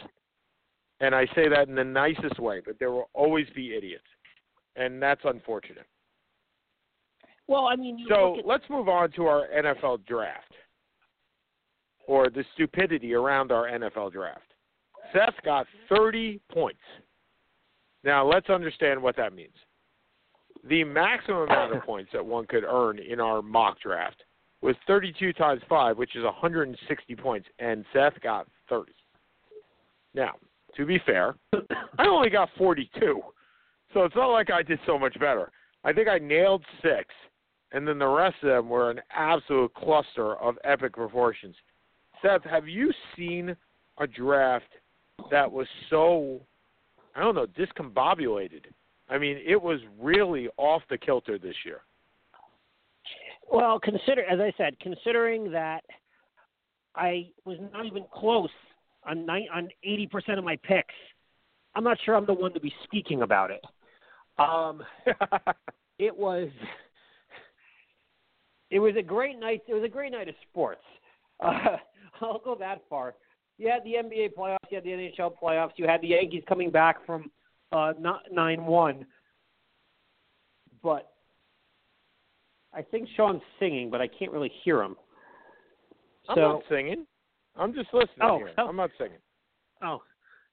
And 1.02 1.14
I 1.14 1.26
say 1.36 1.50
that 1.50 1.68
in 1.68 1.76
the 1.76 1.84
nicest 1.84 2.40
way, 2.40 2.62
but 2.66 2.80
there 2.80 2.92
will 2.92 3.10
always 3.14 3.48
be 3.56 3.76
idiots. 3.76 4.06
And 4.76 5.02
that's 5.02 5.22
unfortunate. 5.26 5.86
Well, 7.48 7.66
I 7.66 7.76
mean, 7.76 7.98
you 7.98 8.08
So 8.10 8.40
at, 8.40 8.46
let's 8.46 8.64
move 8.70 8.90
on 8.90 9.12
to 9.12 9.26
our 9.26 9.48
NFL 9.56 10.06
draft 10.06 10.52
or 12.08 12.30
the 12.30 12.44
stupidity 12.54 13.14
around 13.14 13.52
our 13.52 13.66
NFL 13.66 14.14
draft. 14.14 14.54
Seth 15.14 15.36
got 15.44 15.68
30 15.90 16.40
points. 16.52 16.80
Now, 18.04 18.26
let's 18.28 18.50
understand 18.50 19.02
what 19.02 19.16
that 19.18 19.34
means. 19.34 19.56
The 20.68 20.84
maximum 20.84 21.44
amount 21.44 21.76
of 21.76 21.84
points 21.86 22.12
that 22.14 22.26
one 22.26 22.46
could 22.48 22.64
earn 22.64 23.00
in 23.00 23.20
our 23.20 23.42
mock 23.42 23.80
draft 23.80 24.24
was 24.66 24.76
32 24.88 25.32
times 25.34 25.62
5, 25.70 25.98
which 25.98 26.16
is 26.16 26.24
160 26.24 27.16
points, 27.16 27.48
and 27.60 27.86
Seth 27.94 28.20
got 28.22 28.48
30. 28.68 28.92
Now, 30.16 30.32
to 30.76 30.86
be 30.88 31.00
fair, 31.06 31.36
I 32.00 32.08
only 32.08 32.32
got 32.32 32.50
42. 32.58 33.22
So 33.94 34.04
it's 34.04 34.16
not 34.16 34.32
like 34.32 34.50
I 34.50 34.64
did 34.64 34.80
so 34.88 34.98
much 34.98 35.14
better. 35.20 35.52
I 35.84 35.94
think 35.94 36.08
I 36.08 36.18
nailed 36.18 36.64
six, 36.82 37.14
and 37.74 37.88
then 37.88 38.00
the 38.00 38.08
rest 38.08 38.38
of 38.42 38.50
them 38.50 38.68
were 38.68 38.90
an 38.90 39.02
absolute 39.16 39.72
cluster 39.76 40.36
of 40.38 40.56
epic 40.64 40.94
proportions. 40.94 41.56
Seth, 42.24 42.44
have 42.44 42.68
you 42.68 42.92
seen 43.16 43.56
a 44.00 44.08
draft 44.08 44.66
that 45.30 45.50
was 45.50 45.68
so, 45.92 46.42
I 47.16 47.20
don't 47.20 47.36
know, 47.36 47.46
discombobulated? 47.46 48.64
I 49.10 49.20
mean, 49.20 49.38
it 49.46 49.62
was 49.62 49.80
really 50.02 50.50
off 50.58 50.82
the 50.90 50.98
kilter 50.98 51.38
this 51.38 51.56
year. 51.64 51.82
Well, 53.52 53.80
consider 53.80 54.24
as 54.24 54.40
I 54.40 54.54
said, 54.58 54.80
considering 54.80 55.52
that 55.52 55.84
I 56.96 57.30
was 57.46 57.58
not 57.74 57.86
even 57.86 58.06
close 58.14 58.50
on 59.04 59.26
nine, 59.26 59.48
on 59.54 59.70
eighty 59.84 60.08
percent 60.08 60.40
of 60.40 60.46
my 60.46 60.58
picks, 60.64 60.94
I'm 61.76 61.84
not 61.84 61.98
sure 62.06 62.16
I'm 62.16 62.26
the 62.26 62.34
one 62.34 62.54
to 62.54 62.60
be 62.60 62.74
speaking 62.84 63.22
about 63.22 63.52
it. 63.52 63.64
Um, 64.38 64.84
it 66.00 66.16
was 66.16 66.50
it 68.72 68.80
was 68.80 68.96
a 68.98 69.04
great 69.04 69.40
night. 69.40 69.62
It 69.68 69.74
was 69.74 69.84
a 69.84 69.90
great 69.90 70.12
night 70.12 70.28
of 70.28 70.36
sports. 70.50 70.84
Uh, 71.40 71.78
I'll 72.22 72.40
go 72.40 72.56
that 72.60 72.82
far. 72.90 73.16
You 73.58 73.70
had 73.70 73.84
the 73.84 73.94
NBA 73.94 74.34
playoffs. 74.38 74.70
You 74.70 74.76
had 74.76 74.84
the 74.84 74.90
NHL 74.90 75.34
playoffs. 75.42 75.72
You 75.78 75.88
had 75.88 76.02
the 76.02 76.08
Yankees 76.08 76.44
coming 76.48 76.72
back 76.72 77.06
from 77.06 77.32
uh, 77.72 77.94
nine 78.32 78.66
one. 78.66 79.06
But 80.84 81.15
I 82.76 82.82
think 82.82 83.08
Sean's 83.16 83.42
singing, 83.60 83.90
but 83.90 84.02
I 84.02 84.08
can't 84.08 84.32
really 84.32 84.52
hear 84.64 84.82
him. 84.82 84.96
I'm 86.28 86.40
not 86.40 86.62
singing. 86.70 87.06
I'm 87.56 87.74
just 87.74 87.88
listening 87.94 88.20
Oh, 88.22 88.38
here. 88.38 88.52
oh. 88.58 88.68
I'm 88.68 88.76
not 88.76 88.90
singing. 88.98 89.18
Oh, 89.82 90.02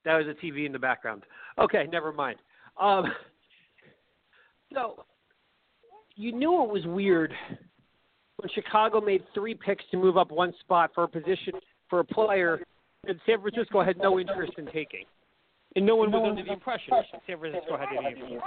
that 0.04 0.16
was 0.16 0.26
a 0.26 0.44
TV 0.44 0.66
in 0.66 0.72
the 0.72 0.78
background. 0.78 1.22
Okay, 1.58 1.86
never 1.90 2.12
mind. 2.12 2.38
Um, 2.80 3.06
so 4.72 5.04
you 6.14 6.32
knew 6.32 6.62
it 6.62 6.70
was 6.70 6.84
weird 6.86 7.32
when 8.36 8.48
Chicago 8.54 9.00
made 9.00 9.24
three 9.34 9.54
picks 9.54 9.84
to 9.90 9.96
move 9.96 10.16
up 10.16 10.30
one 10.30 10.52
spot 10.60 10.90
for 10.94 11.04
a 11.04 11.08
position 11.08 11.54
for 11.88 12.00
a 12.00 12.04
player 12.04 12.60
that 13.06 13.16
San 13.26 13.40
Francisco 13.40 13.82
had 13.82 13.98
no 13.98 14.20
interest 14.20 14.52
in 14.58 14.66
taking, 14.66 15.04
and 15.74 15.84
no 15.84 15.96
one 15.96 16.12
was 16.12 16.24
under 16.28 16.44
the 16.44 16.52
impression 16.52 16.90
that 16.90 17.20
San 17.26 17.38
Francisco 17.38 17.76
had 17.76 17.88
any 17.96 18.10
interest. 18.22 18.44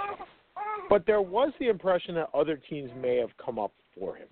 But 0.88 1.06
there 1.06 1.22
was 1.22 1.52
the 1.58 1.68
impression 1.68 2.14
that 2.16 2.28
other 2.34 2.60
teams 2.68 2.90
may 3.00 3.16
have 3.16 3.30
come 3.44 3.58
up 3.58 3.72
for 3.98 4.16
him. 4.16 4.28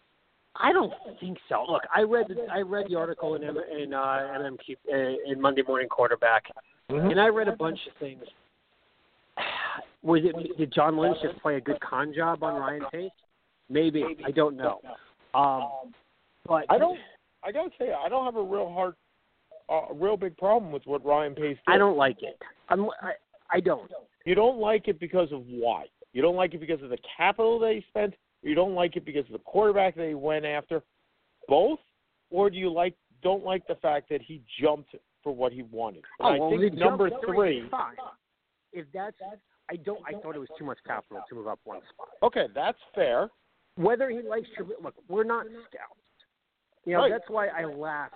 I 0.56 0.72
don't 0.72 0.92
think 1.18 1.38
so. 1.48 1.64
Look, 1.68 1.82
I 1.94 2.02
read 2.02 2.26
the, 2.28 2.46
I 2.52 2.60
read 2.60 2.86
the 2.88 2.96
article 2.96 3.34
in 3.34 3.42
in 3.42 3.92
uh, 3.92 3.98
MMQ 3.98 4.76
uh, 4.92 4.96
in 5.26 5.40
Monday 5.40 5.62
Morning 5.66 5.88
Quarterback, 5.88 6.44
and 6.88 7.20
I 7.20 7.26
read 7.26 7.48
a 7.48 7.56
bunch 7.56 7.78
of 7.90 7.98
things. 7.98 8.22
Was 10.02 10.20
it 10.22 10.56
did 10.58 10.72
John 10.72 10.96
Lynch 10.96 11.16
just 11.22 11.40
play 11.40 11.56
a 11.56 11.60
good 11.60 11.80
con 11.80 12.12
job 12.14 12.42
on 12.44 12.54
Ryan 12.54 12.84
Pace? 12.92 13.10
Maybe 13.68 14.04
I 14.24 14.30
don't 14.30 14.56
know. 14.56 14.80
Um, 15.34 15.92
but 16.46 16.66
I 16.68 16.78
don't. 16.78 16.98
I 17.42 17.50
gotta 17.50 17.70
say, 17.78 17.92
I 17.92 18.08
don't 18.08 18.24
have 18.24 18.36
a 18.36 18.42
real 18.42 18.70
hard, 18.72 18.94
uh, 19.68 19.90
a 19.90 19.94
real 19.94 20.16
big 20.16 20.36
problem 20.36 20.72
with 20.72 20.86
what 20.86 21.04
Ryan 21.04 21.34
Pace 21.34 21.56
did. 21.66 21.74
I 21.74 21.78
don't 21.78 21.96
like 21.96 22.22
it. 22.22 22.38
I'm, 22.68 22.84
I 23.02 23.12
I 23.50 23.60
don't. 23.60 23.90
You 24.24 24.34
don't 24.34 24.58
like 24.58 24.88
it 24.88 25.00
because 25.00 25.32
of 25.32 25.42
why? 25.48 25.86
You 26.14 26.22
don't 26.22 26.36
like 26.36 26.54
it 26.54 26.60
because 26.60 26.82
of 26.82 26.88
the 26.88 26.98
capital 27.16 27.58
they 27.58 27.84
spent. 27.88 28.14
Or 28.42 28.48
you 28.48 28.54
don't 28.54 28.74
like 28.74 28.96
it 28.96 29.04
because 29.04 29.26
of 29.26 29.32
the 29.32 29.38
quarterback 29.40 29.94
they 29.94 30.14
went 30.14 30.46
after. 30.46 30.82
Both, 31.46 31.80
or 32.30 32.48
do 32.48 32.56
you 32.56 32.72
like 32.72 32.94
don't 33.22 33.44
like 33.44 33.66
the 33.66 33.74
fact 33.76 34.08
that 34.08 34.22
he 34.22 34.40
jumped 34.62 34.94
for 35.22 35.34
what 35.34 35.52
he 35.52 35.62
wanted? 35.62 36.04
And 36.20 36.26
oh, 36.26 36.26
I 36.28 36.38
oh, 36.38 36.48
well, 36.48 36.58
think 36.58 36.74
number 36.74 37.10
three 37.26 37.36
three. 37.36 37.68
fine. 37.70 37.96
If 38.72 38.86
that's, 38.94 39.16
I 39.70 39.76
don't. 39.76 40.00
I 40.06 40.12
thought 40.12 40.34
it 40.34 40.38
was 40.38 40.48
too 40.58 40.64
much 40.64 40.78
capital 40.86 41.22
to 41.28 41.34
move 41.34 41.48
up 41.48 41.58
one 41.64 41.80
spot. 41.92 42.08
Okay, 42.22 42.46
that's 42.54 42.78
fair. 42.94 43.28
whether 43.76 44.08
he 44.08 44.20
likes 44.22 44.46
Trubisky, 44.58 44.82
look, 44.82 44.94
we're 45.08 45.24
not 45.24 45.46
scouts. 45.46 46.00
You 46.86 46.94
know, 46.94 47.00
Right. 47.00 47.10
that's 47.10 47.28
why 47.28 47.48
I 47.48 47.64
laugh. 47.64 48.12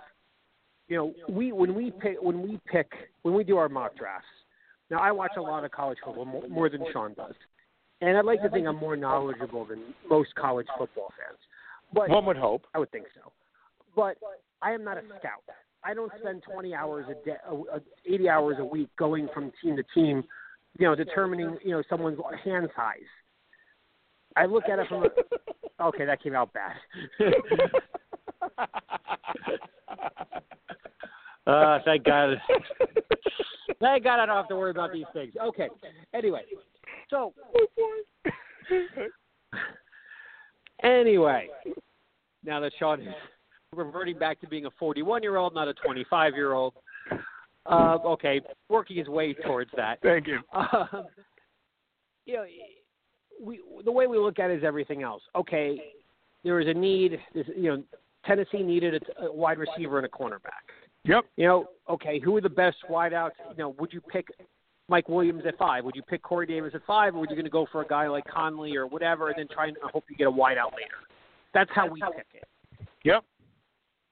You 0.87 0.97
know, 0.97 1.13
we 1.29 1.51
when 1.51 1.75
we 1.75 1.91
pick 1.91 2.17
when 2.21 2.41
we 2.41 2.59
pick 2.65 2.91
when 3.21 3.33
we 3.33 3.43
do 3.43 3.57
our 3.57 3.69
mock 3.69 3.95
drafts. 3.95 4.27
Now, 4.89 4.99
I 4.99 5.11
watch 5.11 5.33
a 5.37 5.41
lot 5.41 5.63
of 5.63 5.69
college 5.71 5.99
football 6.03 6.25
more, 6.25 6.47
more 6.47 6.67
than 6.69 6.83
Sean 6.91 7.13
does, 7.13 7.35
and 8.01 8.17
I'd 8.17 8.25
like 8.25 8.41
to 8.43 8.49
think 8.49 8.67
I'm 8.67 8.77
more 8.77 8.95
knowledgeable 8.95 9.65
than 9.65 9.93
most 10.09 10.33
college 10.35 10.67
football 10.77 11.11
fans. 11.17 11.39
But 11.93 12.09
One 12.09 12.25
would 12.25 12.37
hope. 12.37 12.65
I 12.73 12.79
would 12.79 12.91
think 12.91 13.05
so. 13.15 13.31
But 13.95 14.17
I 14.61 14.71
am 14.71 14.83
not 14.83 14.97
a 14.97 15.01
scout. 15.19 15.43
I 15.83 15.93
don't 15.93 16.11
spend 16.19 16.43
20 16.43 16.75
hours 16.75 17.05
a 17.09 17.25
day, 17.25 17.37
uh, 17.49 17.55
uh, 17.75 17.79
80 18.05 18.29
hours 18.29 18.57
a 18.59 18.65
week 18.65 18.89
going 18.97 19.29
from 19.33 19.51
team 19.61 19.77
to 19.77 19.83
team, 19.95 20.23
you 20.77 20.85
know, 20.85 20.95
determining, 20.95 21.57
you 21.63 21.71
know, 21.71 21.81
someone's 21.89 22.19
hand 22.43 22.69
size. 22.75 22.99
I 24.35 24.45
look 24.45 24.65
at 24.71 24.79
it 24.79 24.87
from 24.87 25.05
a, 25.05 25.83
okay, 25.85 26.05
that 26.05 26.21
came 26.21 26.35
out 26.35 26.51
bad. 26.53 26.75
uh, 31.49 31.79
thank 31.85 32.03
God. 32.03 32.41
Thank 33.79 34.03
God 34.03 34.19
I 34.19 34.25
don't 34.25 34.35
have 34.35 34.49
to 34.49 34.55
worry 34.55 34.71
about 34.71 34.91
these 34.91 35.05
things. 35.13 35.33
Okay. 35.41 35.69
Anyway, 36.13 36.41
so 37.09 37.33
anyway, 40.83 41.47
now 42.43 42.59
that 42.59 42.73
Sean 42.77 43.01
is 43.01 43.13
reverting 43.73 44.17
back 44.17 44.41
to 44.41 44.47
being 44.47 44.65
a 44.65 44.71
41 44.77 45.23
year 45.23 45.37
old, 45.37 45.53
not 45.53 45.67
a 45.67 45.73
25 45.75 46.33
year 46.35 46.53
old. 46.53 46.73
Uh, 47.65 47.97
okay, 48.03 48.41
working 48.67 48.97
his 48.97 49.07
way 49.07 49.33
towards 49.33 49.69
that. 49.77 49.99
Thank 50.01 50.27
you. 50.27 50.39
Um, 50.53 51.05
you 52.25 52.35
know, 52.35 52.45
we 53.41 53.59
the 53.83 53.91
way 53.91 54.05
we 54.05 54.17
look 54.17 54.37
at 54.37 54.51
it 54.51 54.59
is 54.59 54.63
everything 54.63 55.01
else. 55.01 55.23
Okay, 55.35 55.81
there 56.43 56.59
is 56.59 56.67
a 56.67 56.73
need. 56.73 57.19
This, 57.33 57.47
you 57.55 57.75
know, 57.75 57.83
Tennessee 58.23 58.61
needed 58.61 59.03
a, 59.19 59.25
a 59.25 59.33
wide 59.33 59.57
receiver 59.57 59.97
and 59.97 60.05
a 60.05 60.09
cornerback. 60.09 60.65
Yep. 61.05 61.25
You 61.37 61.47
know, 61.47 61.65
okay, 61.89 62.19
who 62.19 62.35
are 62.37 62.41
the 62.41 62.49
best 62.49 62.77
wideouts? 62.89 63.31
You 63.51 63.57
know, 63.57 63.75
would 63.79 63.93
you 63.93 64.01
pick 64.01 64.27
Mike 64.87 65.07
Williams 65.09 65.43
at 65.47 65.57
five? 65.57 65.85
Would 65.85 65.95
you 65.95 66.01
pick 66.03 66.21
Corey 66.21 66.45
Davis 66.45 66.73
at 66.75 66.81
five, 66.85 67.15
or 67.15 67.19
would 67.19 67.29
you 67.29 67.35
going 67.35 67.45
to 67.45 67.51
go 67.51 67.65
for 67.71 67.81
a 67.81 67.87
guy 67.87 68.07
like 68.07 68.25
Conley 68.25 68.75
or 68.75 68.85
whatever, 68.85 69.29
and 69.29 69.37
then 69.37 69.47
try 69.51 69.67
and 69.67 69.77
hope 69.81 70.03
you 70.09 70.15
get 70.15 70.27
a 70.27 70.31
wideout 70.31 70.73
later? 70.73 70.99
That's 71.53 71.69
how 71.73 71.87
we 71.87 72.01
pick 72.15 72.27
it. 72.33 72.87
Yep. 73.03 73.23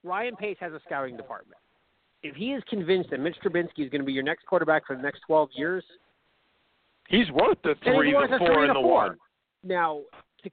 Ryan 0.04 0.36
Pace 0.36 0.58
has 0.60 0.72
a 0.74 0.80
scouting 0.86 1.18
department. 1.18 1.60
If 2.24 2.36
he 2.36 2.54
is 2.54 2.64
convinced 2.70 3.10
that 3.12 3.20
Mitch 3.20 3.36
Trubisky 3.44 3.86
is 3.86 3.90
going 3.90 4.02
to 4.02 4.06
be 4.06 4.14
your 4.14 4.24
next 4.24 4.46
quarterback 4.46 4.88
for 4.88 4.96
the 4.96 5.02
next 5.02 5.22
12 5.28 5.50
years, 5.56 5.84
He's 7.08 7.30
worth 7.32 7.58
the 7.64 7.76
three, 7.84 8.12
the 8.12 8.38
four, 8.38 8.66
and 8.66 8.76
the 8.76 8.82
one. 8.82 9.18
Now, 9.64 10.02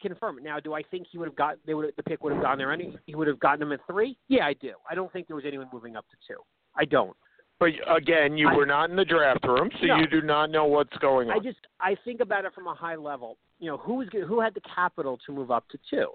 to 0.03 0.09
confirm 0.09 0.39
it, 0.39 0.45
now, 0.45 0.61
do 0.61 0.75
I 0.75 0.83
think 0.83 1.07
he 1.11 1.19
would 1.19 1.27
have 1.29 1.37
got 1.37 1.57
they 1.67 1.75
would 1.75 1.93
the 1.97 2.03
pick 2.03 2.23
would 2.23 2.33
have 2.33 2.43
gone 2.43 2.59
there 2.59 2.73
any 2.73 2.97
he 3.07 3.15
would 3.15 3.29
have 3.29 3.39
gotten 3.41 3.63
him 3.63 3.73
at 3.73 3.81
three? 3.87 4.17
Yeah, 4.29 4.47
I 4.47 4.55
do. 4.55 4.73
I 4.91 4.95
don't 4.95 5.13
think 5.13 5.27
there 5.27 5.37
was 5.37 5.45
anyone 5.47 5.69
moving 5.73 5.97
up 5.97 6.05
to 6.11 6.17
two. 6.27 6.41
I 6.77 6.85
don't. 6.85 7.17
But 7.61 7.71
again, 7.89 8.37
you 8.37 8.49
I- 8.49 8.55
were 8.57 8.67
not 8.67 8.91
in 8.91 8.97
the 8.97 9.05
draft 9.05 9.45
room, 9.47 9.71
so 9.81 9.87
No. 9.87 9.97
you 9.97 10.07
do 10.07 10.21
not 10.23 10.51
know 10.51 10.65
what's 10.65 10.97
going 10.99 11.31
on. 11.31 11.37
I 11.37 11.39
just 11.41 11.59
I 11.81 11.95
think 12.05 12.21
about 12.21 12.45
it 12.45 12.53
from 12.55 12.67
a 12.67 12.75
high 12.75 12.97
level. 12.97 13.37
You 13.61 13.71
know, 13.71 13.77
who's 13.79 14.09
go- 14.09 14.27
who 14.27 14.41
had 14.41 14.55
the 14.55 14.61
capital 14.63 15.19
to 15.27 15.33
move 15.33 15.51
up 15.51 15.69
to 15.69 15.79
two 15.89 16.09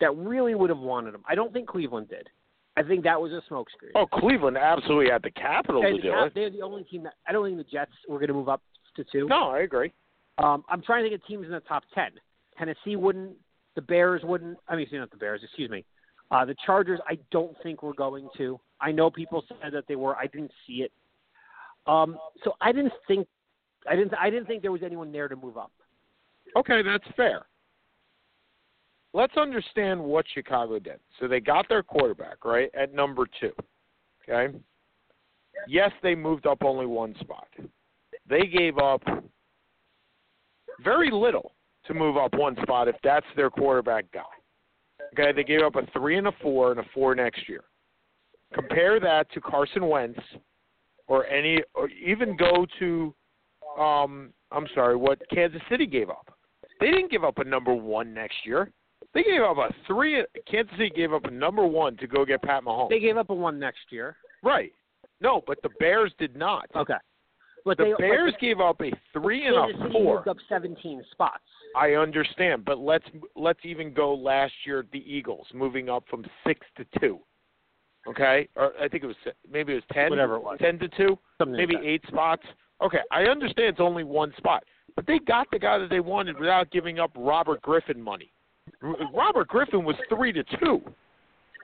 that 0.00 0.14
really 0.16 0.54
would 0.54 0.70
have 0.70 0.78
wanted 0.78 1.14
him? 1.14 1.22
I 1.28 1.34
don't 1.34 1.52
think 1.52 1.68
Cleveland 1.68 2.08
did. 2.08 2.28
I 2.78 2.82
think 2.82 3.04
that 3.04 3.20
was 3.20 3.32
a 3.32 3.40
smokescreen. 3.50 3.92
oh, 3.94 4.06
Cleveland 4.06 4.58
absolutely 4.58 5.10
had 5.10 5.22
the 5.22 5.30
capital 5.30 5.82
and 5.82 5.96
to 5.96 6.02
do 6.02 6.12
it. 6.24 6.34
they're 6.34 6.50
the 6.50 6.60
only 6.62 6.84
team 6.84 7.04
that 7.04 7.14
I 7.26 7.32
don't 7.32 7.44
think 7.44 7.56
the 7.56 7.64
Jets 7.64 7.92
were 8.08 8.18
going 8.18 8.28
to 8.28 8.34
move 8.34 8.48
up 8.50 8.60
to 8.96 9.04
two. 9.04 9.26
No, 9.28 9.48
I 9.50 9.60
agree. 9.60 9.92
Um, 10.38 10.62
I'm 10.68 10.82
trying 10.82 11.02
to 11.04 11.08
think 11.10 11.20
of 11.22 11.26
teams 11.26 11.46
in 11.46 11.52
the 11.52 11.60
top 11.60 11.84
ten. 11.94 12.10
Tennessee 12.58 12.96
wouldn't. 12.96 13.32
The 13.74 13.82
Bears 13.82 14.22
wouldn't. 14.24 14.58
I 14.68 14.76
mean, 14.76 14.86
not 14.92 15.10
the 15.10 15.16
Bears. 15.16 15.42
Excuse 15.44 15.70
me. 15.70 15.84
Uh, 16.30 16.44
the 16.44 16.56
Chargers. 16.64 17.00
I 17.08 17.18
don't 17.30 17.56
think 17.62 17.82
we're 17.82 17.92
going 17.92 18.28
to. 18.36 18.58
I 18.80 18.92
know 18.92 19.10
people 19.10 19.44
said 19.48 19.72
that 19.72 19.84
they 19.88 19.96
were. 19.96 20.16
I 20.16 20.26
didn't 20.26 20.52
see 20.66 20.82
it. 20.82 20.92
Um, 21.86 22.18
so 22.42 22.54
I 22.60 22.72
didn't 22.72 22.92
think. 23.06 23.26
I 23.88 23.96
didn't. 23.96 24.14
I 24.18 24.30
didn't 24.30 24.46
think 24.46 24.62
there 24.62 24.72
was 24.72 24.82
anyone 24.82 25.12
there 25.12 25.28
to 25.28 25.36
move 25.36 25.56
up. 25.56 25.72
Okay, 26.56 26.82
that's 26.82 27.04
fair. 27.16 27.46
Let's 29.12 29.36
understand 29.38 29.98
what 29.98 30.26
Chicago 30.34 30.78
did. 30.78 31.00
So 31.18 31.26
they 31.26 31.40
got 31.40 31.68
their 31.70 31.82
quarterback, 31.82 32.44
right, 32.44 32.70
at 32.74 32.92
number 32.92 33.24
two. 33.40 33.52
Okay? 34.28 34.54
Yes, 35.66 35.90
they 36.02 36.14
moved 36.14 36.46
up 36.46 36.58
only 36.62 36.84
one 36.84 37.14
spot. 37.20 37.48
They 38.28 38.42
gave 38.42 38.76
up 38.76 39.02
very 40.84 41.10
little 41.10 41.52
to 41.88 41.94
move 41.94 42.16
up 42.16 42.34
one 42.34 42.56
spot 42.62 42.88
if 42.88 42.96
that's 43.02 43.26
their 43.36 43.50
quarterback 43.50 44.10
guy. 44.12 44.22
Okay, 45.12 45.32
they 45.32 45.44
gave 45.44 45.62
up 45.62 45.76
a 45.76 45.86
three 45.92 46.18
and 46.18 46.26
a 46.26 46.32
four 46.42 46.70
and 46.70 46.80
a 46.80 46.84
four 46.94 47.14
next 47.14 47.48
year. 47.48 47.64
Compare 48.54 49.00
that 49.00 49.30
to 49.32 49.40
Carson 49.40 49.88
Wentz 49.88 50.18
or 51.06 51.26
any 51.26 51.62
or 51.74 51.88
even 51.90 52.36
go 52.36 52.66
to 52.78 53.14
um 53.78 54.32
I'm 54.52 54.66
sorry, 54.74 54.96
what 54.96 55.20
Kansas 55.32 55.60
City 55.68 55.86
gave 55.86 56.08
up. 56.08 56.32
They 56.80 56.90
didn't 56.90 57.10
give 57.10 57.24
up 57.24 57.38
a 57.38 57.44
number 57.44 57.74
one 57.74 58.14
next 58.14 58.36
year. 58.44 58.70
They 59.14 59.22
gave 59.22 59.40
up 59.42 59.56
a 59.56 59.74
three. 59.86 60.24
Kansas 60.50 60.72
City 60.76 60.90
gave 60.94 61.12
up 61.12 61.24
a 61.24 61.30
number 61.30 61.66
one 61.66 61.96
to 61.98 62.06
go 62.06 62.24
get 62.24 62.42
Pat 62.42 62.64
Mahomes. 62.64 62.90
They 62.90 63.00
gave 63.00 63.16
up 63.16 63.30
a 63.30 63.34
one 63.34 63.58
next 63.58 63.90
year. 63.90 64.16
right. 64.42 64.72
No, 65.18 65.42
but 65.46 65.56
the 65.62 65.70
Bears 65.80 66.12
did 66.18 66.36
not. 66.36 66.66
Okay. 66.76 66.96
But 67.66 67.78
The 67.78 67.96
they, 67.98 68.08
Bears 68.08 68.32
but 68.32 68.40
gave 68.40 68.60
up 68.60 68.80
a 68.80 68.92
three 69.12 69.44
and 69.44 69.56
a 69.56 69.66
City 69.76 69.92
four. 69.92 70.16
moved 70.16 70.28
up 70.28 70.36
17 70.48 71.02
spots. 71.10 71.42
I 71.76 71.94
understand, 71.94 72.64
but 72.64 72.78
let's 72.78 73.04
let's 73.34 73.58
even 73.64 73.92
go 73.92 74.14
last 74.14 74.52
year. 74.64 74.86
The 74.92 75.00
Eagles 75.00 75.46
moving 75.52 75.90
up 75.90 76.04
from 76.08 76.24
six 76.46 76.60
to 76.76 76.86
two. 77.00 77.18
Okay, 78.08 78.48
or 78.54 78.72
I 78.80 78.86
think 78.86 79.02
it 79.02 79.08
was 79.08 79.16
maybe 79.52 79.72
it 79.72 79.76
was 79.76 79.84
ten. 79.92 80.10
Whatever 80.10 80.36
it 80.36 80.42
was. 80.44 80.58
ten 80.60 80.78
to 80.78 80.88
two. 80.88 81.18
Something 81.38 81.56
maybe 81.56 81.74
like 81.74 81.84
eight 81.84 82.02
spots. 82.06 82.44
Okay, 82.80 83.00
I 83.10 83.22
understand 83.24 83.70
it's 83.70 83.80
only 83.80 84.04
one 84.04 84.32
spot, 84.36 84.62
but 84.94 85.04
they 85.08 85.18
got 85.18 85.48
the 85.50 85.58
guy 85.58 85.76
that 85.78 85.90
they 85.90 86.00
wanted 86.00 86.38
without 86.38 86.70
giving 86.70 87.00
up 87.00 87.10
Robert 87.16 87.60
Griffin 87.62 88.00
money. 88.00 88.30
Robert 89.12 89.48
Griffin 89.48 89.84
was 89.84 89.96
three 90.08 90.32
to 90.32 90.44
two, 90.60 90.80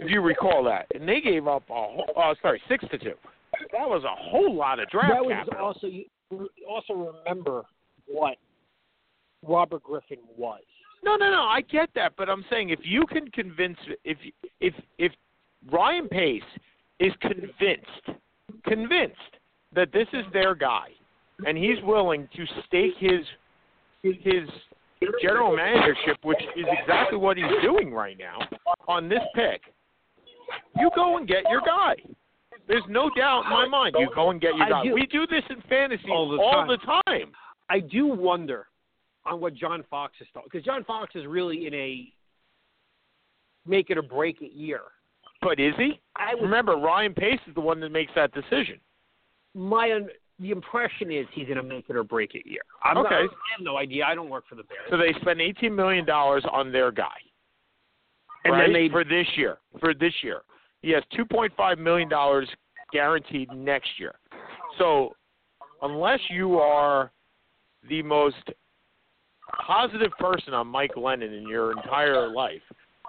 if 0.00 0.10
you 0.10 0.20
recall 0.20 0.64
that, 0.64 0.86
and 0.94 1.08
they 1.08 1.20
gave 1.20 1.46
up 1.46 1.62
a 1.70 1.74
whole, 1.74 2.06
uh, 2.16 2.34
sorry 2.42 2.60
six 2.68 2.84
to 2.90 2.98
two. 2.98 3.14
That 3.72 3.88
was 3.88 4.04
a 4.04 4.14
whole 4.30 4.54
lot 4.54 4.80
of 4.80 4.88
draft 4.88 5.12
that 5.12 5.24
was 5.24 5.32
capital. 5.32 5.66
also 5.66 5.86
you 5.86 6.04
also 6.68 7.12
remember 7.24 7.62
what 8.06 8.36
Robert 9.42 9.82
Griffin 9.82 10.18
was. 10.36 10.62
No, 11.04 11.16
no, 11.16 11.30
no. 11.30 11.42
I 11.42 11.60
get 11.62 11.90
that, 11.94 12.12
but 12.16 12.28
I'm 12.28 12.44
saying 12.48 12.70
if 12.70 12.80
you 12.84 13.04
can 13.06 13.30
convince 13.30 13.76
if 14.04 14.18
if 14.60 14.74
if 14.98 15.12
Ryan 15.70 16.08
Pace 16.08 16.42
is 17.00 17.12
convinced 17.20 18.20
convinced 18.64 19.16
that 19.74 19.92
this 19.92 20.06
is 20.12 20.24
their 20.32 20.54
guy, 20.54 20.88
and 21.46 21.56
he's 21.58 21.82
willing 21.82 22.28
to 22.36 22.44
stake 22.66 22.94
his 22.98 23.26
his 24.02 24.48
general 25.20 25.56
managership, 25.56 26.18
which 26.22 26.42
is 26.56 26.66
exactly 26.80 27.18
what 27.18 27.36
he's 27.36 27.46
doing 27.62 27.92
right 27.92 28.16
now, 28.18 28.38
on 28.86 29.08
this 29.08 29.22
pick, 29.34 29.62
you 30.76 30.90
go 30.94 31.16
and 31.16 31.26
get 31.26 31.42
your 31.50 31.60
guy. 31.60 31.94
There's 32.72 32.84
no 32.88 33.10
doubt 33.14 33.44
in 33.44 33.50
my 33.50 33.68
mind. 33.68 33.94
You 33.98 34.08
go 34.14 34.30
and 34.30 34.40
get 34.40 34.56
your 34.56 34.66
guy. 34.68 34.82
do. 34.82 34.94
We 34.94 35.06
do 35.06 35.26
this 35.26 35.42
in 35.50 35.60
fantasy 35.68 36.08
All 36.10 36.30
the 36.30 36.38
all 36.38 36.52
time. 36.52 36.68
the 36.68 36.78
time. 37.06 37.32
I 37.68 37.80
do 37.80 38.06
wonder 38.06 38.66
on 39.26 39.40
what 39.40 39.54
John 39.54 39.84
Fox 39.90 40.14
is 40.20 40.26
talking 40.32 40.48
because 40.50 40.64
John 40.64 40.82
Fox 40.84 41.14
is 41.14 41.26
really 41.26 41.66
in 41.66 41.74
a 41.74 42.10
make 43.66 43.90
it 43.90 43.98
or 43.98 44.02
break 44.02 44.40
it 44.40 44.52
year. 44.52 44.80
But 45.42 45.60
is 45.60 45.74
he? 45.76 46.00
I 46.16 46.34
was, 46.34 46.42
Remember, 46.44 46.76
Ryan 46.76 47.12
Pace 47.14 47.40
is 47.46 47.54
the 47.54 47.60
one 47.60 47.78
that 47.80 47.90
makes 47.90 48.12
that 48.14 48.32
decision. 48.32 48.80
my 49.54 50.00
the 50.40 50.50
impression 50.50 51.12
is 51.12 51.26
he's 51.34 51.48
in 51.50 51.58
a 51.58 51.62
make 51.62 51.84
it 51.88 51.94
or 51.94 52.02
break 52.02 52.34
it 52.34 52.46
year. 52.46 52.62
I'm 52.82 52.94
not- 52.94 53.06
Okay. 53.06 53.16
I 53.16 53.20
have 53.56 53.60
no 53.60 53.76
idea. 53.76 54.04
I 54.06 54.14
don't 54.14 54.30
work 54.30 54.44
for 54.48 54.54
the 54.56 54.62
Bears. 54.64 54.88
So 54.90 54.96
they 54.96 55.12
spend 55.20 55.40
eighteen 55.40 55.74
million 55.76 56.04
dollars 56.06 56.42
on 56.50 56.72
their 56.72 56.90
guy, 56.90 57.06
and 58.44 58.54
right? 58.54 58.62
then 58.64 58.72
they 58.72 58.88
for 58.88 59.04
this 59.04 59.26
year. 59.36 59.58
For 59.78 59.94
this 59.94 60.14
year, 60.22 60.42
he 60.80 60.90
has 60.92 61.04
two 61.14 61.24
point 61.24 61.52
five 61.56 61.78
million 61.78 62.08
dollars 62.08 62.48
guaranteed 62.92 63.50
next 63.52 63.90
year. 63.98 64.14
So, 64.78 65.14
unless 65.82 66.20
you 66.30 66.58
are 66.58 67.10
the 67.88 68.02
most 68.02 68.36
positive 69.66 70.12
person 70.18 70.54
on 70.54 70.66
Mike 70.66 70.92
Glennon 70.96 71.36
in 71.36 71.48
your 71.48 71.72
entire 71.72 72.28
life, 72.28 72.62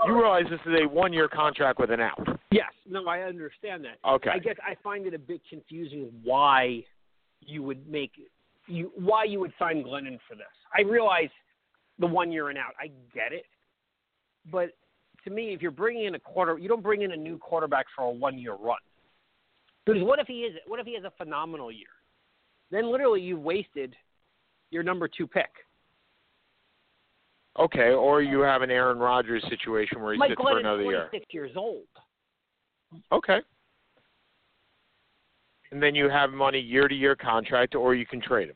you 0.05 0.15
realize 0.17 0.43
this 0.49 0.59
is 0.65 0.81
a 0.83 0.87
one-year 0.87 1.27
contract 1.29 1.79
with 1.79 1.91
an 1.91 1.99
out. 1.99 2.19
yes, 2.51 2.71
no, 2.89 3.07
I 3.07 3.21
understand 3.21 3.85
that. 3.85 3.97
Okay. 4.07 4.31
I 4.31 4.39
guess 4.39 4.55
I 4.65 4.75
find 4.83 5.05
it 5.05 5.13
a 5.13 5.19
bit 5.19 5.41
confusing 5.49 6.11
why 6.23 6.83
you 7.41 7.63
would 7.63 7.87
make 7.89 8.11
you 8.67 8.91
why 8.95 9.25
you 9.25 9.39
would 9.41 9.53
sign 9.59 9.83
Glennon 9.83 10.17
for 10.27 10.35
this. 10.35 10.45
I 10.75 10.81
realize 10.81 11.29
the 11.99 12.07
one 12.07 12.31
year 12.31 12.49
and 12.49 12.57
out. 12.57 12.73
I 12.79 12.87
get 13.13 13.31
it, 13.31 13.45
but 14.51 14.69
to 15.23 15.29
me, 15.29 15.53
if 15.53 15.61
you're 15.61 15.71
bringing 15.71 16.05
in 16.05 16.15
a 16.15 16.19
quarter, 16.19 16.57
you 16.57 16.67
don't 16.67 16.83
bring 16.83 17.01
in 17.01 17.11
a 17.11 17.17
new 17.17 17.37
quarterback 17.37 17.85
for 17.95 18.05
a 18.05 18.09
one 18.09 18.37
year 18.37 18.53
run. 18.53 18.77
Because 19.85 20.03
what 20.03 20.19
if 20.19 20.27
he 20.27 20.41
is? 20.41 20.55
What 20.67 20.79
if 20.79 20.85
he 20.85 20.95
has 20.95 21.03
a 21.03 21.11
phenomenal 21.17 21.71
year? 21.71 21.87
Then 22.71 22.91
literally 22.91 23.21
you've 23.21 23.41
wasted 23.41 23.95
your 24.71 24.83
number 24.83 25.07
two 25.07 25.27
pick. 25.27 25.49
Okay, 27.59 27.91
or 27.91 28.21
you 28.21 28.39
have 28.39 28.63
an 28.63 28.71
Aaron 28.71 28.97
Rodgers 28.97 29.43
situation 29.47 30.01
where 30.01 30.13
he 30.13 30.19
Mike 30.19 30.31
sits 30.31 30.41
for 30.41 30.57
another 30.59 30.81
is 30.81 30.87
year. 30.87 31.09
Six 31.11 31.25
years 31.31 31.51
old. 31.55 31.83
Okay. 33.11 33.39
And 35.71 35.81
then 35.81 35.93
you 35.95 36.09
have 36.09 36.31
money 36.31 36.59
year 36.59 36.87
to 36.87 36.95
year 36.95 37.15
contract, 37.15 37.75
or 37.75 37.93
you 37.95 38.05
can 38.05 38.21
trade 38.21 38.49
him. 38.49 38.55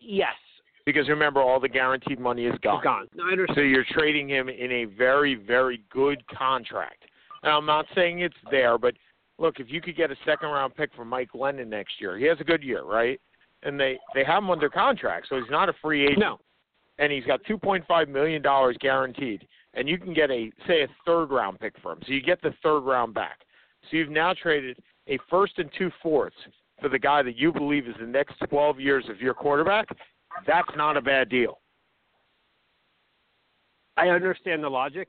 Yes, 0.00 0.34
Because 0.86 1.08
remember, 1.08 1.40
all 1.42 1.60
the 1.60 1.68
guaranteed 1.68 2.18
money 2.18 2.46
is 2.46 2.54
gone. 2.62 2.78
he's 2.78 2.84
gone. 2.84 3.06
No, 3.14 3.24
I 3.26 3.32
understand. 3.32 3.56
So 3.56 3.60
you're 3.60 3.84
trading 3.90 4.28
him 4.28 4.48
in 4.48 4.72
a 4.72 4.84
very, 4.86 5.34
very 5.34 5.82
good 5.90 6.26
contract. 6.28 7.04
Now, 7.44 7.58
I'm 7.58 7.66
not 7.66 7.84
saying 7.94 8.20
it's 8.20 8.34
there, 8.50 8.78
but 8.78 8.94
look, 9.40 9.58
if 9.58 9.70
you 9.70 9.80
could 9.80 9.96
get 9.96 10.10
a 10.10 10.16
second 10.24 10.50
round 10.50 10.76
pick 10.76 10.90
for 10.94 11.04
Mike 11.04 11.30
Glennon 11.34 11.66
next 11.66 11.94
year, 12.00 12.16
he 12.18 12.26
has 12.26 12.38
a 12.40 12.44
good 12.44 12.62
year, 12.62 12.84
right? 12.84 13.20
And 13.62 13.80
they 13.80 13.98
they 14.14 14.22
have 14.24 14.42
him 14.42 14.50
under 14.50 14.68
contract, 14.68 15.26
so 15.28 15.36
he's 15.36 15.50
not 15.50 15.68
a 15.68 15.72
free 15.82 16.04
agent. 16.04 16.20
No, 16.20 16.38
And 16.98 17.10
he's 17.10 17.24
got 17.24 17.42
2.5 17.44 18.08
million 18.08 18.42
dollars 18.42 18.76
guaranteed, 18.80 19.46
and 19.74 19.88
you 19.88 19.98
can 19.98 20.14
get 20.14 20.30
a 20.30 20.52
say 20.68 20.82
a 20.82 20.88
third 21.04 21.30
round 21.30 21.58
pick 21.58 21.74
for 21.82 21.92
him. 21.92 21.98
So 22.06 22.12
you 22.12 22.22
get 22.22 22.40
the 22.42 22.54
third 22.62 22.80
round 22.80 23.14
back. 23.14 23.40
So 23.90 23.96
you've 23.96 24.10
now 24.10 24.34
traded 24.40 24.78
a 25.08 25.18
first 25.28 25.58
and 25.58 25.70
two 25.76 25.90
fourths 26.02 26.36
for 26.80 26.88
the 26.88 26.98
guy 26.98 27.22
that 27.22 27.36
you 27.36 27.52
believe 27.52 27.86
is 27.86 27.94
the 27.98 28.06
next 28.06 28.36
12 28.48 28.78
years 28.78 29.04
of 29.10 29.20
your 29.20 29.34
quarterback. 29.34 29.88
That's 30.46 30.68
not 30.76 30.96
a 30.96 31.02
bad 31.02 31.28
deal. 31.28 31.58
I 33.96 34.08
understand 34.08 34.62
the 34.62 34.68
logic. 34.68 35.08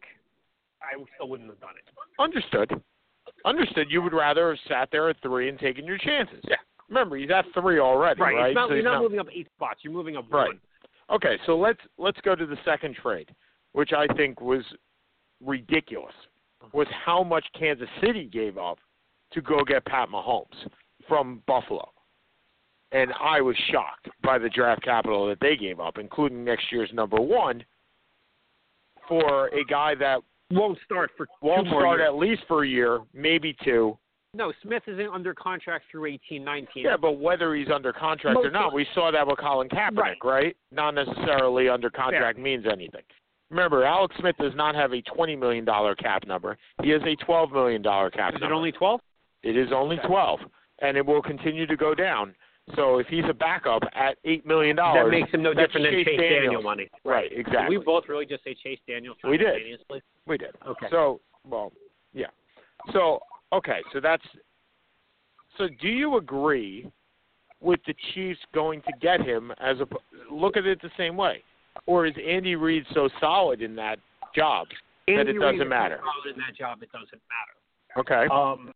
I 0.82 1.02
still 1.16 1.30
wouldn't 1.30 1.50
have 1.50 1.62
done 1.62 1.76
it. 1.78 2.22
Understood. 2.22 2.82
Understood. 3.46 3.88
You 3.90 4.02
would 4.02 4.14
rather 4.14 4.50
have 4.50 4.60
sat 4.68 4.90
there 4.92 5.10
at 5.10 5.18
three 5.22 5.50
and 5.50 5.58
taken 5.60 5.86
your 5.86 5.98
chances. 5.98 6.40
Yeah. 6.48 6.56
Remember, 6.90 7.16
he's 7.16 7.32
at 7.32 7.46
three 7.54 7.80
already, 7.80 8.22
Right. 8.22 8.36
right? 8.36 8.54
Not, 8.54 8.68
So 8.68 8.74
you're 8.74 8.78
he's 8.78 8.86
not 8.86 9.02
moving 9.02 9.20
up 9.20 9.28
eight 9.32 9.48
spots. 9.56 9.80
You're 9.84 9.94
moving 9.94 10.18
up 10.18 10.26
Right. 10.32 10.48
one. 10.48 10.60
Okay, 11.10 11.38
so 11.46 11.58
let's 11.58 11.80
let's 11.98 12.20
go 12.22 12.36
to 12.36 12.46
the 12.46 12.58
second 12.64 12.96
trade, 12.96 13.34
which 13.74 13.92
I 13.94 14.08
think 14.16 14.40
was 14.42 14.64
ridiculous. 15.44 16.14
Was 16.74 16.88
how 16.90 17.24
much 17.24 17.46
Kansas 17.54 17.90
City 18.02 18.26
gave 18.26 18.58
up 18.58 18.78
to 19.32 19.42
go 19.42 19.64
get 19.64 19.84
Pat 19.86 20.10
Mahomes 20.10 20.70
from 21.08 21.42
Buffalo. 21.48 21.92
And 22.92 23.14
I 23.20 23.40
was 23.42 23.56
shocked 23.72 24.10
by 24.22 24.38
the 24.38 24.50
draft 24.50 24.84
capital 24.84 25.26
that 25.28 25.40
they 25.40 25.56
gave 25.56 25.80
up, 25.80 25.98
including 25.98 26.44
next 26.44 26.72
year's 26.72 26.92
number 26.94 27.20
one, 27.22 27.64
for 29.08 29.48
a 29.48 29.64
guy 29.66 29.96
that 29.96 30.22
Won't 30.52 30.78
start 30.86 31.12
for 31.18 31.28
won't 31.42 31.66
two 31.66 31.72
more 31.72 31.82
start 31.82 32.00
years. 32.00 32.08
at 32.10 32.16
least 32.16 32.42
for 32.48 32.64
a 32.64 32.68
year, 32.68 33.00
maybe 33.14 33.56
two. 33.64 33.98
No, 34.34 34.54
Smith 34.64 34.84
isn't 34.88 35.10
under 35.10 35.34
contract 35.34 35.86
through 35.92 36.06
eighteen, 36.06 36.44
nineteen. 36.44 36.86
Yeah, 36.86 36.96
but 36.96 37.14
whether 37.20 37.54
he's 37.56 37.68
under 37.74 37.92
contract 37.92 38.40
or 38.42 38.50
not, 38.52 38.74
we 38.74 38.86
saw 38.96 39.12
that 39.12 39.28
with 39.28 39.38
Colin 39.40 39.68
Kaepernick, 39.70 40.24
Right. 40.24 40.56
Not 40.72 40.92
necessarily 40.96 41.68
under 41.68 41.90
contract 41.90 42.38
means 42.40 42.66
anything. 42.66 43.02
Remember, 43.50 43.84
Alex 43.84 44.16
Smith 44.20 44.36
does 44.40 44.54
not 44.56 44.74
have 44.76 44.94
a 44.94 45.02
twenty 45.02 45.36
million 45.36 45.66
dollar 45.66 45.96
cap 45.96 46.26
number. 46.26 46.58
He 46.82 46.90
has 46.92 47.02
a 47.06 47.16
twelve 47.26 47.52
million 47.52 47.82
dollar 47.82 48.10
cap 48.10 48.32
Is 48.34 48.38
it 48.38 48.42
number. 48.42 48.56
only 48.56 48.72
twelve? 48.72 49.02
it 49.44 49.58
is 49.58 49.70
only 49.74 49.98
Okay. 50.00 50.08
twelve, 50.08 50.40
and 50.82 50.96
it 50.96 51.06
will 51.06 51.22
continue 51.22 51.66
to 51.66 51.76
go 51.76 51.94
down. 51.94 52.34
So 52.76 53.00
if 53.00 53.08
he's 53.08 53.26
a 53.30 53.34
backup 53.34 53.84
at 53.94 54.18
eight 54.26 54.46
million 54.46 54.76
dollars, 54.76 55.12
That 55.12 55.20
makes 55.20 55.32
him 55.32 55.44
no 55.44 55.54
different 55.54 55.86
than 55.86 55.94
Chase 55.94 56.06
Chase 56.06 56.20
Daniel, 56.20 56.42
Daniels. 56.44 56.64
money. 56.64 56.90
Right, 57.04 57.30
Did 57.30 57.40
exactly. 57.40 57.78
we 57.78 57.84
both 57.84 58.04
really 58.08 58.26
just 58.26 58.44
say 58.44 58.56
Chase 58.62 58.80
Daniel 58.88 59.16
We 59.24 59.38
did. 59.38 59.56
We 60.26 60.38
did. 60.38 60.56
Okay. 60.68 60.88
So, 60.90 61.20
well, 61.48 61.72
yeah. 62.14 62.28
So, 62.94 63.20
okay, 63.54 63.80
so 63.94 64.00
that's. 64.00 64.24
So, 65.58 65.68
do 65.82 65.88
you 65.88 66.18
agree 66.18 66.90
with 67.60 67.80
the 67.86 67.94
Chiefs 68.14 68.40
going 68.54 68.82
to 68.82 68.92
get 69.02 69.22
him 69.22 69.52
as 69.60 69.78
a 69.80 69.88
look 70.34 70.58
at 70.58 70.66
it 70.66 70.82
the 70.82 70.90
same 70.98 71.18
way, 71.18 71.44
or 71.86 72.06
is 72.06 72.14
Andy 72.26 72.56
Reid 72.56 72.86
so 72.94 73.10
solid 73.20 73.62
in 73.62 73.76
that 73.76 74.00
job 74.36 74.68
that 75.08 75.28
it 75.28 75.38
doesn't 75.40 75.68
matter? 75.70 76.00
so 76.00 76.06
solid 76.24 76.36
in 76.36 76.42
that 76.42 76.58
job, 76.58 76.82
it 76.82 76.92
doesn't 76.92 77.22
matter. 77.30 77.98
Okay. 77.98 78.34
Um, 78.34 78.72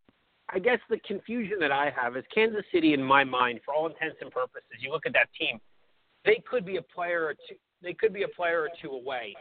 I 0.56 0.60
guess 0.60 0.80
the 0.90 0.98
confusion 1.00 1.58
that 1.60 1.72
I 1.72 1.92
have 2.02 2.16
is 2.16 2.24
Kansas 2.34 2.64
City, 2.74 2.94
in 2.94 3.04
my 3.04 3.26
mind, 3.26 3.60
for 3.66 3.74
all 3.74 3.88
intents 3.88 4.16
and 4.22 4.32
purposes, 4.32 4.64
you 4.80 4.90
look 4.90 5.06
at 5.06 5.12
that 5.14 5.28
team, 5.38 5.60
they 6.24 6.42
could 6.50 6.66
be 6.66 6.78
a 6.78 6.82
player 6.82 7.26
or 7.26 7.34
two. 7.34 7.56
They 7.84 7.94
could 7.94 8.14
be 8.14 8.24
a 8.24 8.28
player 8.30 8.62
or 8.62 8.70
two 8.82 8.92
away 8.92 9.36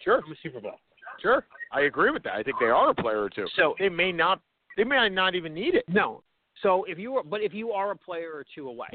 Sure. 0.00 0.20
from 0.20 0.32
a 0.32 0.36
Super 0.42 0.60
Bowl. 0.60 0.78
Sure. 1.20 1.44
I 1.72 1.82
agree 1.82 2.10
with 2.10 2.22
that. 2.24 2.34
I 2.34 2.42
think 2.42 2.58
they 2.60 2.66
are 2.66 2.90
a 2.90 2.94
player 2.94 3.22
or 3.22 3.30
two. 3.30 3.46
So 3.56 3.74
They 3.78 3.88
may 3.88 4.12
not. 4.12 4.40
They 4.76 4.84
may 4.84 5.08
not 5.08 5.34
even 5.34 5.54
need 5.54 5.74
it. 5.74 5.84
no. 5.88 6.22
So 6.62 6.84
if 6.84 6.98
you 6.98 7.16
are, 7.16 7.22
but 7.24 7.40
if 7.40 7.52
you 7.54 7.72
are 7.72 7.90
a 7.92 7.96
player 7.96 8.30
or 8.34 8.44
two 8.54 8.68
away, 8.68 8.88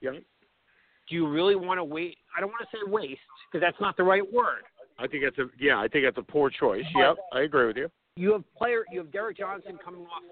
Yeah. 0.00 0.12
do 0.12 1.14
you 1.14 1.28
really 1.28 1.54
want 1.54 1.78
to 1.78 1.84
wait? 1.84 2.18
I 2.36 2.40
don't 2.40 2.50
want 2.50 2.68
to 2.68 2.76
say 2.76 2.82
waste 2.90 3.20
because 3.46 3.60
that's 3.60 3.78
not 3.80 3.96
the 3.96 4.02
right 4.02 4.24
word. 4.32 4.64
I 4.98 5.06
think 5.06 5.22
that's 5.22 5.38
a 5.38 5.48
yeah. 5.58 5.78
I 5.78 5.86
think 5.86 6.04
that's 6.06 6.18
a 6.18 6.22
poor 6.22 6.48
choice. 6.50 6.84
But- 6.94 7.00
Yep. 7.00 7.16
I 7.32 7.40
agree 7.42 7.66
with 7.66 7.76
you. 7.76 7.90
You 8.16 8.32
have 8.32 8.44
player. 8.54 8.84
You 8.90 9.00
have 9.00 9.10
Derrick 9.12 9.36
Johnson 9.38 9.76
coming 9.84 10.06
off 10.06 10.22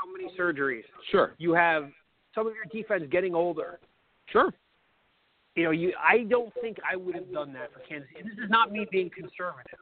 how 0.00 0.12
many 0.12 0.30
surgeries? 0.38 0.84
Sure. 1.10 1.34
You 1.38 1.52
have 1.52 1.90
some 2.34 2.46
of 2.46 2.52
your 2.54 2.64
defense 2.70 3.04
getting 3.10 3.34
older. 3.34 3.78
Sure. 4.26 4.52
You 5.56 5.64
know, 5.64 5.70
you. 5.70 5.92
I 5.98 6.24
don't 6.24 6.52
think 6.60 6.78
I 6.90 6.96
would 6.96 7.14
have 7.14 7.32
done 7.32 7.52
that 7.54 7.72
for 7.72 7.80
Kansas. 7.80 8.08
This 8.14 8.32
is 8.32 8.50
not 8.50 8.70
me 8.72 8.86
being 8.90 9.10
conservative. 9.10 9.78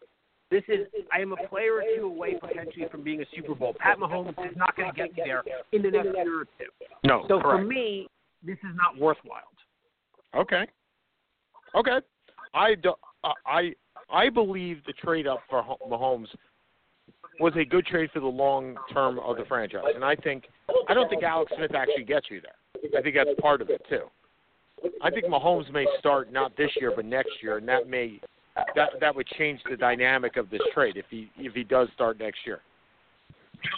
This 0.51 0.63
is 0.69 0.87
I 1.13 1.21
am 1.21 1.33
a 1.33 1.49
player 1.49 1.75
or 1.75 1.83
two 1.95 2.07
away 2.07 2.37
potentially 2.41 2.87
from 2.91 3.03
being 3.03 3.21
a 3.21 3.25
Super 3.37 3.55
Bowl. 3.55 3.75
Pat 3.79 3.99
Mahomes 3.99 4.31
is 4.31 4.57
not 4.57 4.75
going 4.77 4.91
to 4.91 4.97
get 4.97 5.15
me 5.15 5.23
there 5.25 5.43
in 5.73 5.83
the 5.83 5.91
next 5.91 6.07
year 6.07 6.41
or 6.41 6.45
two. 6.45 6.71
No. 7.05 7.25
So 7.29 7.39
for 7.41 7.63
me, 7.63 8.09
this 8.43 8.57
is 8.57 8.75
not 8.75 8.99
worthwhile. 8.99 9.43
Okay. 10.35 10.67
Okay. 11.75 11.99
I 12.55 12.75
do, 12.77 12.95
uh, 13.25 13.33
I 13.47 13.75
I 14.09 14.31
believe 14.31 14.79
the 14.87 14.95
trade 14.95 15.27
up 15.27 15.41
for 15.51 15.63
Mahomes 15.89 16.29
was 17.41 17.55
a 17.57 17.65
good 17.65 17.87
trade 17.87 18.11
for 18.13 18.21
the 18.21 18.27
long 18.27 18.77
term 18.93 19.19
of 19.21 19.37
the 19.37 19.45
franchise, 19.45 19.83
and 19.95 20.05
I 20.05 20.15
think 20.17 20.45
I 20.89 20.95
don't 20.95 21.09
think 21.09 21.23
Alex 21.23 21.53
Smith 21.57 21.75
actually 21.75 22.05
gets 22.05 22.27
you 22.31 22.41
there. 22.41 22.99
I 22.99 23.03
think 23.03 23.17
that's 23.17 23.31
part 23.41 23.61
of 23.63 23.71
it 23.71 23.83
too. 23.89 24.05
I 25.03 25.11
think 25.11 25.27
Mahomes 25.27 25.73
may 25.73 25.87
start 25.99 26.33
not 26.33 26.57
this 26.57 26.71
year 26.81 26.93
but 26.95 27.05
next 27.05 27.31
year, 27.43 27.59
and 27.59 27.69
that 27.69 27.89
may 27.89 28.21
that 28.75 28.91
that 29.01 29.15
would 29.15 29.27
change 29.27 29.61
the 29.69 29.77
dynamic 29.77 30.37
of 30.37 30.51
this 30.51 30.61
trade 30.75 30.97
if 30.97 31.07
he 31.11 31.31
if 31.37 31.55
he 31.55 31.65
does 31.65 31.89
start 31.95 32.19
next 32.19 32.41
year. 32.47 32.61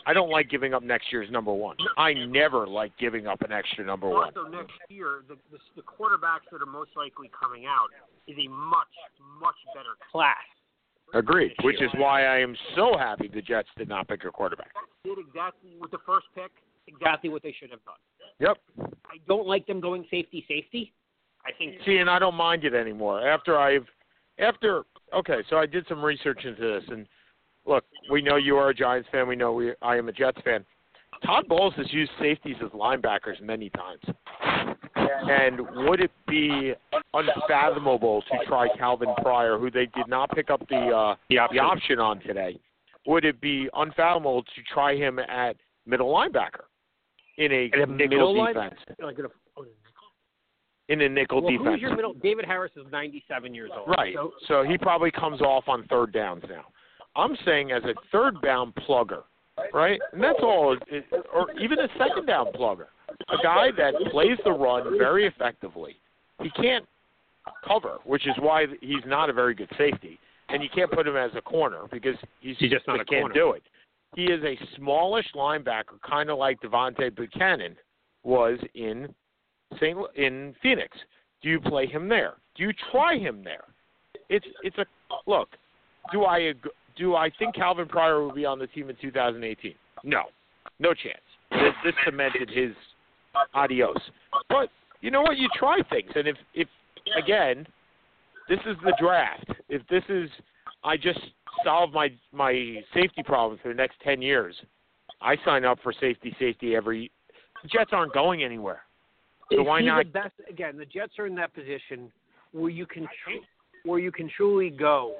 I 0.07 0.13
don't 0.13 0.29
like 0.29 0.51
giving 0.51 0.75
up 0.75 0.83
next 0.83 1.11
year's 1.11 1.31
number 1.31 1.53
one. 1.53 1.77
I 1.97 2.13
never 2.13 2.67
like 2.67 2.93
giving 2.99 3.27
up 3.27 3.41
an 3.41 3.51
extra 3.51 3.85
number 3.85 4.09
one. 4.09 4.31
Also, 4.37 4.49
next 4.49 4.73
year, 4.89 5.23
the, 5.27 5.37
the 5.51 5.59
the 5.77 5.83
quarterbacks 5.83 6.51
that 6.53 6.61
are 6.61 6.67
most 6.67 6.91
likely 6.97 7.31
coming 7.39 7.67
out 7.67 7.89
is 8.27 8.37
a 8.37 8.49
much 8.49 8.93
much 9.41 9.57
better 9.75 9.97
class. 10.13 10.37
Agreed. 11.15 11.53
Which 11.63 11.83
is 11.83 11.91
why 11.97 12.25
I 12.25 12.39
am 12.39 12.57
so 12.77 12.97
happy 12.97 13.29
the 13.33 13.43
Jets 13.43 13.69
did 13.77 13.89
not 13.89 14.09
pick 14.09 14.25
a 14.25 14.31
quarterback. 14.31 14.71
Did 15.05 15.19
exactly 15.19 15.71
with 15.81 15.91
the 15.91 15.99
first 16.07 16.27
pick, 16.35 16.51
exactly 16.87 17.31
what 17.31 17.43
they 17.43 17.55
should 17.59 17.71
have 17.71 17.81
done. 17.85 17.95
Yep. 18.39 18.59
I 19.07 19.17
don't 19.29 19.47
like 19.47 19.67
them 19.67 19.81
going 19.81 20.07
safety 20.11 20.45
safety. 20.49 20.93
I 21.45 21.51
think 21.57 21.77
See, 21.87 21.97
and 21.97 22.09
I 22.09 22.19
don't 22.19 22.35
mind 22.35 22.65
it 22.65 22.75
anymore. 22.75 23.27
After 23.27 23.59
I've, 23.59 23.87
after 24.39 24.85
okay, 25.15 25.39
so 25.49 25.57
I 25.57 25.67
did 25.67 25.87
some 25.89 26.05
research 26.05 26.45
into 26.45 26.61
this, 26.61 26.85
and 26.89 27.07
look, 27.67 27.85
we 28.11 28.23
know 28.23 28.37
you 28.37 28.57
are 28.57 28.71
a 28.71 28.75
Giants 28.75 29.09
fan. 29.11 29.27
We 29.27 29.37
know 29.37 29.53
we 29.53 29.73
I 29.83 29.97
am 29.97 30.09
a 30.09 30.13
Jets 30.13 30.39
fan. 30.45 30.65
Todd 31.25 31.49
Bowles 31.49 31.75
has 31.77 31.93
used 31.93 32.11
safeties 32.21 32.57
as 32.65 32.71
linebackers 32.71 33.41
many 33.43 33.71
times. 33.71 34.70
And 35.29 35.61
would 35.89 36.01
it 36.01 36.11
be 36.29 36.73
unfathomable 37.14 38.23
to 38.23 38.39
try 38.47 38.68
Calvin 38.79 39.09
Pryor, 39.23 39.59
who 39.59 39.71
they 39.71 39.87
did 39.97 40.09
not 40.09 40.31
pick 40.31 40.51
up 40.51 40.61
the 40.68 40.77
uh, 40.91 41.14
the 41.29 41.39
the 41.53 41.59
option 41.59 41.99
on 41.99 42.21
today? 42.21 42.59
Would 43.07 43.25
it 43.25 43.41
be 43.41 43.68
unfathomable 43.75 44.43
to 44.43 44.62
try 44.73 44.95
him 44.97 45.18
at 45.18 45.57
middle 45.87 46.12
linebacker 46.12 46.64
in 47.39 47.51
a 47.53 47.71
a 47.75 47.87
nickel 47.87 47.97
middle 48.09 48.39
line- 48.39 48.55
defense? 48.55 48.75
Like 49.03 49.18
a, 49.18 49.23
In 50.93 51.01
a 51.03 51.09
nickel 51.09 51.43
well, 51.43 51.51
defense. 51.51 51.68
who's 51.75 51.81
your 51.81 51.97
middle? 51.97 52.14
David 52.14 52.45
Harris 52.45 52.73
is 52.77 52.85
97 52.91 53.55
years 53.55 53.71
old. 53.77 53.89
Right. 53.89 54.14
So, 54.14 54.33
So 54.49 54.62
he 54.64 54.77
probably 54.77 55.11
comes 55.11 55.41
off 55.41 55.64
on 55.68 55.85
third 55.89 56.12
downs 56.12 56.43
now. 56.49 56.64
I'm 57.16 57.37
saying 57.45 57.73
as 57.73 57.83
a 57.85 57.95
third 58.12 58.41
down 58.43 58.73
plugger, 58.89 59.23
right? 59.73 60.01
And 60.12 60.23
that's 60.23 60.39
all, 60.43 60.77
or 61.35 61.51
even 61.61 61.79
a 61.81 61.89
second 61.99 62.27
down 62.27 62.47
plugger. 62.55 62.87
A 63.29 63.37
guy 63.43 63.68
that 63.77 63.95
plays 64.11 64.39
the 64.45 64.51
run 64.53 64.97
very 64.99 65.27
effectively. 65.27 65.97
He 66.43 66.51
can't 66.51 66.85
cover, 67.66 67.99
which 68.05 68.27
is 68.27 68.35
why 68.41 68.66
he's 68.81 69.05
not 69.07 69.31
a 69.31 69.33
very 69.33 69.55
good 69.55 69.71
safety. 69.77 70.18
And 70.49 70.62
you 70.62 70.68
can't 70.75 70.91
put 70.91 71.07
him 71.07 71.16
as 71.16 71.31
a 71.37 71.41
corner 71.43 71.83
because 71.93 72.16
he's, 72.41 72.57
He's 72.59 72.71
just 72.71 72.87
not 72.89 73.01
a 73.01 73.05
can't 73.05 73.23
corner. 73.23 73.35
do 73.35 73.53
it. 73.53 73.62
He 74.16 74.25
is 74.25 74.43
a 74.43 74.59
smallish 74.77 75.27
linebacker, 75.37 76.01
kind 76.09 76.31
of 76.31 76.39
like 76.39 76.61
Devontae 76.61 77.11
Bucannon 77.12 77.77
was 78.25 78.59
in 78.75 79.14
St. 79.77 79.97
In 80.16 80.55
Phoenix. 80.62 80.97
Do 81.43 81.49
you 81.49 81.61
play 81.61 81.87
him 81.87 82.09
there? 82.09 82.35
Do 82.57 82.64
you 82.64 82.73
try 82.91 83.16
him 83.16 83.45
there? 83.45 83.64
It's 84.29 84.47
it's 84.62 84.77
a 84.79 84.85
look. 85.27 85.51
Do 86.12 86.25
I 86.25 86.39
ag- 86.49 86.68
do 86.97 87.14
I 87.14 87.31
think 87.39 87.55
Calvin 87.55 87.87
Pryor 87.87 88.21
will 88.21 88.33
be 88.33 88.45
on 88.45 88.59
the 88.59 88.66
team 88.66 88.91
in 88.91 88.97
2018? 89.01 89.75
No, 90.03 90.25
no 90.81 90.93
chance. 90.93 91.21
This, 91.53 91.73
this 91.85 91.95
cemented 92.05 92.51
his 92.51 92.73
adios. 93.55 93.97
But 94.49 94.70
you 95.01 95.11
know 95.11 95.22
what? 95.22 95.37
You 95.39 95.49
try 95.59 95.78
things, 95.91 96.11
and 96.14 96.28
if 96.28 96.37
if 96.55 96.68
again, 97.16 97.66
this 98.49 98.61
is 98.66 98.76
the 98.85 98.95
draft. 99.01 99.51
If 99.68 99.87
this 99.89 100.03
is, 100.09 100.28
I 100.85 100.97
just 100.97 101.20
solve 101.64 101.93
my 101.93 102.11
my 102.33 102.83
safety 102.95 103.22
problems 103.22 103.61
for 103.62 103.68
the 103.68 103.74
next 103.74 104.01
10 104.03 104.22
years. 104.22 104.55
I 105.20 105.37
sign 105.45 105.64
up 105.64 105.78
for 105.83 105.93
safety, 105.93 106.35
safety 106.39 106.74
every. 106.74 107.11
The 107.62 107.68
Jets 107.68 107.91
aren't 107.93 108.14
going 108.14 108.43
anywhere. 108.43 108.83
So 109.53 109.62
why 109.62 109.83
not? 109.83 110.07
The 110.07 110.11
best 110.11 110.35
again. 110.49 110.76
The 110.76 110.87
Jets 110.87 111.18
are 111.18 111.26
in 111.26 111.35
that 111.37 111.53
position 111.55 112.11
where 112.53 112.70
you 112.70 112.87
can 112.87 113.07
where 113.85 113.99
you 113.99 114.12
can 114.12 114.31
truly 114.37 114.70
go 114.70 115.16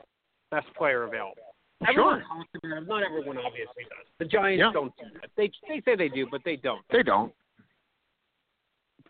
best 0.51 0.67
player 0.77 1.05
available. 1.05 1.43
Everyone 1.89 2.23
it. 2.55 2.89
Not 2.89 3.03
everyone 3.03 3.39
obviously 3.39 3.85
does. 3.85 4.07
The 4.19 4.27
Giants 4.27 4.61
Yeah. 4.61 4.73
don't 4.73 4.95
do 4.97 5.05
that. 5.21 5.31
They 5.37 5.51
they 5.69 5.81
say 5.83 5.97
they 5.97 6.09
do, 6.09 6.27
but 6.31 6.43
they 6.45 6.57
don't. 6.57 6.87
They 6.91 7.03
don't. 7.03 7.33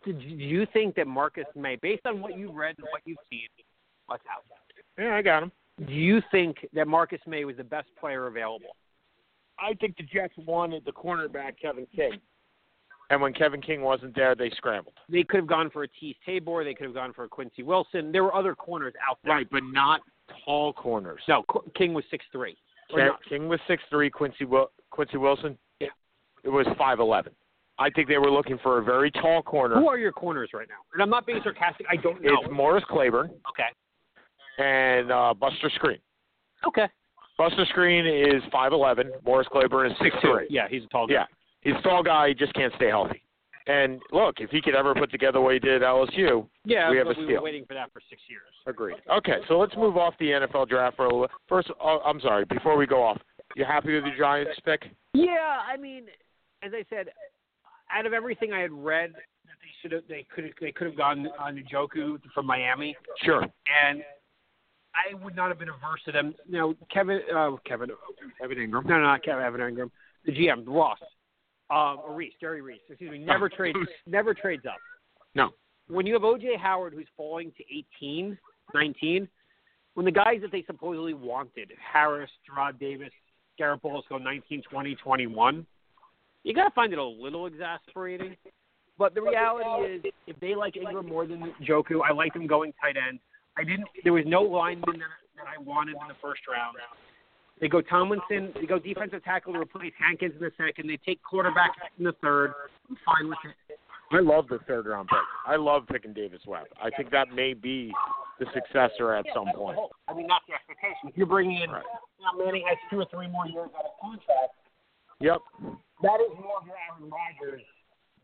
Do 0.03 0.11
you 0.13 0.65
think 0.73 0.95
that 0.95 1.07
Marcus 1.07 1.45
Maye, 1.55 1.77
based 1.81 2.05
on 2.05 2.21
what 2.21 2.37
you've 2.37 2.55
read 2.55 2.75
and 2.77 2.87
what 2.91 3.01
you've 3.05 3.17
seen, 3.29 3.47
what's 4.07 4.23
out 4.31 4.43
Yeah, 4.97 5.15
I 5.15 5.21
got 5.21 5.43
him. 5.43 5.51
do 5.87 5.93
you 5.93 6.21
think 6.31 6.57
that 6.73 6.87
Marcus 6.87 7.21
Maye 7.27 7.45
was 7.45 7.57
the 7.57 7.63
best 7.63 7.87
player 7.99 8.27
available? 8.27 8.75
I 9.59 9.75
think 9.75 9.97
the 9.97 10.03
Jets 10.03 10.33
wanted 10.37 10.85
the 10.85 10.91
cornerback 10.91 11.53
Kevin 11.61 11.85
King. 11.95 12.13
And 13.11 13.21
when 13.21 13.33
Kevin 13.33 13.61
King 13.61 13.81
wasn't 13.81 14.15
there, 14.15 14.35
they 14.35 14.49
scrambled. 14.51 14.95
They 15.09 15.23
could 15.23 15.41
have 15.41 15.47
gone 15.47 15.69
for 15.69 15.83
a 15.83 15.87
Teez 15.87 16.15
Tabor. 16.25 16.63
They 16.63 16.73
could 16.73 16.85
have 16.85 16.95
gone 16.95 17.13
for 17.13 17.25
a 17.25 17.27
Quincy 17.27 17.61
Wilson. 17.61 18.11
There 18.11 18.23
were 18.23 18.33
other 18.33 18.55
corners 18.55 18.93
out 19.07 19.19
there. 19.23 19.33
Right, 19.35 19.47
but 19.51 19.63
not 19.63 19.99
tall 20.45 20.71
corners. 20.73 21.21
No, 21.27 21.43
King 21.75 21.93
was 21.93 22.05
six 22.09 22.25
three. 22.31 22.55
King, 22.89 23.09
King 23.27 23.47
was 23.49 23.59
six 23.67 23.83
three. 23.89 24.09
Quincy 24.09 24.45
Wil- 24.45 24.71
Quincy 24.91 25.17
Wilson. 25.17 25.57
Yeah. 25.79 25.89
It 26.43 26.49
was 26.49 26.65
five 26.77 26.99
eleven. 26.99 27.33
I 27.81 27.89
think 27.89 28.07
they 28.07 28.17
were 28.17 28.31
looking 28.31 28.57
for 28.61 28.77
a 28.77 28.83
very 28.83 29.11
tall 29.11 29.41
corner. 29.41 29.75
Who 29.75 29.87
are 29.89 29.97
your 29.97 30.11
corners 30.11 30.51
right 30.53 30.67
now? 30.69 30.75
And 30.93 31.01
I'm 31.01 31.09
not 31.09 31.25
being 31.25 31.39
sarcastic. 31.43 31.85
I 31.89 31.95
don't 31.95 32.21
know. 32.21 32.37
It's 32.43 32.51
Morris 32.51 32.83
Claiborne 32.89 33.31
okay. 33.49 34.63
and 34.63 35.11
uh, 35.11 35.33
Buster 35.33 35.71
Skrine. 35.81 35.99
Okay. 36.67 36.87
Buster 37.37 37.65
Skrine 37.75 38.35
is 38.35 38.43
five 38.51 38.71
eleven. 38.71 39.11
Morris 39.25 39.47
Claiborne 39.51 39.91
is 39.91 39.97
six 40.01 40.15
three. 40.21 40.45
Yeah, 40.49 40.67
he's 40.69 40.83
a 40.83 40.87
tall 40.87 41.07
guy. 41.07 41.13
Yeah, 41.13 41.25
he's 41.61 41.73
a 41.77 41.81
tall 41.81 42.03
guy. 42.03 42.29
He 42.29 42.33
just 42.35 42.53
can't 42.53 42.73
stay 42.75 42.87
healthy. 42.87 43.23
And 43.67 44.01
look, 44.11 44.35
if 44.39 44.49
he 44.49 44.61
could 44.61 44.75
ever 44.75 44.93
put 44.95 45.11
together 45.11 45.39
what 45.39 45.53
he 45.53 45.59
did 45.59 45.81
at 45.83 45.87
LSU, 45.87 46.47
Yeah, 46.65 46.89
We 46.89 46.97
have 46.97 47.05
but 47.07 47.15
a 47.15 47.19
we 47.19 47.25
steal. 47.25 47.37
were 47.37 47.43
waiting 47.43 47.63
for 47.65 47.75
that 47.75 47.91
for 47.93 48.01
six 48.09 48.21
years. 48.27 48.41
Agreed. 48.65 48.97
Okay, 49.09 49.37
so 49.47 49.59
let's 49.59 49.75
move 49.75 49.97
off 49.97 50.15
the 50.19 50.25
NFL 50.25 50.67
draft 50.67 50.95
for 50.95 51.05
a 51.05 51.09
little. 51.13 51.27
First, 51.47 51.69
oh, 51.79 51.99
I'm 52.03 52.19
sorry. 52.21 52.45
Before 52.45 52.75
we 52.75 52.87
go 52.87 53.03
off, 53.03 53.19
you 53.55 53.63
happy 53.63 53.93
with 53.93 54.03
the 54.03 54.11
Giants 54.17 54.59
pick? 54.65 54.85
Yeah, 55.13 55.59
I 55.71 55.77
mean, 55.77 56.05
as 56.63 56.71
I 56.73 56.83
said, 56.89 57.09
out 57.95 58.05
of 58.05 58.13
everything 58.13 58.53
I 58.53 58.59
had 58.59 58.71
read, 58.71 59.11
that 59.13 59.57
they 59.61 59.69
should 59.81 59.91
have, 59.91 60.03
they 60.07 60.25
could 60.33 60.45
have, 60.45 60.53
they 60.61 60.71
could 60.71 60.87
have 60.87 60.97
gone 60.97 61.27
on 61.39 61.55
Njoku 61.57 62.19
from 62.33 62.45
Miami, 62.45 62.95
Sure. 63.23 63.41
and 63.83 64.03
I 64.93 65.13
would 65.23 65.35
not 65.35 65.49
have 65.49 65.59
been 65.59 65.69
averse 65.69 66.01
to 66.05 66.11
them. 66.11 66.35
Know, 66.49 66.75
Kevin, 66.91 67.21
uh, 67.33 67.51
Kevin, 67.65 67.91
Evan 68.43 68.57
Engram. 68.57 68.85
no, 68.85 68.97
no, 68.97 69.03
not 69.03 69.23
Kevin 69.23 69.43
Evan 69.43 69.61
Engram, 69.61 69.89
the 70.25 70.31
GM, 70.33 70.63
Ross, 70.67 70.99
um, 71.69 71.99
or 72.05 72.13
Reese, 72.13 72.33
Jerry 72.41 72.61
Reese, 72.61 72.81
excuse 72.89 73.09
me, 73.11 73.17
never 73.19 73.45
Oh, 73.45 73.55
trades, 73.55 73.77
never 74.05 74.33
trades 74.33 74.65
up. 74.65 74.77
No. 75.35 75.51
When 75.87 76.05
you 76.05 76.13
have 76.13 76.23
OJ 76.23 76.57
Howard 76.57 76.93
who's 76.93 77.07
falling 77.17 77.51
to 77.57 77.63
18, 78.01 78.37
19, 78.73 79.27
when 79.93 80.05
the 80.05 80.11
guys 80.11 80.39
that 80.41 80.51
they 80.51 80.63
supposedly 80.63 81.13
wanted, 81.13 81.71
Harris, 81.79 82.29
Jarrad 82.49 82.79
Davis, 82.79 83.11
Garett 83.57 83.81
Bolles 83.81 84.05
go 84.09 84.17
19, 84.17 84.61
20, 84.69 84.95
21, 84.95 85.65
you 86.43 86.53
got 86.53 86.65
to 86.65 86.71
find 86.71 86.93
it 86.93 86.99
a 86.99 87.03
little 87.03 87.45
exasperating. 87.45 88.35
But 88.97 89.15
the 89.15 89.21
reality 89.21 89.93
is, 89.93 90.13
if 90.27 90.39
they 90.39 90.53
like 90.53 90.75
Engram 90.75 91.07
more 91.07 91.25
than 91.25 91.53
Njoku, 91.61 92.01
I 92.07 92.13
like 92.13 92.33
them 92.33 92.45
going 92.45 92.73
tight 92.81 92.95
end. 92.97 93.19
I 93.57 93.63
didn't. 93.63 93.87
There 94.03 94.13
was 94.13 94.25
no 94.27 94.41
lineman 94.41 94.99
that, 94.99 95.17
that 95.37 95.45
I 95.47 95.61
wanted 95.61 95.93
in 95.93 96.07
the 96.07 96.15
first 96.21 96.41
round. 96.51 96.77
They 97.59 97.67
go 97.67 97.81
Tomlinson. 97.81 98.53
They 98.55 98.65
go 98.65 98.79
defensive 98.79 99.23
tackle 99.23 99.53
to 99.53 99.59
replace 99.59 99.93
Hankins 99.99 100.33
in 100.35 100.41
the 100.41 100.51
second. 100.57 100.89
They 100.89 100.97
take 101.05 101.21
quarterback 101.23 101.71
in 101.97 102.03
the 102.05 102.13
third. 102.21 102.53
I'm 102.89 102.97
fine 103.05 103.29
with 103.29 103.37
it. 103.45 103.77
I 104.13 104.19
love 104.19 104.47
the 104.49 104.59
third 104.67 104.87
round 104.87 105.07
pick. 105.07 105.19
I 105.47 105.55
love 105.55 105.87
picking 105.87 106.13
Davis 106.13 106.41
Webb. 106.45 106.65
I 106.81 106.89
think 106.89 107.11
that 107.11 107.33
may 107.33 107.53
be 107.53 107.93
the 108.39 108.45
successor 108.53 109.13
at 109.13 109.25
some 109.33 109.47
point. 109.55 109.79
I 110.07 110.13
mean, 110.13 110.27
not 110.27 110.41
the 110.47 110.53
expectation. 110.53 111.07
If 111.09 111.17
you're 111.17 111.27
bringing 111.27 111.61
in, 111.61 111.71
Right. 111.71 111.83
you 112.19 112.25
know, 112.25 112.45
Manning 112.45 112.65
has 112.67 112.77
two 112.89 112.99
or 112.99 113.05
three 113.05 113.27
more 113.27 113.47
years 113.47 113.69
out 113.77 113.85
of 113.85 113.91
contract. 114.01 114.53
Yep. 115.21 115.37
That 116.01 116.19
is 116.21 116.35
more 116.39 116.57
of 116.59 116.65
your 116.65 116.75
Aaron 116.89 117.11
Rodgers 117.11 117.61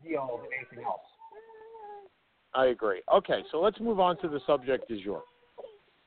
deal 0.02 0.40
than 0.42 0.50
anything 0.58 0.84
else. 0.84 1.00
I 2.54 2.66
agree. 2.66 3.02
Okay, 3.12 3.42
so 3.50 3.60
let's 3.60 3.78
move 3.78 4.00
on 4.00 4.18
to 4.18 4.28
the 4.28 4.40
subject 4.46 4.90
is 4.90 5.00
jour. 5.02 5.22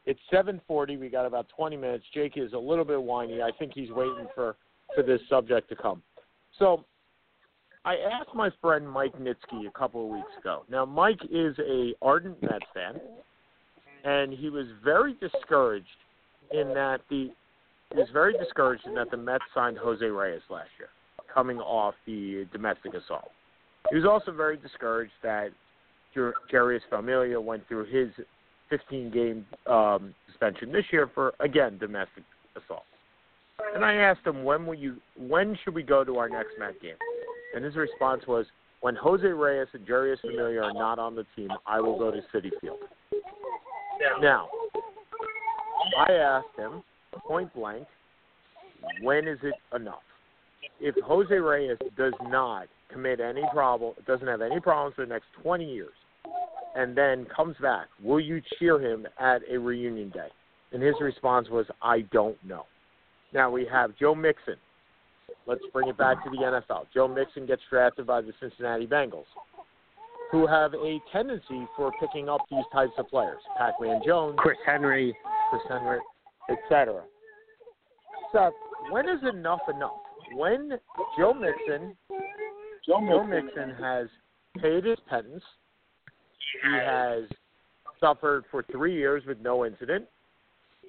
It's 0.06 0.20
7:40. 0.32 0.98
We 0.98 1.10
got 1.10 1.26
about 1.26 1.48
20 1.50 1.78
minutes. 1.78 2.04
Jake 2.14 2.36
is 2.36 2.54
a 2.54 2.58
little 2.58 2.84
bit 2.84 3.02
whiny. 3.02 3.42
I 3.42 3.52
think 3.58 3.74
he's 3.74 3.92
waiting 3.92 4.28
for 4.34 4.56
for 4.96 5.04
this 5.04 5.22
subject 5.30 5.70
to 5.70 5.76
come. 5.76 6.02
So, 6.60 6.84
I 7.86 7.96
asked 7.98 8.36
my 8.36 8.50
friend 8.62 8.90
Mike 8.90 9.14
Nitsky 9.18 9.68
a 9.68 9.72
couple 9.72 10.06
of 10.06 10.12
weeks 10.12 10.32
ago. 10.38 10.64
Now, 10.70 10.86
Mike 10.86 11.22
is 11.32 11.58
a 11.60 11.94
ardent 12.02 12.42
Mets 12.42 12.66
fan, 12.74 13.00
and 14.04 14.34
he 14.34 14.50
was 14.50 14.68
very 14.84 15.14
discouraged 15.14 15.88
in 16.52 16.74
that 16.74 17.02
the 17.10 17.32
he 17.92 17.98
was 17.98 18.10
very 18.12 18.38
discouraged 18.38 18.86
in 18.86 18.96
that 18.96 19.12
the 19.12 19.18
Mets 19.18 19.44
signed 19.54 19.78
Jose 19.78 20.06
Reyes 20.06 20.42
last 20.50 20.70
year, 20.80 20.90
coming 21.34 21.60
off 21.60 21.96
the 22.06 22.48
domestic 22.52 22.94
assault. 22.94 23.32
He 23.90 23.96
was 23.96 24.06
also 24.06 24.32
very 24.32 24.58
discouraged 24.58 25.14
that 25.24 25.50
Jeurys 26.16 26.82
Familia 26.90 27.40
went 27.40 27.68
through 27.68 27.86
his 27.86 28.10
15 28.70 29.12
game 29.12 29.46
um, 29.68 30.14
suspension 30.28 30.72
this 30.72 30.86
year 30.92 31.10
for 31.14 31.34
again 31.40 31.78
domestic 31.78 32.24
assault. 32.56 32.84
And 33.76 33.86
I 33.86 33.96
asked 33.96 34.26
him 34.26 34.44
when 34.44 34.66
will 34.66 34.76
you 34.76 34.98
when 35.18 35.58
should 35.64 35.76
we 35.76 35.84
go 35.84 36.04
to 36.04 36.18
our 36.18 36.30
next 36.30 36.52
Met 36.60 36.82
game? 36.82 36.96
And 37.56 37.64
his 37.64 37.76
response 37.76 38.24
was 38.28 38.46
when 38.82 38.96
Jose 38.96 39.28
Reyes 39.28 39.68
and 39.74 39.86
Jeurys 39.86 40.20
Familia 40.22 40.62
are 40.62 40.74
not 40.74 41.00
on 41.00 41.16
the 41.16 41.26
team, 41.36 41.50
I 41.68 41.80
will 41.80 41.98
go 41.98 42.12
to 42.12 42.22
Citi 42.34 42.50
Field. 42.60 42.80
Now, 44.20 44.50
I 46.00 46.12
asked 46.14 46.58
him 46.58 46.82
point 47.28 47.54
blank, 47.54 47.86
when 49.02 49.28
is 49.28 49.38
it 49.44 49.54
enough? 49.76 50.02
If 50.80 50.96
Jose 51.04 51.34
Reyes 51.34 51.78
does 51.98 52.14
not 52.24 52.68
commit 52.92 53.20
any 53.20 53.44
problem, 53.54 53.94
doesn't 54.06 54.28
have 54.28 54.42
any 54.42 54.60
problems 54.60 54.96
for 54.96 55.06
the 55.06 55.14
next 55.14 55.28
20 55.42 55.66
years, 55.66 55.94
and 56.76 56.98
then 56.98 57.26
comes 57.36 57.56
back, 57.62 57.88
will 58.04 58.20
you 58.20 58.42
cheer 58.58 58.80
him 58.80 59.06
at 59.20 59.42
a 59.50 59.58
reunion 59.58 60.10
day? 60.10 60.28
And 60.72 60.82
his 60.82 60.96
response 61.02 61.50
was, 61.50 61.66
I 61.82 62.02
don't 62.14 62.38
know. 62.46 62.66
Now 63.34 63.50
we 63.50 63.66
have 63.72 63.92
Joe 63.98 64.16
Mixon. 64.16 64.56
Let's 65.48 65.62
bring 65.74 65.90
it 65.90 65.98
back 65.98 66.24
to 66.24 66.30
the 66.30 66.38
NFL. 66.38 66.86
Joe 66.94 67.08
Mixon 67.08 67.46
gets 67.46 67.62
drafted 67.70 68.06
by 68.06 68.22
the 68.22 68.32
Cincinnati 68.40 68.88
Bengals, 68.88 69.26
who 70.32 70.48
have 70.48 70.74
a 70.74 71.00
tendency 71.12 71.66
for 71.76 71.92
picking 72.00 72.30
up 72.30 72.42
these 72.50 72.64
types 72.72 72.94
of 72.98 73.08
players. 73.10 73.40
Pac-Man 73.58 74.02
Jones, 74.06 74.36
Chris 74.38 74.58
Henry. 74.66 75.16
Chris 75.50 75.62
Henry, 75.68 76.00
etc. 76.50 77.02
Seth, 78.32 78.54
when 78.92 79.10
is 79.10 79.20
enough 79.30 79.62
enough? 79.74 80.00
When 80.36 80.72
Joe 81.18 81.34
Mixon, 81.34 81.96
Joe 82.86 83.24
Mixon 83.26 83.76
has 83.80 84.08
paid 84.62 84.86
his 84.86 84.98
penance, 85.10 85.44
he 86.64 86.74
has 86.74 87.24
suffered 88.00 88.44
for 88.52 88.64
three 88.72 88.96
years 88.96 89.24
with 89.26 89.40
no 89.40 89.66
incident. 89.66 90.06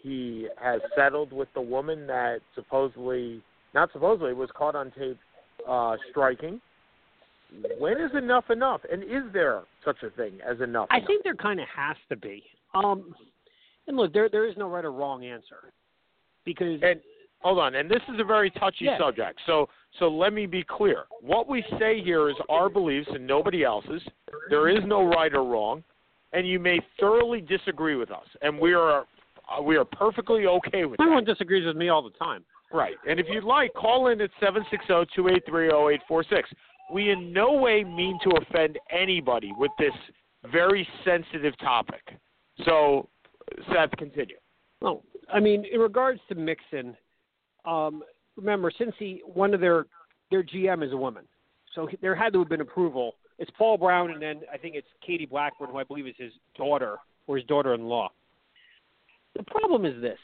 He 0.02 0.48
has 0.60 0.80
settled 0.96 1.32
with 1.32 1.48
the 1.54 1.60
woman 1.60 2.06
that 2.08 2.40
supposedly, 2.54 3.42
not 3.74 3.92
supposedly, 3.92 4.32
was 4.32 4.50
caught 4.56 4.74
on 4.74 4.90
tape 4.98 5.18
uh, 5.68 5.96
striking. 6.10 6.60
When 7.78 8.00
is 8.00 8.10
enough 8.16 8.50
enough? 8.50 8.80
And 8.90 9.02
is 9.02 9.30
there 9.32 9.62
such 9.84 10.02
a 10.02 10.10
thing 10.10 10.38
as 10.48 10.60
enough? 10.60 10.88
I 10.90 10.96
enough? 10.96 11.06
think 11.06 11.22
there 11.22 11.34
kind 11.34 11.60
of 11.60 11.66
has 11.74 11.96
to 12.08 12.16
be. 12.16 12.42
Um, 12.74 13.14
and 13.86 13.96
look, 13.96 14.12
there 14.12 14.28
there 14.28 14.48
is 14.48 14.56
no 14.56 14.68
right 14.68 14.84
or 14.84 14.92
wrong 14.92 15.24
answer 15.24 15.72
because 16.44 16.80
And 16.82 17.00
hold 17.42 17.58
on, 17.58 17.74
and 17.74 17.90
this 17.90 18.02
is 18.12 18.20
a 18.20 18.24
very 18.24 18.50
touchy 18.50 18.88
subject. 18.98 19.40
So 19.46 19.68
so 19.98 20.08
let 20.08 20.32
me 20.32 20.46
be 20.46 20.64
clear. 20.64 21.04
What 21.20 21.48
we 21.48 21.64
say 21.78 22.02
here 22.02 22.28
is 22.30 22.36
our 22.48 22.68
beliefs 22.68 23.08
and 23.12 23.26
nobody 23.26 23.64
else's. 23.64 24.02
There 24.48 24.68
is 24.68 24.78
no 24.86 25.04
right 25.04 25.32
or 25.34 25.44
wrong, 25.44 25.84
and 26.32 26.46
you 26.46 26.58
may 26.58 26.80
thoroughly 26.98 27.40
disagree 27.40 27.96
with 27.96 28.10
us, 28.10 28.26
and 28.40 28.58
we 28.58 28.72
are 28.72 29.06
uh, 29.48 29.62
we 29.62 29.76
are 29.76 29.84
perfectly 29.84 30.46
okay 30.46 30.84
with 30.84 30.98
that. 30.98 31.04
everyone 31.04 31.24
that. 31.24 31.32
disagrees 31.32 31.66
with 31.66 31.76
me 31.76 31.88
all 31.88 32.02
the 32.02 32.16
time. 32.18 32.44
Right. 32.72 32.94
And 33.06 33.20
if 33.20 33.26
you'd 33.28 33.44
like, 33.44 33.74
call 33.74 34.08
in 34.08 34.20
at 34.20 34.30
seven 34.40 34.64
six 34.70 34.86
zero 34.86 35.04
two 35.14 35.28
eight 35.28 35.42
three 35.46 35.68
zero 35.68 35.90
eight 35.90 36.00
four 36.08 36.24
six. 36.24 36.48
We 36.92 37.10
in 37.10 37.32
no 37.32 37.52
way 37.52 37.84
mean 37.84 38.18
to 38.24 38.30
offend 38.36 38.78
anybody 38.90 39.52
with 39.56 39.70
this 39.78 39.92
very 40.50 40.86
sensitive 41.04 41.56
topic. 41.58 42.02
So, 42.64 43.08
Seth, 43.72 43.90
continue. 43.96 44.36
Well, 44.80 45.02
I 45.32 45.40
mean, 45.40 45.64
in 45.72 45.80
regards 45.80 46.20
to 46.28 46.34
Mixon, 46.34 46.96
um, 47.64 48.02
remember, 48.36 48.70
since 48.76 48.92
he 48.98 49.22
one 49.24 49.54
of 49.54 49.60
their 49.60 49.86
their 50.30 50.42
GM 50.42 50.84
is 50.84 50.92
a 50.92 50.96
woman, 50.96 51.24
so 51.74 51.86
he- 51.86 51.98
there 52.00 52.14
had 52.14 52.32
to 52.32 52.40
have 52.40 52.48
been 52.48 52.60
approval. 52.60 53.16
It's 53.38 53.50
Paul 53.56 53.78
Brown, 53.78 54.10
and 54.10 54.20
then 54.22 54.42
I 54.52 54.56
think 54.56 54.74
it's 54.74 54.86
Katie 55.04 55.26
Blackburn, 55.26 55.70
who 55.70 55.78
I 55.78 55.84
believe 55.84 56.06
is 56.06 56.14
his 56.16 56.32
daughter 56.56 56.96
or 57.26 57.36
his 57.36 57.46
daughter-in-law. 57.46 58.10
The 59.36 59.42
problem 59.44 59.84
is 59.84 60.00
this: 60.00 60.18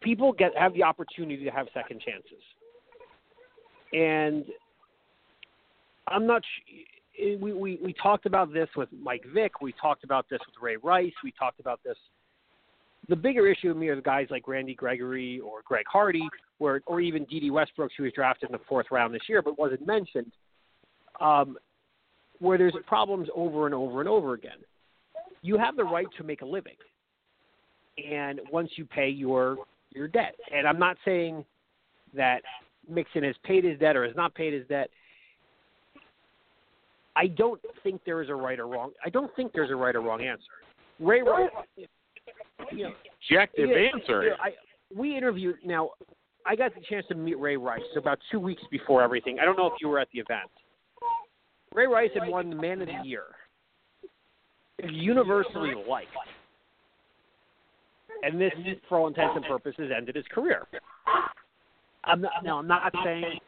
people 0.00 0.32
get 0.32 0.56
have 0.56 0.74
the 0.74 0.82
opportunity 0.82 1.44
to 1.44 1.50
have 1.50 1.66
second 1.74 2.00
chances, 2.00 2.42
and 3.92 4.44
I'm 6.08 6.26
not. 6.26 6.42
Sh- 6.44 6.86
we, 7.40 7.52
we 7.52 7.78
we 7.82 7.92
talked 8.02 8.26
about 8.26 8.52
this 8.52 8.68
with 8.74 8.88
Mike 8.92 9.24
Vick. 9.34 9.60
We 9.60 9.74
talked 9.80 10.02
about 10.02 10.26
this 10.30 10.40
with 10.46 10.54
Ray 10.60 10.76
Rice. 10.76 11.12
We 11.22 11.32
talked 11.38 11.60
about 11.60 11.80
this 11.84 11.96
the 13.08 13.16
bigger 13.16 13.46
issue 13.50 13.68
with 13.68 13.76
me 13.76 13.88
are 13.88 13.96
the 13.96 14.02
guys 14.02 14.28
like 14.30 14.46
Randy 14.46 14.74
Gregory 14.74 15.40
or 15.40 15.60
Greg 15.64 15.86
Hardy, 15.90 16.28
or 16.58 16.82
or 16.86 17.00
even 17.00 17.24
Dede 17.24 17.50
Westbrook, 17.50 17.90
who 17.96 18.04
was 18.04 18.12
drafted 18.12 18.50
in 18.50 18.52
the 18.52 18.64
fourth 18.68 18.86
round 18.90 19.14
this 19.14 19.22
year 19.28 19.42
but 19.42 19.58
wasn't 19.58 19.86
mentioned, 19.86 20.32
um, 21.20 21.56
where 22.38 22.58
there's 22.58 22.74
problems 22.86 23.28
over 23.34 23.66
and 23.66 23.74
over 23.74 24.00
and 24.00 24.08
over 24.08 24.34
again. 24.34 24.58
You 25.42 25.58
have 25.58 25.76
the 25.76 25.84
right 25.84 26.06
to 26.18 26.24
make 26.24 26.42
a 26.42 26.46
living, 26.46 26.76
and 28.10 28.40
once 28.50 28.70
you 28.76 28.84
pay 28.84 29.08
your 29.08 29.56
your 29.90 30.08
debt, 30.08 30.36
and 30.54 30.66
I'm 30.66 30.78
not 30.78 30.96
saying 31.04 31.44
that 32.14 32.42
Mixon 32.88 33.24
has 33.24 33.34
paid 33.44 33.64
his 33.64 33.78
debt 33.78 33.96
or 33.96 34.06
has 34.06 34.16
not 34.16 34.34
paid 34.34 34.52
his 34.52 34.66
debt. 34.68 34.88
I 37.14 37.26
don't 37.26 37.60
think 37.82 38.00
there 38.06 38.22
is 38.22 38.30
a 38.30 38.34
right 38.34 38.58
or 38.58 38.66
wrong. 38.66 38.92
I 39.04 39.10
don't 39.10 39.34
think 39.36 39.52
there's 39.52 39.70
a 39.70 39.76
right 39.76 39.94
or 39.94 40.00
wrong 40.00 40.22
answer. 40.22 40.44
Ray 40.98 41.20
Rice, 41.22 41.50
you 42.70 42.84
know, 42.84 42.92
Objective 43.30 43.68
yeah, 43.68 43.88
answer. 43.94 44.24
yeah, 44.24 44.34
I, 44.42 44.50
we 44.94 45.16
interviewed 45.16 45.56
now. 45.64 45.90
I 46.44 46.56
got 46.56 46.74
the 46.74 46.80
chance 46.88 47.06
to 47.08 47.14
meet 47.14 47.38
Ray 47.38 47.56
Rice 47.56 47.80
about 47.96 48.18
two 48.30 48.40
weeks 48.40 48.62
before 48.70 49.00
everything. 49.02 49.38
I 49.40 49.44
don't 49.44 49.56
know 49.56 49.66
if 49.66 49.74
you 49.80 49.88
were 49.88 50.00
at 50.00 50.08
the 50.12 50.18
event. 50.18 50.50
Ray 51.72 51.86
Rice 51.86 52.10
had 52.18 52.28
won 52.28 52.50
the 52.50 52.56
Man 52.56 52.80
of 52.82 52.88
the 52.88 53.08
Year. 53.08 53.24
Universally 54.82 55.74
liked, 55.88 56.08
and 58.24 58.40
this, 58.40 58.50
for 58.88 58.98
all 58.98 59.06
intents 59.06 59.34
and 59.36 59.44
purposes, 59.44 59.92
ended 59.96 60.16
his 60.16 60.24
career. 60.32 60.66
I'm 62.04 62.20
not, 62.20 62.32
now, 62.42 62.58
I'm 62.58 62.66
not 62.66 62.92
saying 63.04 63.38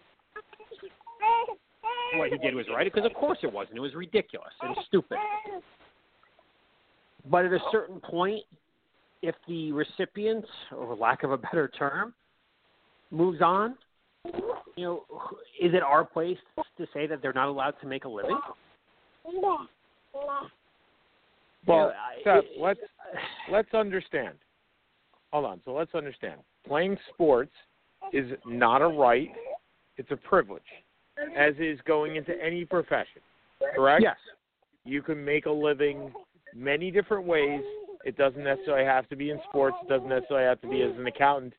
what 2.17 2.31
he 2.31 2.39
did 2.39 2.55
was 2.55 2.67
right, 2.73 2.93
because 2.93 3.05
of 3.05 3.15
course 3.15 3.39
it 3.43 3.53
wasn't. 3.53 3.79
It 3.79 3.81
was 3.81 3.95
ridiculous 3.95 4.53
and 4.63 4.77
stupid. 4.87 5.19
But 7.29 7.47
at 7.47 7.53
a 7.53 7.59
certain 7.73 8.01
point, 8.01 8.43
if 9.25 9.35
the 9.49 9.73
recipient, 9.73 10.45
or 10.77 10.95
lack 10.95 11.23
of 11.23 11.33
a 11.33 11.39
better 11.39 11.69
term, 11.69 12.13
moves 13.11 13.41
on, 13.41 13.75
you 14.77 14.85
know, 14.85 15.05
is 15.61 15.73
it 15.73 15.83
our 15.83 16.05
place 16.05 16.37
to 16.77 16.87
say 16.93 17.07
that 17.07 17.23
they're 17.23 17.33
not 17.33 17.49
allowed 17.49 17.75
to 17.81 17.87
make 17.87 18.05
a 18.05 18.09
living? 18.09 18.39
Well, 19.25 19.69
You 21.67 21.73
know, 21.73 21.93
Seth, 22.23 22.45
it- 22.45 22.61
let's 22.61 22.81
let's 23.51 23.73
understand. 23.73 24.37
Hold 25.33 25.47
on. 25.47 25.63
So 25.65 25.73
let's 25.73 25.95
understand. 25.95 26.41
Playing 26.67 26.99
sports 27.13 27.53
is 28.13 28.31
not 28.45 28.83
a 28.83 28.89
right; 28.89 29.35
it's 29.97 30.11
a 30.11 30.17
privilege, 30.17 30.63
as 31.35 31.55
is 31.59 31.81
going 31.87 32.17
into 32.17 32.39
any 32.43 32.67
profession. 32.67 33.23
Correct? 33.75 34.03
Yes. 34.03 34.19
You 34.85 35.01
can 35.01 35.25
make 35.25 35.47
a 35.47 35.51
living 35.51 36.13
many 36.55 36.91
different 36.91 37.25
ways. 37.25 37.65
It 38.05 38.17
doesn't 38.17 38.45
necessarily 38.45 38.85
have 38.85 39.09
to 39.09 39.17
be 39.17 39.31
in 39.31 39.41
sports. 39.49 39.77
It 39.83 39.89
doesn't 39.89 40.09
necessarily 40.09 40.47
have 40.47 40.61
to 40.61 40.69
be 40.69 40.83
as 40.83 40.93
an 40.97 41.07
accountant. 41.07 41.55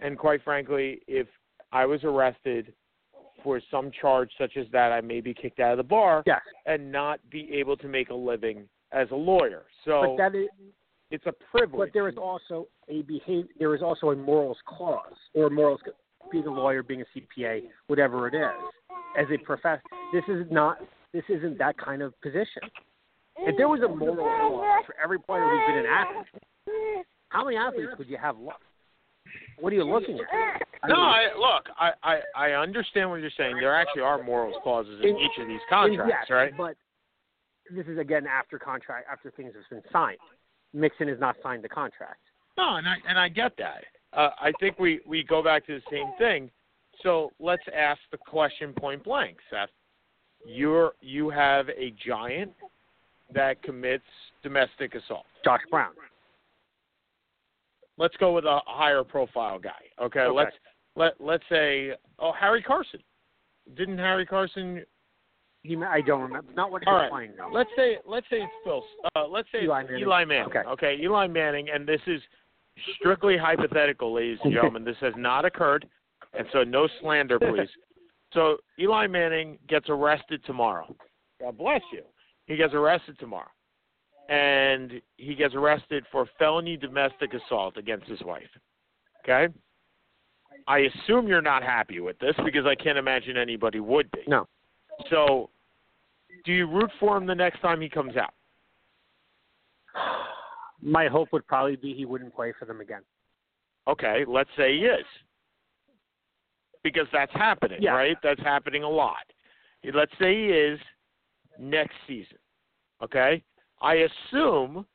And 0.00 0.16
quite 0.16 0.42
frankly, 0.44 1.00
if 1.08 1.26
I 1.72 1.84
was 1.86 2.04
arrested 2.04 2.72
for 3.42 3.60
some 3.70 3.90
charge 4.00 4.30
such 4.38 4.56
as 4.56 4.66
that, 4.72 4.92
I 4.92 5.00
may 5.00 5.20
be 5.20 5.34
kicked 5.34 5.60
out 5.60 5.72
of 5.72 5.76
the 5.78 5.82
bar 5.84 6.22
Yes. 6.26 6.40
and 6.66 6.90
not 6.90 7.20
be 7.30 7.52
able 7.54 7.76
to 7.78 7.88
make 7.88 8.10
a 8.10 8.14
living 8.14 8.68
as 8.92 9.08
a 9.10 9.16
lawyer. 9.16 9.64
So 9.84 10.16
But 10.16 10.16
that 10.30 10.34
is, 10.38 10.48
it's 11.10 11.26
a 11.26 11.32
privilege. 11.50 11.88
but 11.88 11.92
there 11.92 12.08
is 12.08 12.16
also 12.16 12.68
a 12.88 13.02
behavior. 13.02 13.48
There 13.58 13.74
is 13.74 13.82
also 13.82 14.10
a 14.10 14.16
morals 14.16 14.58
clause, 14.66 15.14
or 15.34 15.50
morals, 15.50 15.80
being 16.30 16.46
a 16.46 16.50
lawyer, 16.50 16.82
being 16.82 17.02
a 17.02 17.04
CPA, 17.18 17.62
whatever 17.86 18.28
it 18.28 18.34
is. 18.34 18.50
As 19.18 19.26
a 19.30 19.38
professor, 19.44 19.82
this 20.12 20.24
is 20.28 20.46
not. 20.50 20.78
This 21.12 21.24
isn't 21.28 21.58
that 21.58 21.76
kind 21.78 22.02
of 22.02 22.18
position. 22.20 22.62
If 23.40 23.56
there 23.56 23.68
was 23.68 23.80
a 23.80 23.88
moral 23.88 24.16
clause 24.16 24.84
for 24.86 24.94
every 25.02 25.18
player 25.18 25.44
who's 25.48 25.66
been 25.66 25.78
an 25.78 25.86
athlete, 25.86 27.06
how 27.28 27.44
many 27.44 27.56
athletes 27.56 27.92
would 27.98 28.08
you 28.08 28.18
have 28.18 28.38
left? 28.38 28.62
What 29.60 29.72
are 29.72 29.76
you 29.76 29.84
looking 29.84 30.18
at? 30.18 30.62
I 30.82 30.88
no, 30.88 30.94
mean, 30.94 31.04
I, 31.04 31.26
look, 31.36 31.66
I, 31.78 31.90
I 32.02 32.20
I 32.34 32.50
understand 32.52 33.10
what 33.10 33.16
you're 33.20 33.30
saying. 33.36 33.56
There 33.60 33.74
actually 33.74 34.02
are 34.02 34.22
morals 34.22 34.54
clauses 34.62 35.00
in 35.02 35.10
In- 35.10 35.16
each 35.16 35.38
of 35.40 35.48
these 35.48 35.60
contracts, 35.68 36.14
yes, 36.28 36.30
right? 36.30 36.52
But 36.56 36.76
this 37.74 37.86
is 37.86 37.98
again 37.98 38.26
after 38.26 38.58
contract, 38.58 39.06
after 39.10 39.30
things 39.32 39.52
have 39.54 39.64
been 39.70 39.90
signed. 39.92 40.18
Mixon 40.72 41.08
has 41.08 41.18
not 41.18 41.36
signed 41.42 41.64
the 41.64 41.68
contract. 41.68 42.20
No, 42.56 42.76
and 42.76 42.86
I 42.86 42.94
and 43.08 43.18
I 43.18 43.28
get 43.28 43.52
that. 43.58 43.84
Uh, 44.12 44.30
I 44.40 44.52
think 44.60 44.78
we 44.78 45.00
we 45.06 45.24
go 45.24 45.42
back 45.42 45.66
to 45.66 45.74
the 45.74 45.82
same 45.90 46.12
thing. 46.16 46.50
So 47.02 47.32
let's 47.38 47.62
ask 47.76 48.00
the 48.10 48.18
question 48.18 48.72
point 48.72 49.02
blank, 49.04 49.38
Seth. 49.50 49.70
You're 50.46 50.92
you 51.00 51.28
have 51.30 51.68
a 51.70 51.92
giant 52.06 52.52
that 53.34 53.62
commits 53.62 54.04
domestic 54.42 54.94
assault. 54.94 55.26
Josh 55.44 55.60
Brown. 55.70 55.92
Let's 57.96 58.16
go 58.18 58.32
with 58.32 58.44
a 58.44 58.60
higher 58.66 59.02
profile 59.04 59.58
guy. 59.58 59.70
Okay, 60.00 60.20
Okay. 60.20 60.36
let's 60.36 60.56
let 60.96 61.14
let's 61.20 61.44
say 61.48 61.92
oh 62.18 62.32
Harry 62.32 62.62
Carson. 62.62 63.00
Didn't 63.76 63.98
Harry 63.98 64.24
Carson? 64.24 64.84
He, 65.62 65.76
I 65.76 66.00
don't 66.00 66.22
remember. 66.22 66.52
Not 66.54 66.70
what 66.70 66.82
he 66.82 66.86
All 66.88 66.94
was 66.94 67.02
right. 67.02 67.10
playing 67.10 67.32
though. 67.36 67.50
Let's 67.52 67.70
say 67.76 67.98
let's 68.06 68.26
say 68.30 68.36
it's 68.38 68.52
Phil. 68.64 68.82
Uh, 69.16 69.26
let's 69.26 69.48
say 69.52 69.64
Eli 69.64 69.82
Manning. 69.82 70.00
Eli 70.02 70.24
Manning. 70.24 70.52
Okay. 70.68 70.96
Eli 71.02 71.26
Manning, 71.26 71.68
and 71.70 71.86
this 71.86 72.00
is 72.06 72.20
strictly 73.00 73.36
hypothetical, 73.36 74.14
ladies 74.14 74.38
and 74.44 74.52
gentlemen. 74.52 74.84
this 74.84 74.96
has 75.00 75.12
not 75.16 75.44
occurred, 75.44 75.86
and 76.38 76.46
so 76.52 76.62
no 76.62 76.88
slander, 77.00 77.38
please. 77.40 77.68
so 78.32 78.58
Eli 78.78 79.08
Manning 79.08 79.58
gets 79.68 79.88
arrested 79.88 80.40
tomorrow. 80.46 80.94
God 81.40 81.58
bless 81.58 81.82
you. 81.92 82.02
He 82.48 82.56
gets 82.56 82.72
arrested 82.74 83.18
tomorrow, 83.20 83.50
and 84.30 85.00
he 85.18 85.34
gets 85.34 85.54
arrested 85.54 86.04
for 86.10 86.26
felony 86.38 86.76
domestic 86.78 87.34
assault 87.34 87.76
against 87.76 88.06
his 88.08 88.22
wife. 88.22 88.48
Okay. 89.22 89.52
I 90.66 90.78
assume 90.78 91.28
you're 91.28 91.42
not 91.42 91.62
happy 91.62 92.00
with 92.00 92.18
this 92.18 92.34
because 92.44 92.64
I 92.66 92.74
can't 92.74 92.98
imagine 92.98 93.36
anybody 93.36 93.80
would 93.80 94.10
be. 94.10 94.20
No. 94.26 94.48
So, 95.10 95.50
do 96.44 96.52
you 96.52 96.66
root 96.66 96.90
for 96.98 97.16
him 97.16 97.26
the 97.26 97.34
next 97.34 97.60
time 97.60 97.80
he 97.82 97.88
comes 97.88 98.14
out? 98.16 98.32
My 100.82 101.06
hope 101.06 101.28
would 101.32 101.46
probably 101.46 101.76
be 101.76 101.92
he 101.94 102.06
wouldn't 102.06 102.34
play 102.34 102.52
for 102.58 102.64
them 102.64 102.80
again. 102.80 103.02
Okay, 103.86 104.24
let's 104.26 104.50
say 104.56 104.72
he 104.78 104.84
is. 104.84 105.04
Because 106.82 107.06
that's 107.12 107.32
happening, 107.32 107.82
Yeah. 107.82 107.92
right? 107.92 108.16
That's 108.22 108.40
happening 108.40 108.84
a 108.84 108.88
lot. 108.88 109.24
Let's 109.92 110.12
say 110.20 110.34
he 110.34 110.46
is 110.48 110.78
next 111.58 111.94
season. 112.06 112.38
Okay? 113.02 113.42
I 113.80 114.06
assume, 114.30 114.86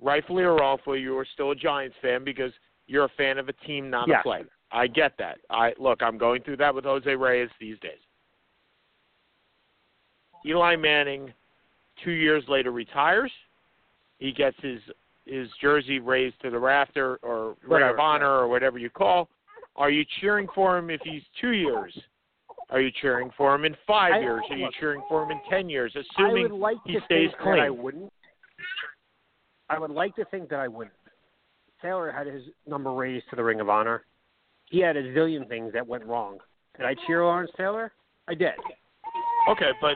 rightfully 0.00 0.42
or 0.44 0.56
wrongfully, 0.56 1.00
you 1.00 1.16
are 1.18 1.26
still 1.34 1.50
a 1.52 1.54
Giants 1.56 1.96
fan 2.02 2.24
because 2.24 2.52
you're 2.86 3.04
a 3.04 3.10
fan 3.16 3.38
of 3.38 3.48
a 3.48 3.52
team, 3.52 3.90
not 3.90 4.08
Yes. 4.08 4.20
a 4.20 4.22
player. 4.22 4.48
I 4.70 4.86
get 4.86 5.16
that. 5.18 5.38
I 5.48 5.74
look, 5.78 6.02
I'm 6.02 6.18
going 6.18 6.42
through 6.42 6.58
that 6.58 6.74
with 6.74 6.84
Jose 6.84 7.14
Reyes 7.14 7.48
these 7.58 7.78
days. 7.80 8.00
Eli 10.44 10.76
Manning, 10.76 11.32
two 12.04 12.10
years 12.12 12.44
later, 12.48 12.70
retires. 12.70 13.32
He 14.18 14.32
gets 14.32 14.56
his 14.60 14.80
his 15.24 15.48
jersey 15.60 16.00
raised 16.00 16.40
to 16.40 16.50
the 16.50 16.58
rafter 16.58 17.16
or 17.22 17.56
Ring 17.62 17.82
of 17.82 17.98
Honor 17.98 18.30
or 18.30 18.48
whatever 18.48 18.78
you 18.78 18.88
call. 18.90 19.28
Are 19.76 19.90
you 19.90 20.04
cheering 20.20 20.48
for 20.54 20.78
him 20.78 20.90
if 20.90 21.00
he's 21.02 21.22
two 21.40 21.52
years? 21.52 21.96
Are 22.70 22.80
you 22.80 22.90
cheering 23.00 23.30
for 23.36 23.54
him 23.54 23.64
in 23.64 23.74
five 23.86 24.14
I- 24.14 24.20
years? 24.20 24.42
Are 24.50 24.56
you 24.56 24.68
cheering 24.78 25.02
for 25.08 25.22
him 25.22 25.30
in 25.30 25.40
ten 25.48 25.68
years? 25.68 25.94
Assuming 25.96 26.50
like 26.50 26.76
he 26.84 26.98
stays 27.06 27.30
that 27.38 27.58
I 27.58 27.70
wouldn't. 27.70 28.12
I 29.70 29.78
would 29.78 29.90
like 29.90 30.14
to 30.16 30.24
think 30.26 30.48
that 30.50 30.60
I 30.60 30.68
wouldn't. 30.68 30.94
Taylor 31.80 32.10
had 32.10 32.26
his 32.26 32.42
number 32.66 32.92
raised 32.92 33.28
to 33.30 33.36
the 33.36 33.44
Ring 33.44 33.60
of 33.60 33.68
Honor. 33.68 34.04
He 34.66 34.80
had 34.80 34.96
a 34.96 35.14
zillion 35.14 35.48
things 35.48 35.72
that 35.72 35.86
went 35.86 36.04
wrong. 36.04 36.38
Did 36.76 36.86
I 36.86 36.94
cheer 37.06 37.24
Lawrence 37.24 37.50
Taylor? 37.56 37.92
I 38.28 38.34
did. 38.34 38.54
Okay, 39.48 39.70
but 39.80 39.94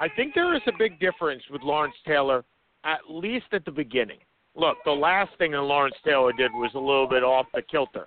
I 0.00 0.08
think 0.14 0.34
there 0.34 0.54
is 0.54 0.62
a 0.66 0.72
big 0.78 1.00
difference 1.00 1.42
with 1.50 1.62
Lawrence 1.62 1.94
Taylor, 2.06 2.44
at 2.84 3.00
least 3.08 3.46
at 3.52 3.64
the 3.64 3.70
beginning. 3.70 4.18
Look, 4.54 4.78
the 4.84 4.92
last 4.92 5.30
thing 5.38 5.52
that 5.52 5.60
Lawrence 5.60 5.96
Taylor 6.04 6.32
did 6.32 6.52
was 6.52 6.70
a 6.74 6.78
little 6.78 7.08
bit 7.08 7.22
off 7.22 7.46
the 7.54 7.62
kilter. 7.62 8.06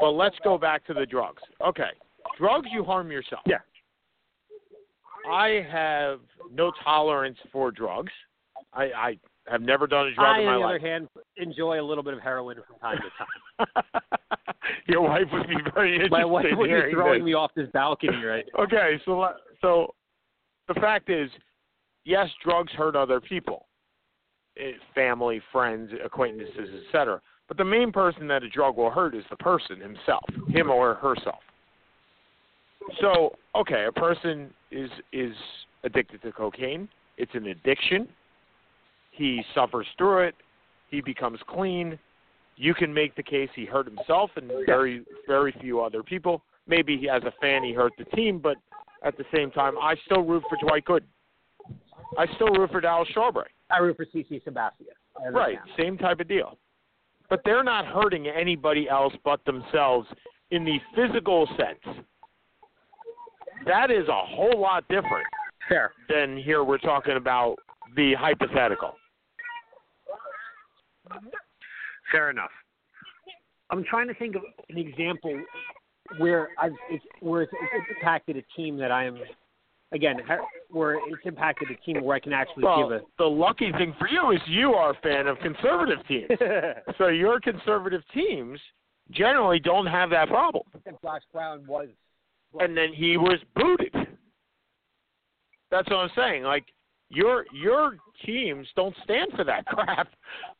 But 0.00 0.10
let's 0.10 0.36
go 0.42 0.58
back 0.58 0.84
to 0.86 0.94
the 0.94 1.06
drugs. 1.06 1.42
Okay, 1.64 1.90
drugs, 2.38 2.68
you 2.72 2.84
harm 2.84 3.10
yourself. 3.10 3.42
Yeah. 3.46 3.58
I 5.30 5.66
have 5.70 6.20
no 6.50 6.72
tolerance 6.84 7.36
for 7.52 7.70
drugs. 7.70 8.12
I, 8.72 8.84
I 8.84 9.18
have 9.48 9.62
never 9.62 9.86
done 9.86 10.06
a 10.08 10.14
drug 10.14 10.26
I, 10.36 10.40
in 10.40 10.46
my 10.46 10.52
life. 10.52 10.54
on 10.54 10.60
the 10.60 10.66
life. 10.66 10.76
other 10.76 10.88
hand, 10.88 11.08
enjoy 11.36 11.80
a 11.80 11.84
little 11.84 12.04
bit 12.04 12.14
of 12.14 12.20
heroin 12.20 12.56
from 12.66 12.78
time 12.78 12.98
to 12.98 13.66
time. 13.74 14.02
Your 14.86 15.02
wife 15.02 15.24
would 15.32 15.48
be 15.48 15.56
very 15.74 15.94
interested 15.94 16.12
My 16.12 16.24
wife 16.24 16.46
would 16.52 16.68
be 16.68 16.92
throwing 16.92 17.20
this. 17.20 17.26
me 17.26 17.34
off 17.34 17.50
this 17.54 17.68
balcony 17.72 18.22
right 18.24 18.44
now. 18.54 18.62
Okay, 18.64 19.00
so 19.04 19.28
so 19.60 19.94
the 20.68 20.74
fact 20.74 21.10
is, 21.10 21.30
yes, 22.04 22.28
drugs 22.44 22.72
hurt 22.72 22.94
other 22.96 23.20
people, 23.20 23.66
eh, 24.58 24.72
family, 24.94 25.40
friends, 25.52 25.90
acquaintances, 26.04 26.68
etc. 26.86 27.20
But 27.48 27.56
the 27.56 27.64
main 27.64 27.92
person 27.92 28.28
that 28.28 28.42
a 28.42 28.48
drug 28.48 28.76
will 28.76 28.90
hurt 28.90 29.14
is 29.14 29.24
the 29.30 29.36
person 29.36 29.80
himself, 29.80 30.24
him 30.48 30.70
or 30.70 30.94
herself. 30.94 31.40
So, 33.00 33.36
okay, 33.54 33.86
a 33.86 33.92
person 33.92 34.50
is 34.70 34.90
is 35.12 35.34
addicted 35.84 36.22
to 36.22 36.32
cocaine. 36.32 36.88
It's 37.16 37.34
an 37.34 37.46
addiction. 37.46 38.08
He 39.10 39.42
suffers 39.54 39.86
through 39.96 40.24
it. 40.24 40.34
He 40.90 41.00
becomes 41.00 41.40
clean. 41.48 41.98
You 42.56 42.74
can 42.74 42.92
make 42.92 43.14
the 43.14 43.22
case 43.22 43.48
he 43.54 43.64
hurt 43.64 43.86
himself 43.86 44.30
and 44.36 44.50
very 44.66 45.04
very 45.26 45.54
few 45.60 45.80
other 45.80 46.02
people. 46.02 46.42
Maybe 46.66 46.98
he, 46.98 47.08
as 47.08 47.22
a 47.24 47.32
fan 47.40 47.64
he 47.64 47.72
hurt 47.72 47.92
the 47.98 48.04
team, 48.16 48.38
but 48.38 48.56
at 49.02 49.16
the 49.16 49.24
same 49.34 49.50
time, 49.50 49.74
I 49.78 49.94
still 50.04 50.22
root 50.22 50.42
for 50.48 50.58
Dwight 50.66 50.84
Gooden. 50.84 51.04
I 52.18 52.26
still 52.34 52.48
root 52.48 52.70
for 52.70 52.80
Darryl 52.80 53.06
Strawberry. 53.06 53.50
I 53.70 53.78
root 53.78 53.96
for 53.96 54.06
CC 54.06 54.42
Sabathia. 54.44 54.94
Right, 55.32 55.58
understand. 55.58 55.58
same 55.78 55.98
type 55.98 56.20
of 56.20 56.28
deal. 56.28 56.58
But 57.28 57.40
they're 57.44 57.64
not 57.64 57.86
hurting 57.86 58.26
anybody 58.28 58.88
else 58.88 59.12
but 59.24 59.44
themselves 59.44 60.08
in 60.50 60.64
the 60.64 60.78
physical 60.94 61.46
sense. 61.56 61.98
That 63.68 63.90
is 63.90 64.08
a 64.08 64.24
whole 64.24 64.58
lot 64.60 64.88
different 64.88 65.26
Fair. 65.68 65.92
than 66.08 66.38
here 66.38 66.64
we're 66.64 66.78
talking 66.78 67.16
about 67.16 67.56
the 67.96 68.14
hypothetical. 68.18 68.94
Fair 72.10 72.30
enough. 72.30 72.50
I'm 73.70 73.84
trying 73.84 74.08
to 74.08 74.14
think 74.14 74.34
of 74.36 74.42
an 74.70 74.78
example 74.78 75.38
where 76.16 76.48
I've 76.58 76.72
it's, 76.90 77.04
where 77.20 77.42
it's, 77.42 77.52
it's 77.52 77.86
impacted 77.98 78.36
a 78.38 78.42
team 78.56 78.78
that 78.78 78.90
I'm 78.90 79.18
again 79.92 80.16
where 80.70 80.94
it's 80.94 81.22
impacted 81.26 81.68
a 81.70 81.76
team 81.84 82.02
where 82.02 82.16
I 82.16 82.20
can 82.20 82.32
actually 82.32 82.64
Well, 82.64 82.88
give 82.88 82.92
a. 82.92 83.00
the 83.18 83.26
lucky 83.28 83.70
thing 83.72 83.94
for 83.98 84.08
you 84.08 84.30
is 84.30 84.40
you 84.46 84.72
are 84.72 84.90
a 84.92 85.00
fan 85.02 85.26
of 85.26 85.38
conservative 85.40 85.98
teams. 86.08 86.28
so 86.98 87.08
your 87.08 87.40
conservative 87.40 88.00
teams 88.14 88.58
generally 89.10 89.58
don't 89.60 89.86
have 89.86 90.08
that 90.10 90.28
problem. 90.28 90.64
that 90.86 91.00
Josh 91.02 91.22
Brown 91.32 91.66
was. 91.66 91.88
And 92.60 92.76
then 92.76 92.92
he 92.92 93.16
was 93.16 93.38
booted. 93.54 93.94
That's 95.70 95.88
what 95.90 95.96
I'm 95.98 96.10
saying. 96.16 96.42
Like 96.44 96.64
your 97.10 97.44
your 97.52 97.96
teams 98.24 98.66
don't 98.76 98.94
stand 99.04 99.32
for 99.36 99.44
that 99.44 99.66
crap. 99.66 100.08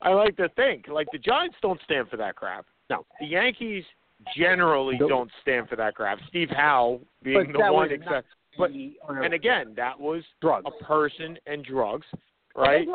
I 0.03 0.11
like 0.11 0.37
to 0.37 0.49
think 0.51 0.87
like 0.89 1.07
the 1.13 1.19
Giants 1.19 1.57
don't 1.63 1.81
stand 1.85 2.09
for 2.09 2.17
that 2.17 2.37
crap. 2.37 2.67
No. 2.91 3.05
The 3.21 3.27
Yankees 3.27 3.85
generally 4.37 4.97
Nope. 4.99 5.09
don't 5.09 5.31
stand 5.43 5.69
for 5.69 5.77
that 5.77 5.95
crap. 5.95 6.19
Steve 6.29 6.51
Howe 6.51 7.01
being 7.23 7.53
But 7.53 7.59
the 7.67 7.73
one 7.73 7.91
except 7.93 8.27
but 8.57 8.71
and 8.73 9.35
again 9.35 9.73
that 9.77 9.99
was 9.99 10.23
drugs. 10.41 10.67
a 10.67 10.85
person 10.85 11.39
and 11.47 11.65
drugs, 11.65 12.07
right? 12.57 12.87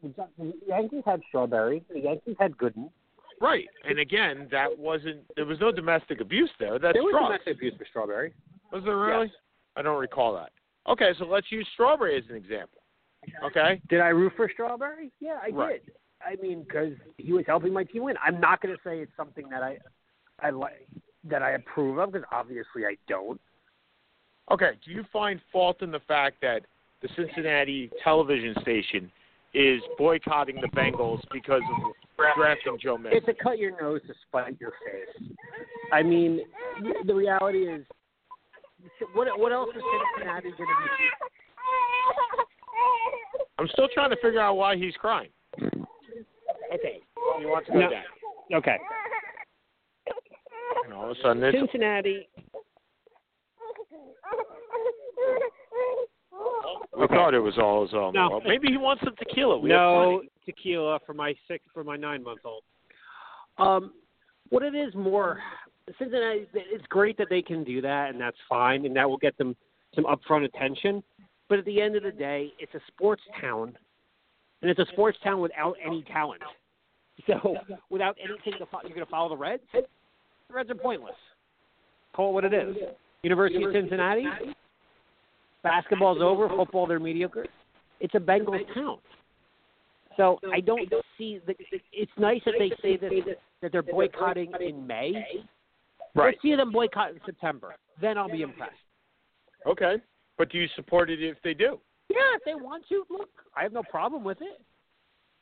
The 0.00 0.54
Yankees 0.68 1.02
had 1.04 1.20
Strawberry. 1.28 1.82
The 1.92 2.00
Yankees 2.00 2.36
had 2.38 2.56
Gooden. 2.56 2.90
Right. 3.40 3.66
And 3.88 3.98
again 3.98 4.48
that 4.50 4.68
wasn't 4.78 5.20
there 5.36 5.46
was 5.46 5.58
no 5.60 5.72
domestic 5.72 6.20
abuse 6.20 6.50
there. 6.58 6.78
That's 6.78 6.94
there 6.94 7.02
was 7.02 7.12
drugs. 7.12 7.26
domestic 7.44 7.56
abuse 7.56 7.74
for 7.78 7.86
Strawberry. 7.88 8.32
Was 8.72 8.84
there 8.84 8.96
really? 8.98 9.26
Yes. 9.26 9.34
I 9.76 9.82
don't 9.82 9.98
recall 9.98 10.34
that. 10.34 10.50
Okay, 10.88 11.12
so 11.18 11.24
let's 11.24 11.50
use 11.50 11.66
strawberry 11.74 12.16
as 12.16 12.24
an 12.30 12.36
example. 12.36 12.80
Okay? 13.44 13.80
Did 13.88 14.00
I 14.00 14.08
root 14.08 14.32
for 14.36 14.48
Strawberry? 14.52 15.12
Yeah, 15.20 15.38
I 15.42 15.50
Right. 15.50 15.84
did. 15.84 15.94
I 16.22 16.36
mean, 16.42 16.62
because 16.64 16.94
he 17.18 17.32
was 17.32 17.44
helping 17.46 17.72
my 17.72 17.84
team 17.84 18.02
win. 18.04 18.16
I'm 18.24 18.40
not 18.40 18.60
going 18.60 18.74
to 18.74 18.80
say 18.82 18.98
it's 18.98 19.12
something 19.16 19.48
that 19.50 19.62
I, 19.62 19.78
I 20.40 20.50
like, 20.50 20.86
that 21.24 21.42
I 21.42 21.52
approve 21.52 21.98
of, 21.98 22.12
because 22.12 22.26
obviously 22.32 22.84
I 22.86 22.96
don't. 23.08 23.40
Okay, 24.50 24.72
do 24.84 24.90
you 24.90 25.04
find 25.12 25.40
fault 25.52 25.82
in 25.82 25.90
the 25.90 26.00
fact 26.00 26.36
that 26.42 26.62
the 27.02 27.08
Cincinnati 27.16 27.90
television 28.02 28.54
station 28.62 29.10
is 29.54 29.80
boycotting 29.96 30.60
the 30.60 30.68
Bengals 30.68 31.20
because 31.32 31.62
of 31.76 31.92
drafting 32.36 32.78
Joe 32.80 32.98
Mixon? 32.98 33.18
It's 33.18 33.28
a 33.28 33.42
cut 33.42 33.58
your 33.58 33.80
nose 33.80 34.00
to 34.06 34.14
spite 34.26 34.56
your 34.60 34.72
face. 34.84 35.28
I 35.92 36.02
mean, 36.02 36.40
the 37.06 37.14
reality 37.14 37.68
is, 37.68 37.84
what 39.14 39.26
what 39.38 39.52
else 39.52 39.70
is 39.76 39.82
Cincinnati 40.16 40.50
going 40.56 40.56
to 40.56 40.64
be? 40.64 41.08
I'm 43.58 43.68
still 43.68 43.88
trying 43.92 44.10
to 44.10 44.16
figure 44.16 44.40
out 44.40 44.54
why 44.54 44.76
he's 44.76 44.94
crying. 44.94 45.28
Okay, 45.62 47.00
He 47.38 47.46
wants 47.46 47.66
to 47.66 47.72
go 47.72 47.80
No. 47.80 47.90
down. 47.90 48.04
okay. 48.54 48.78
And 50.84 50.94
all 50.94 51.10
of 51.10 51.10
a 51.10 51.20
sudden, 51.20 51.42
it's 51.44 51.56
Cincinnati. 51.58 52.28
we 56.98 57.06
thought 57.08 57.34
it 57.34 57.40
was 57.40 57.58
all 57.58 57.82
his 57.82 57.94
own. 57.94 58.12
No. 58.14 58.40
Maybe 58.46 58.68
he 58.68 58.76
wants 58.76 59.02
some 59.04 59.14
tequila. 59.16 59.58
We 59.58 59.68
no 59.68 60.20
plenty. 60.20 60.29
Tequila 60.44 60.98
for 61.06 61.14
my 61.14 61.34
six 61.48 61.64
for 61.72 61.84
my 61.84 61.96
nine 61.96 62.22
month 62.22 62.40
old. 62.44 62.62
Um, 63.58 63.92
what 64.48 64.62
it 64.62 64.74
is 64.74 64.94
more 64.94 65.38
Cincinnati. 65.98 66.46
It's 66.54 66.86
great 66.88 67.16
that 67.18 67.28
they 67.30 67.42
can 67.42 67.64
do 67.64 67.80
that, 67.80 68.10
and 68.10 68.20
that's 68.20 68.36
fine, 68.48 68.86
and 68.86 68.94
that 68.96 69.08
will 69.08 69.18
get 69.18 69.36
them 69.38 69.56
some 69.94 70.04
upfront 70.04 70.44
attention. 70.44 71.02
But 71.48 71.58
at 71.58 71.64
the 71.64 71.80
end 71.80 71.96
of 71.96 72.02
the 72.02 72.12
day, 72.12 72.52
it's 72.58 72.74
a 72.74 72.80
sports 72.88 73.22
town, 73.40 73.76
and 74.62 74.70
it's 74.70 74.78
a 74.78 74.86
sports 74.92 75.18
town 75.24 75.40
without 75.40 75.76
any 75.84 76.02
talent. 76.04 76.42
So 77.26 77.56
without 77.90 78.16
anything 78.18 78.54
to 78.58 78.66
follow, 78.66 78.84
you're 78.84 78.94
going 78.94 79.06
to 79.06 79.10
follow 79.10 79.28
the 79.28 79.36
Reds. 79.36 79.62
The 79.74 79.84
Reds 80.50 80.70
are 80.70 80.74
pointless. 80.74 81.14
Call 82.14 82.30
it 82.30 82.32
what 82.32 82.44
it 82.46 82.54
is. 82.54 82.76
University 83.22 83.62
of 83.62 83.72
Cincinnati. 83.74 84.24
Basketball's 85.62 86.22
over. 86.22 86.48
Football, 86.48 86.86
they're 86.86 86.98
mediocre. 86.98 87.44
It's 88.00 88.14
a 88.14 88.18
Bengals 88.18 88.62
town. 88.72 88.98
So 90.16 90.38
I 90.52 90.60
don't 90.60 90.90
see 91.16 91.40
the. 91.46 91.54
It's 91.92 92.12
nice 92.18 92.40
that 92.44 92.54
they 92.58 92.70
say 92.82 92.96
this 92.96 93.36
that 93.62 93.72
they're 93.72 93.82
boycotting 93.82 94.52
in 94.60 94.86
May. 94.86 95.12
Right. 96.14 96.26
Let's 96.26 96.42
see 96.42 96.54
them 96.56 96.72
boycott 96.72 97.10
in 97.10 97.20
September. 97.24 97.74
Then 98.00 98.18
I'll 98.18 98.30
be 98.30 98.42
impressed. 98.42 98.72
Okay. 99.66 99.96
But 100.38 100.50
do 100.50 100.58
you 100.58 100.66
support 100.74 101.10
it 101.10 101.22
if 101.22 101.36
they 101.44 101.54
do? 101.54 101.78
Yeah, 102.08 102.16
if 102.34 102.42
they 102.44 102.54
want 102.54 102.84
to, 102.88 103.04
look, 103.10 103.28
I 103.56 103.62
have 103.62 103.72
no 103.72 103.82
problem 103.84 104.24
with 104.24 104.38
it. 104.40 104.60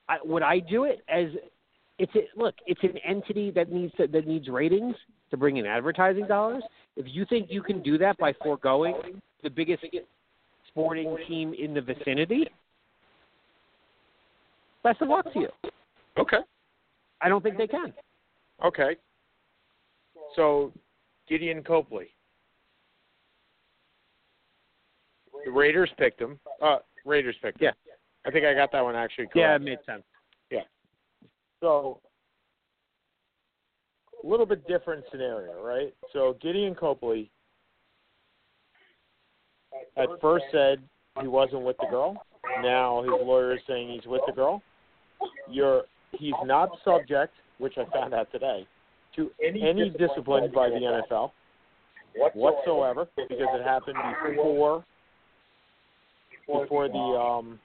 I, 0.09 0.19
would 0.25 0.43
I 0.43 0.59
do 0.59 0.85
it 0.85 1.01
as 1.09 1.29
it's 1.99 2.15
a, 2.15 2.21
look, 2.37 2.55
it's 2.67 2.83
an 2.83 2.99
entity 3.07 3.51
that 3.53 3.71
needs 3.73 3.95
to, 3.97 4.07
that 4.09 4.27
needs 4.27 4.49
ratings 4.49 4.95
to 5.31 5.37
bring 5.37 5.57
in 5.57 5.67
advertising 5.67 6.27
dollars. 6.27 6.63
If 6.97 7.07
you 7.09 7.25
think 7.27 7.49
you 7.51 7.63
can 7.63 7.83
do 7.83 7.97
that 7.99 8.19
by 8.19 8.33
foregoing 8.43 9.21
the 9.43 9.51
biggest 9.51 9.85
sporting 10.69 11.17
team 11.27 11.55
in 11.55 11.75
the 11.75 11.81
vicinity, 11.81 12.49
best 14.89 15.03
of 15.03 15.09
luck 15.09 15.33
to 15.33 15.41
you. 15.41 15.49
Okay. 16.19 16.39
I 17.21 17.29
don't 17.29 17.43
think 17.43 17.59
they 17.59 17.67
can. 17.67 17.93
Okay. 18.65 18.97
So, 20.35 20.73
Gareon 21.31 21.65
Conley. 21.65 22.09
The 25.45 25.51
Raiders 25.51 25.91
picked 25.99 26.21
him. 26.21 26.39
Uh, 26.63 26.79
Raiders 27.05 27.37
picked 27.43 27.61
him. 27.61 27.67
Yeah. 27.67 27.93
I 28.27 28.31
think 28.31 28.45
I 28.45 28.55
got 28.55 28.73
that 28.73 28.83
one 28.83 28.97
actually 28.97 29.27
correct. 29.27 29.37
Yeah, 29.37 29.55
it 29.57 29.63
made 29.63 29.79
sense. 29.87 30.03
Yeah. 30.51 30.63
So, 31.61 32.01
a 34.25 34.27
little 34.27 34.47
bit 34.47 34.67
different 34.67 35.05
scenario, 35.11 35.63
right? 35.63 35.95
So, 36.13 36.37
Gareon 36.43 36.77
Conley 36.77 37.31
at 39.97 40.09
first 40.21 40.47
said 40.51 40.83
he 41.21 41.29
wasn't 41.29 41.63
with 41.63 41.77
the 41.79 41.87
girl. 41.91 42.17
Now 42.63 43.03
his 43.03 43.11
lawyer 43.11 43.55
is 43.55 43.61
saying 43.69 43.91
he's 43.91 44.07
with 44.07 44.23
the 44.27 44.33
girl. 44.33 44.63
You're 45.51 45.83
he's 46.19 46.35
not 46.45 46.71
subject, 46.85 47.35
which 47.59 47.75
I 47.79 47.85
found 47.93 48.15
out 48.15 48.31
today, 48.33 48.67
to 49.17 49.31
any 49.45 49.91
discipline 49.91 50.51
by 50.55 50.69
the 50.69 51.03
NFL 51.11 51.31
whatsoever 52.35 53.07
because 53.17 53.47
it 53.55 53.65
happened 53.65 53.97
before 54.29 54.85
before 56.47 56.89
the 56.89 56.99
um 56.99 57.59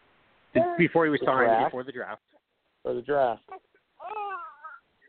Before 0.77 1.05
he 1.05 1.11
was 1.11 1.19
signed, 1.25 1.47
draft. 1.47 1.67
before 1.71 1.83
the 1.83 1.91
draft. 1.91 2.21
for 2.83 2.93
the 2.93 3.01
draft. 3.01 3.41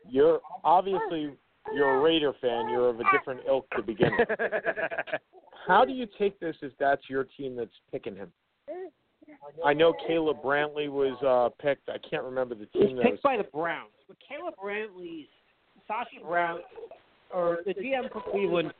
You're 0.09 0.39
obviously 0.63 1.31
you're 1.73 1.97
a 1.97 2.01
Raider 2.01 2.33
fan. 2.41 2.69
You're 2.69 2.89
of 2.89 2.99
a 2.99 3.03
different 3.11 3.41
ilk 3.47 3.67
to 3.75 3.81
begin 3.81 4.11
with. 4.17 4.29
How 5.67 5.83
do 5.83 5.93
you 5.93 6.07
take 6.17 6.39
this 6.39 6.55
if 6.61 6.71
that's 6.79 7.09
your 7.09 7.25
team 7.37 7.55
that's 7.55 7.71
picking 7.91 8.15
him? 8.15 8.31
I 9.65 9.73
know 9.73 9.93
Caleb 10.07 10.37
Brantley 10.43 10.89
was 10.89 11.15
uh 11.23 11.49
picked. 11.61 11.89
I 11.89 11.97
can't 12.09 12.23
remember 12.23 12.55
the 12.55 12.67
He 12.73 12.79
was 12.79 12.87
team 12.87 12.97
that 12.97 13.03
was. 13.05 13.11
picked 13.13 13.23
by 13.23 13.37
the 13.37 13.43
Browns. 13.43 13.91
But 14.07 14.17
Caleb 14.27 14.53
Brantley's 14.63 15.27
Sashi 15.89 16.21
Brown 16.25 16.59
or 17.33 17.59
the 17.65 17.73
GM 17.73 18.11
for 18.11 18.21
Cleveland 18.31 18.73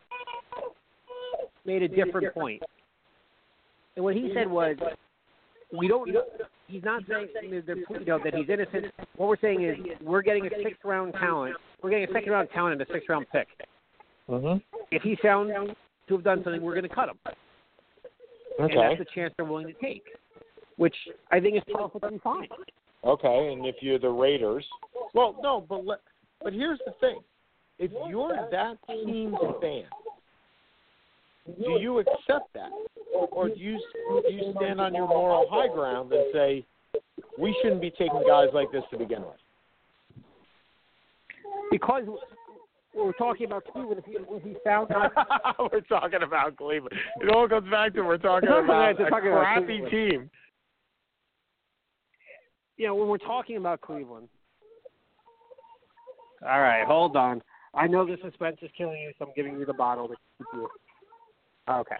made 1.65 1.81
a 1.83 1.87
different 1.87 2.33
point. 2.33 2.61
And 3.95 4.03
what 4.05 4.15
he 4.15 4.31
said 4.33 4.47
was 4.49 4.75
we 5.77 5.87
don't 5.87 6.11
know 6.13 6.23
he's 6.67 6.83
not 6.83 7.03
saying 7.09 7.27
they're, 7.65 7.75
you 7.77 8.05
know, 8.05 8.19
that 8.23 8.33
he's 8.35 8.49
innocent. 8.49 8.85
What 9.17 9.29
we're 9.29 9.39
saying 9.39 9.63
is 9.63 9.77
we're 10.01 10.21
getting 10.21 10.45
a 10.45 10.49
sixth 10.63 10.83
round 10.83 11.13
talent. 11.13 11.55
We're 11.81 11.89
getting 11.91 12.09
a 12.09 12.13
second 12.13 12.31
round 12.31 12.49
talent 12.53 12.73
and 12.73 12.81
a 12.81 12.93
sixth 12.93 13.09
round 13.09 13.25
pick. 13.31 13.47
Mhm. 14.29 14.61
If 14.91 15.01
he's 15.03 15.17
found 15.19 15.49
to 16.07 16.13
have 16.13 16.23
done 16.23 16.43
something, 16.43 16.61
we're 16.61 16.73
going 16.75 16.87
to 16.87 16.93
cut 16.95 17.09
him. 17.09 17.17
And 18.57 18.71
Okay. 18.71 18.75
that's 18.75 18.99
the 18.99 19.05
chance 19.05 19.33
they're 19.37 19.45
willing 19.45 19.67
to 19.67 19.73
take, 19.73 20.03
which 20.77 20.95
I 21.31 21.39
think 21.39 21.57
is 21.57 21.63
perfectly 21.73 22.19
fine. 22.23 22.47
Okay, 23.03 23.53
and 23.53 23.65
if 23.65 23.75
you're 23.81 23.99
the 23.99 24.09
Raiders, 24.09 24.65
well, 25.13 25.35
no, 25.41 25.65
but 25.67 25.85
let, 25.85 25.99
but 26.43 26.53
here's 26.53 26.79
the 26.85 26.93
thing: 26.99 27.19
if 27.79 27.91
you're 28.09 28.47
that 28.51 28.77
team's 28.87 29.35
fan, 29.61 29.83
do 31.45 31.77
you 31.79 31.99
accept 31.99 32.51
that, 32.53 32.71
or 33.31 33.49
do 33.49 33.55
you 33.59 33.79
do 34.27 34.33
you 34.33 34.53
stand 34.57 34.81
on 34.81 34.93
your 34.93 35.07
moral 35.07 35.47
high 35.49 35.67
ground 35.67 36.11
and 36.11 36.25
say 36.33 36.65
we 37.37 37.55
shouldn't 37.61 37.81
be 37.81 37.91
taking 37.91 38.23
guys 38.27 38.47
like 38.53 38.71
this 38.71 38.83
to 38.91 38.97
begin 38.97 39.21
with? 39.21 40.23
Because 41.71 42.03
we're 42.95 43.11
talking 43.13 43.45
about 43.45 43.65
Cleveland, 43.65 44.01
if 44.03 44.05
he, 44.05 44.13
if 44.17 44.43
he 44.43 44.55
found 44.63 44.91
out 44.91 45.11
we're 45.71 45.81
talking 45.81 46.23
about 46.23 46.55
Cleveland. 46.57 46.95
It 47.21 47.29
all 47.29 47.47
comes 47.47 47.69
back 47.69 47.93
to 47.93 48.01
we're 48.01 48.17
talking 48.17 48.49
We're 48.51 48.63
about 48.63 48.97
talking 48.97 49.29
a 49.29 49.31
about 49.31 49.43
crappy 49.43 49.65
Cleveland. 49.89 49.91
team. 49.91 50.29
You 52.77 52.87
know, 52.87 52.95
when 52.95 53.07
we're 53.07 53.17
talking 53.17 53.57
about 53.57 53.81
Cleveland. 53.81 54.27
All 56.43 56.61
right, 56.61 56.85
hold 56.85 57.15
on. 57.15 57.41
I 57.73 57.87
know 57.87 58.05
the 58.05 58.17
suspense 58.23 58.57
is 58.61 58.69
killing 58.77 59.01
you, 59.01 59.11
so 59.17 59.25
I'm 59.25 59.31
giving 59.35 59.57
you 59.59 59.65
the 59.65 59.73
bottle 59.73 60.07
to 60.07 60.15
keep 60.37 60.47
you. 60.53 60.69
Okay. 61.69 61.95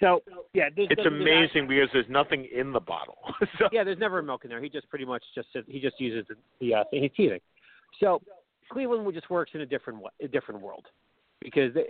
So 0.00 0.22
yeah, 0.54 0.68
there's, 0.74 0.88
It's 0.90 1.02
there's- 1.02 1.12
amazing 1.20 1.68
because 1.68 1.88
there's 1.92 2.08
nothing 2.08 2.46
in 2.54 2.72
the 2.72 2.80
bottle. 2.80 3.18
so, 3.58 3.68
Yeah, 3.72 3.84
there's 3.84 3.98
never 3.98 4.22
milk 4.22 4.44
in 4.44 4.50
there. 4.50 4.62
He 4.62 4.68
just 4.68 4.88
pretty 4.88 5.04
much 5.04 5.22
just 5.34 5.48
he 5.66 5.80
just 5.80 6.00
uses 6.00 6.26
the, 6.28 6.34
the 6.60 6.74
uh. 6.74 6.84
He's 6.90 7.10
teething. 7.16 7.40
So 8.00 8.20
Cleveland 8.70 9.12
just 9.14 9.30
works 9.30 9.52
in 9.54 9.60
a 9.62 9.66
different 9.66 10.00
a 10.22 10.28
different 10.28 10.60
world 10.60 10.86
because 11.40 11.72
they, 11.74 11.84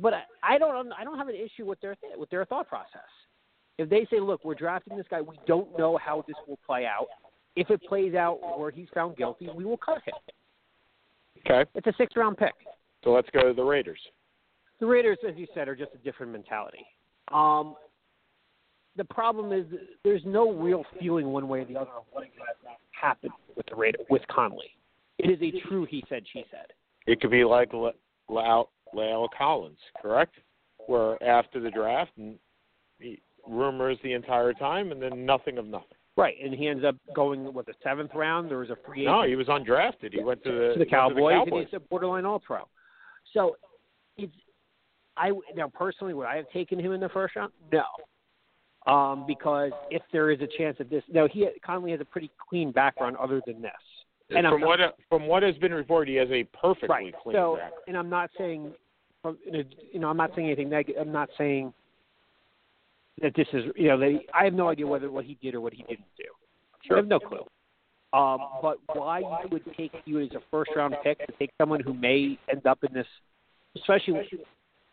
but 0.00 0.14
I, 0.14 0.22
I 0.42 0.58
don't 0.58 0.92
I 0.92 1.04
don't 1.04 1.18
have 1.18 1.28
an 1.28 1.36
issue 1.36 1.64
with 1.64 1.80
their 1.80 1.96
with 2.16 2.30
their 2.30 2.44
thought 2.44 2.68
process. 2.68 3.08
If 3.78 3.88
they 3.88 4.06
say, 4.10 4.18
look, 4.18 4.44
we're 4.44 4.56
drafting 4.56 4.96
this 4.96 5.06
guy, 5.08 5.20
we 5.20 5.38
don't 5.46 5.78
know 5.78 5.96
how 5.96 6.24
this 6.26 6.36
will 6.48 6.58
play 6.66 6.84
out. 6.86 7.06
If 7.58 7.70
it 7.70 7.82
plays 7.82 8.14
out 8.14 8.38
where 8.58 8.70
he's 8.70 8.86
found 8.94 9.16
guilty, 9.16 9.48
we 9.52 9.64
will 9.64 9.76
cut 9.76 10.00
him. 10.04 10.14
okay, 11.44 11.68
It's 11.74 11.86
a 11.88 11.92
sixth 11.98 12.16
round 12.16 12.36
pick. 12.36 12.54
so 13.02 13.10
let's 13.10 13.28
go 13.30 13.48
to 13.48 13.52
the 13.52 13.62
Raiders. 13.64 13.98
The 14.78 14.86
Raiders, 14.86 15.18
as 15.28 15.34
you 15.36 15.46
said, 15.54 15.66
are 15.68 15.74
just 15.74 15.90
a 15.92 15.98
different 15.98 16.30
mentality. 16.30 16.86
Um, 17.32 17.74
the 18.96 19.04
problem 19.04 19.52
is 19.52 19.66
there's 20.04 20.22
no 20.24 20.52
real 20.52 20.84
feeling 21.00 21.26
one 21.28 21.48
way 21.48 21.60
or 21.60 21.64
the 21.64 21.76
other 21.76 21.90
of 21.90 22.04
what 22.12 22.22
exactly 22.22 22.70
happened 22.92 23.32
with 23.56 23.66
the 23.66 23.74
Raiders 23.74 24.06
with 24.08 24.22
Conley. 24.28 24.70
It 25.18 25.28
is 25.30 25.38
a 25.42 25.68
true 25.68 25.84
he 25.84 26.04
said 26.08 26.22
she 26.32 26.44
said. 26.52 26.66
It 27.08 27.20
could 27.20 27.32
be 27.32 27.42
like 27.44 27.72
Le- 27.72 27.92
La'el 28.30 29.28
Collins, 29.36 29.78
correct? 30.00 30.34
Where 30.86 31.20
after 31.24 31.58
the 31.60 31.70
draft, 31.70 32.12
and 32.18 32.38
rumors 33.48 33.98
the 34.04 34.12
entire 34.12 34.52
time, 34.52 34.92
and 34.92 35.02
then 35.02 35.26
nothing 35.26 35.58
of 35.58 35.66
nothing. 35.66 35.97
Right, 36.18 36.34
and 36.42 36.52
he 36.52 36.66
ends 36.66 36.84
up 36.84 36.96
going 37.14 37.54
with 37.54 37.66
the 37.66 37.74
seventh 37.84 38.10
round. 38.12 38.50
There 38.50 38.58
was 38.58 38.70
a 38.70 38.76
free 38.84 39.02
agent 39.02 39.16
No, 39.16 39.22
he 39.22 39.36
was 39.36 39.46
undrafted. 39.46 40.12
He 40.12 40.20
went 40.24 40.42
to 40.42 40.50
the, 40.50 40.72
to 40.72 40.78
the 40.80 40.84
Cowboys, 40.84 41.16
To 41.16 41.26
and 41.38 41.46
the 41.46 41.50
Cowboys. 41.52 41.66
he's 41.70 41.76
a 41.76 41.80
borderline 41.80 42.26
All 42.26 42.40
Pro. 42.40 42.62
So 43.32 43.56
it's 44.16 44.34
I 45.16 45.30
now 45.54 45.68
personally 45.72 46.14
would 46.14 46.26
I 46.26 46.34
have 46.36 46.50
taken 46.50 46.78
him 46.80 46.90
in 46.92 47.00
the 47.00 47.08
first 47.10 47.36
round? 47.36 47.52
No, 47.72 48.92
um, 48.92 49.26
because 49.28 49.70
if 49.92 50.02
there 50.12 50.32
is 50.32 50.40
a 50.40 50.48
chance 50.58 50.76
of 50.80 50.90
this, 50.90 51.04
no, 51.08 51.28
he 51.28 51.46
Conley 51.64 51.92
has 51.92 52.00
a 52.00 52.04
pretty 52.04 52.32
clean 52.48 52.72
background 52.72 53.16
other 53.16 53.40
than 53.46 53.62
this. 53.62 53.70
And 54.30 54.44
from 54.44 54.60
not- 54.60 54.66
what 54.66 54.80
from 55.08 55.26
what 55.28 55.44
has 55.44 55.56
been 55.58 55.72
reported, 55.72 56.10
he 56.10 56.16
has 56.16 56.30
a 56.32 56.42
perfectly 56.44 56.88
right. 56.88 57.14
clean 57.22 57.36
So, 57.36 57.56
background. 57.58 57.74
and 57.86 57.96
I'm 57.96 58.10
not 58.10 58.30
saying, 58.36 58.74
from- 59.22 59.38
in 59.46 59.54
a- 59.54 59.64
you 59.92 60.00
know, 60.00 60.08
I'm 60.10 60.16
not 60.16 60.34
saying 60.34 60.48
anything 60.48 60.68
negative. 60.68 61.00
I'm 61.00 61.12
not 61.12 61.30
saying 61.38 61.72
that 63.22 63.34
this 63.34 63.46
is, 63.52 63.64
you 63.76 63.88
know, 63.88 64.00
he, 64.00 64.26
I 64.34 64.44
have 64.44 64.54
no 64.54 64.68
idea 64.68 64.86
whether 64.86 65.10
what 65.10 65.24
he 65.24 65.36
did 65.42 65.54
or 65.54 65.60
what 65.60 65.72
he 65.72 65.82
didn't 65.82 66.06
do. 66.16 66.24
Sure. 66.86 66.96
I 66.96 67.00
have 67.00 67.08
no 67.08 67.18
clue. 67.18 67.44
Um, 68.12 68.38
but 68.62 68.78
why 68.94 69.20
you 69.20 69.48
would 69.50 69.64
take 69.76 69.92
you 70.06 70.20
as 70.20 70.30
a 70.32 70.40
first 70.50 70.70
round 70.74 70.94
pick 71.02 71.18
to 71.26 71.32
take 71.38 71.50
someone 71.58 71.80
who 71.80 71.92
may 71.92 72.38
end 72.50 72.66
up 72.66 72.78
in 72.82 72.94
this, 72.94 73.06
especially, 73.76 74.26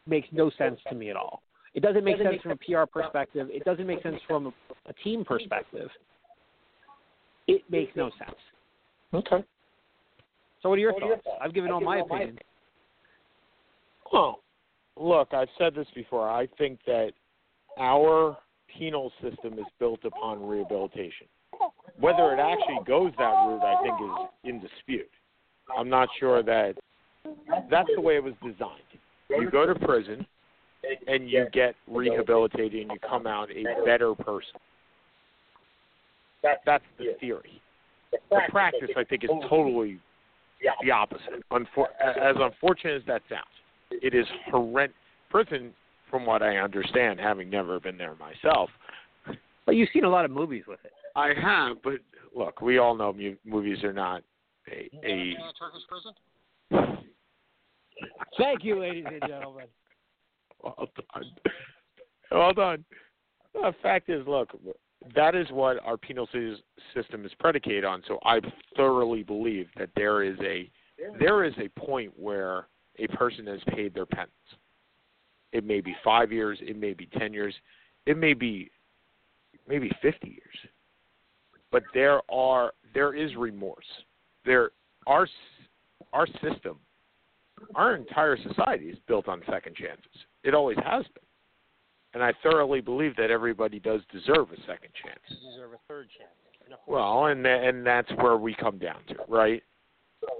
makes 0.06 0.28
no 0.32 0.52
sense 0.58 0.80
to 0.90 0.96
me 0.96 1.10
at 1.10 1.16
all. 1.16 1.42
It 1.76 1.82
doesn't 1.82 2.04
make 2.04 2.18
sense 2.18 2.42
from 2.42 2.52
a 2.52 2.56
PR 2.56 2.86
perspective. 2.92 3.48
It 3.52 3.64
doesn't 3.64 3.88
make 3.88 4.02
sense 4.04 4.20
from 4.28 4.48
a, 4.48 4.52
a 4.90 4.94
team 5.04 5.24
perspective. 5.24 5.90
It 7.48 7.62
makes 7.70 7.96
no 7.96 8.10
sense. 8.18 8.38
Okay. 9.14 9.46
So, 10.62 10.70
what 10.70 10.76
are 10.76 10.82
your 10.82 11.00
thoughts? 11.00 11.22
I've 11.42 11.54
given 11.54 11.72
all 11.72 11.82
my 11.82 12.00
opinion. 12.00 12.40
Well, 14.12 14.40
look, 14.98 15.34
I've 15.34 15.50
said 15.58 15.76
this 15.76 15.88
before. 15.94 16.30
I 16.30 16.48
think 16.58 16.80
that 16.86 17.12
our 17.80 18.38
penal 18.78 19.12
system 19.22 19.54
is 19.60 19.66
built 19.80 20.04
upon 20.04 20.46
rehabilitation. 20.46 21.28
Whether 22.00 22.34
it 22.34 22.40
actually 22.40 22.80
goes 22.86 23.12
that 23.18 23.32
route, 23.48 23.64
I 23.64 23.82
think, 23.82 23.96
is 24.02 24.30
in 24.44 24.60
dispute. 24.60 25.10
I'm 25.78 25.90
not 25.90 26.10
sure 26.20 26.44
that 26.44 26.76
that's 27.70 27.90
the 27.96 28.02
way 28.02 28.18
it 28.18 28.24
was 28.24 28.34
designed. 28.44 28.82
You 29.30 29.50
go 29.50 29.66
to 29.66 29.74
prison 29.76 30.26
and 31.08 31.30
you 31.30 31.48
get 31.52 31.76
rehabilitated 31.88 32.82
and 32.82 32.92
you 32.92 33.00
come 33.08 33.26
out 33.26 33.50
a 33.50 33.64
better 33.86 34.14
person. 34.14 34.60
That's 36.44 36.84
the 37.00 37.16
theory. 37.20 37.62
The 38.12 38.42
practice, 38.50 38.90
I 38.96 39.04
think, 39.04 39.24
is 39.24 39.30
totally 39.50 40.00
the 40.84 40.92
opposite. 40.92 41.44
As 41.52 42.36
unfortunate 42.40 42.98
as 42.98 43.06
that 43.08 43.22
sounds, 43.30 43.46
it 43.92 44.14
is 44.14 44.28
horrendous. 44.52 44.96
Prison, 45.30 45.74
from 46.16 46.26
what 46.26 46.42
I 46.42 46.60
understand, 46.60 47.20
having 47.20 47.50
never 47.50 47.78
been 47.78 47.98
there 47.98 48.16
myself, 48.16 48.70
But 49.66 49.76
you've 49.76 49.90
seen 49.92 50.06
a 50.06 50.10
lot 50.10 50.24
of 50.24 50.32
movies 50.32 50.64
with 50.66 50.80
it. 50.86 50.94
I 51.14 51.34
have. 51.42 51.82
But 51.84 51.96
look, 52.34 52.62
we 52.62 52.78
all 52.78 52.96
know 52.96 53.12
mu- 53.12 53.36
movies 53.44 53.84
are 53.84 53.92
not 53.92 54.24
a. 54.72 54.90
a 55.06 55.36
Thank 58.38 58.64
you, 58.64 58.80
ladies 58.80 59.04
and 59.12 59.22
gentlemen. 59.28 59.66
well 60.64 60.88
done. 61.14 61.32
Well 62.32 62.54
done. 62.54 62.86
The 63.54 63.74
fact 63.84 64.10
is, 64.10 64.26
look, 64.26 64.52
that 65.16 65.36
is 65.36 65.48
what 65.52 65.84
our 65.84 65.98
penal 65.98 66.30
system 66.94 67.26
is 67.26 67.32
predicated 67.40 67.84
on. 67.84 68.04
So 68.08 68.20
I 68.24 68.40
thoroughly 68.78 69.24
believe 69.24 69.68
that 69.78 69.90
there 69.98 70.24
is 70.24 70.38
a 70.42 70.70
there 71.20 71.44
is 71.44 71.54
a 71.58 71.68
point 71.78 72.14
where 72.18 72.68
a 73.00 73.08
person 73.08 73.48
has 73.48 73.60
paid 73.76 73.94
their 73.94 74.06
penance. 74.06 74.32
It 75.56 75.66
may 75.66 75.80
be 75.80 75.96
five 76.04 76.34
years, 76.34 76.60
it 76.62 76.78
may 76.78 76.92
be 76.92 77.06
ten 77.18 77.32
years, 77.32 77.56
it 78.06 78.18
may 78.18 78.34
be 78.34 78.70
maybe 79.70 79.90
fifty 80.02 80.28
years. 80.28 80.58
But 81.72 81.84
there 81.94 82.20
are 82.30 82.74
there 82.94 83.14
is 83.14 83.34
remorse. 83.38 83.86
There 84.46 84.72
our 85.08 85.26
our 86.12 86.28
system, 86.44 86.78
our 87.74 87.96
entire 87.96 88.36
society 88.36 88.88
is 88.88 88.98
built 89.08 89.30
on 89.30 89.44
second 89.50 89.78
chances. 89.78 90.26
It 90.44 90.54
always 90.54 90.78
has 90.84 91.06
been. 91.06 91.24
And 92.14 92.22
I 92.22 92.34
thoroughly 92.44 92.82
believe 92.82 93.16
that 93.16 93.32
everybody 93.32 93.80
does 93.80 94.02
deserve 94.12 94.52
a 94.52 94.58
second 94.68 94.90
chance. 95.02 95.20
You 95.30 95.52
deserve 95.52 95.72
a 95.72 95.80
third 95.88 96.10
chance. 96.18 96.80
Well, 96.86 97.28
and 97.28 97.46
and 97.46 97.88
that's 97.88 98.12
where 98.18 98.36
we 98.36 98.54
come 98.56 98.78
down 98.78 99.00
to, 99.08 99.16
right? 99.30 99.64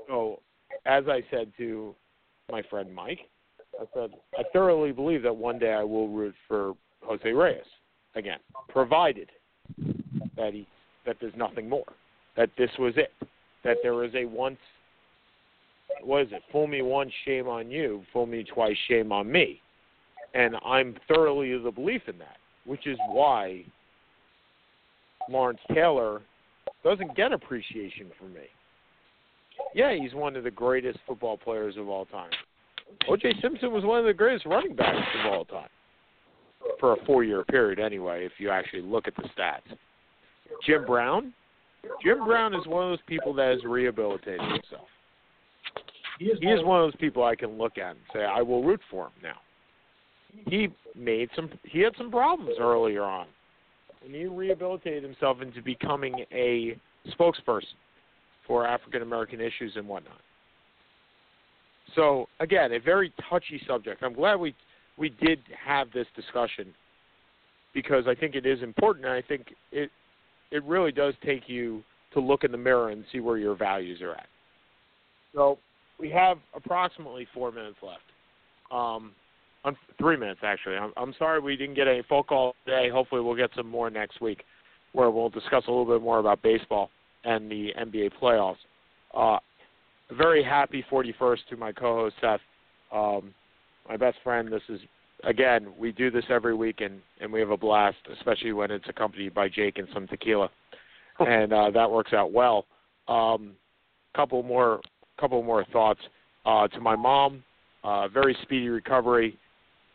So, 0.08 0.42
as 0.86 1.06
I 1.08 1.24
said 1.32 1.54
to 1.58 1.96
my 2.52 2.64
friend 2.64 2.94
Mike, 2.94 3.30
I 3.80 3.86
said 3.94 4.12
I 4.38 4.44
thoroughly 4.54 4.92
believe 4.92 5.24
that 5.24 5.36
one 5.36 5.60
day 5.60 5.74
I 5.74 5.84
will 5.84 6.08
root 6.08 6.36
for 6.48 6.74
Jose 7.02 7.32
Reyes 7.32 7.64
again, 8.16 8.40
provided 8.70 9.30
that 10.38 10.54
he 10.54 10.68
that 11.06 11.18
there's 11.22 11.36
nothing 11.36 11.70
more, 11.70 11.86
that 12.36 12.50
this 12.58 12.72
was 12.80 12.94
it, 12.98 13.12
that 13.64 13.78
there 13.84 13.94
was 13.94 14.12
a 14.16 14.26
once. 14.26 14.58
What 16.02 16.24
is 16.24 16.28
it? 16.32 16.42
Fool 16.52 16.68
me 16.68 16.82
once, 16.82 17.12
shame 17.26 17.48
on 17.48 17.70
you. 17.70 18.04
Fool 18.12 18.26
me 18.26 18.44
twice, 18.44 18.76
shame 18.88 19.12
on 19.12 19.32
me. 19.32 19.62
And 20.34 20.56
I'm 20.66 20.96
thoroughly 21.08 21.54
of 21.54 21.64
the 21.64 21.72
belief 21.72 22.02
in 22.08 22.18
that, 22.18 22.38
which 22.66 22.88
is 22.88 22.98
why 23.08 23.64
Lawrence 25.30 25.60
Taylor 25.74 26.22
doesn't 26.84 27.16
get 27.16 27.32
appreciation 27.32 28.08
from 28.20 28.34
me. 28.34 28.42
Yeah, 29.74 29.96
he's 29.96 30.14
one 30.14 30.36
of 30.36 30.44
the 30.44 30.52
greatest 30.52 31.00
football 31.08 31.38
players 31.38 31.78
of 31.78 31.88
all 31.88 32.06
time. 32.06 32.32
O.J. 33.08 33.34
Simpson 33.42 33.72
was 33.72 33.84
one 33.84 34.00
of 34.00 34.06
the 34.06 34.14
greatest 34.14 34.46
running 34.46 34.76
backs 34.76 35.08
of 35.20 35.32
all 35.32 35.46
time 35.46 35.70
for 36.80 36.94
a 36.94 37.06
four-year 37.06 37.44
period, 37.46 37.80
anyway. 37.80 38.26
If 38.26 38.34
you 38.38 38.50
actually 38.50 38.82
look 38.82 39.08
at 39.08 39.16
the 39.16 39.24
stats, 39.38 39.78
Jim 40.66 40.86
Brown, 40.86 41.34
Jim 42.04 42.26
Brown 42.26 42.54
is 42.54 42.66
one 42.66 42.84
of 42.84 42.92
those 42.92 43.06
people 43.08 43.34
that 43.36 43.50
has 43.50 43.64
rehabilitated 43.64 44.42
himself. 44.42 44.88
He 46.20 46.26
is 46.26 46.64
one 46.64 46.82
of 46.82 46.92
those 46.92 47.00
people 47.00 47.24
I 47.24 47.36
can 47.36 47.58
look 47.58 47.78
at 47.78 47.92
and 47.92 48.00
say 48.14 48.24
I 48.24 48.42
will 48.42 48.64
root 48.64 48.82
for 48.90 49.06
him 49.06 49.12
now. 49.22 49.38
He 50.48 50.70
made 50.96 51.30
some. 51.36 51.50
He 51.64 51.80
had 51.82 51.94
some 51.98 52.12
problems 52.12 52.58
earlier 52.60 53.04
on, 53.04 53.28
and 54.04 54.14
he 54.14 54.26
rehabilitated 54.26 55.04
himself 55.04 55.42
into 55.42 55.62
becoming 55.62 56.26
a 56.32 56.78
spokesperson 57.18 57.76
for 58.48 58.68
African 58.68 59.02
American 59.02 59.40
issues 59.40 59.74
and 59.76 59.88
whatnot. 59.88 60.20
So 61.96 62.28
again, 62.40 62.74
a 62.74 62.80
very 62.80 63.14
touchy 63.30 63.62
subject. 63.68 64.04
I'm 64.04 64.14
glad 64.14 64.36
we 64.36 64.54
we 64.98 65.10
did 65.10 65.40
have 65.66 65.92
this 65.92 66.08
discussion 66.16 66.74
because 67.74 68.06
I 68.08 68.16
think 68.16 68.36
it 68.36 68.46
is 68.46 68.62
important, 68.62 69.06
and 69.06 69.14
I 69.14 69.22
think 69.22 69.48
it 69.72 69.90
it 70.52 70.64
really 70.64 70.92
does 70.92 71.14
take 71.26 71.48
you 71.48 71.84
to 72.14 72.20
look 72.20 72.44
in 72.44 72.52
the 72.52 72.58
mirror 72.58 72.90
and 72.90 73.04
see 73.12 73.20
where 73.20 73.38
your 73.38 73.56
values 73.56 74.02
are 74.02 74.14
at. 74.14 74.28
So 75.34 75.58
we 76.00 76.10
have 76.12 76.38
approximately 76.56 77.28
four 77.34 77.52
minutes 77.52 77.78
left. 77.82 78.02
Um, 78.72 79.12
on 79.66 79.76
three 79.98 80.16
minutes 80.16 80.42
actually. 80.44 80.76
I'm, 80.76 80.94
I'm 80.96 81.14
sorry 81.18 81.40
we 81.40 81.56
didn't 81.56 81.76
get 81.76 81.88
a 81.88 82.04
phone 82.08 82.24
call 82.24 82.56
today. 82.66 82.90
Hopefully 82.90 83.22
we'll 83.22 83.36
get 83.36 83.50
some 83.56 83.68
more 83.68 83.90
next 83.90 84.22
week, 84.22 84.44
where 84.94 85.10
we'll 85.10 85.30
discuss 85.30 85.64
a 85.68 85.72
little 85.72 85.86
bit 85.86 86.02
more 86.02 86.20
about 86.20 86.42
baseball 86.42 86.90
and 87.24 87.50
the 87.50 87.70
NBA 87.78 88.12
playoffs. 88.22 88.58
Uh, 89.14 89.40
very 90.12 90.44
happy 90.44 90.86
41st 90.92 91.40
to 91.50 91.58
my 91.58 91.72
co-host 91.72 92.16
Seth, 92.22 92.40
um, 92.92 93.34
my 93.88 93.98
best 93.98 94.18
friend. 94.24 94.52
This 94.52 94.62
is 94.70 94.80
again 95.24 95.68
we 95.78 95.92
do 95.92 96.12
this 96.12 96.26
every 96.30 96.54
week 96.54 96.82
and 96.82 97.00
and 97.22 97.32
we 97.32 97.40
have 97.40 97.50
a 97.50 97.58
blast, 97.58 97.98
especially 98.18 98.54
when 98.54 98.72
it's 98.72 98.88
accompanied 98.88 99.34
by 99.34 99.50
Jake 99.50 99.78
and 99.78 99.88
some 99.94 100.08
tequila, 100.08 100.50
and 101.20 101.54
uh, 101.54 101.72
that 101.72 101.90
works 101.90 102.14
out 102.14 102.32
well. 102.32 102.66
Um, 103.08 103.54
couple 104.16 104.42
more 104.44 104.82
couple 105.20 105.42
more 105.44 105.66
thoughts 105.72 106.02
uh, 106.46 106.68
to 106.70 106.80
my 106.80 106.96
mom. 106.96 107.44
Uh, 107.84 108.08
very 108.08 108.36
speedy 108.42 108.70
recovery. 108.70 109.38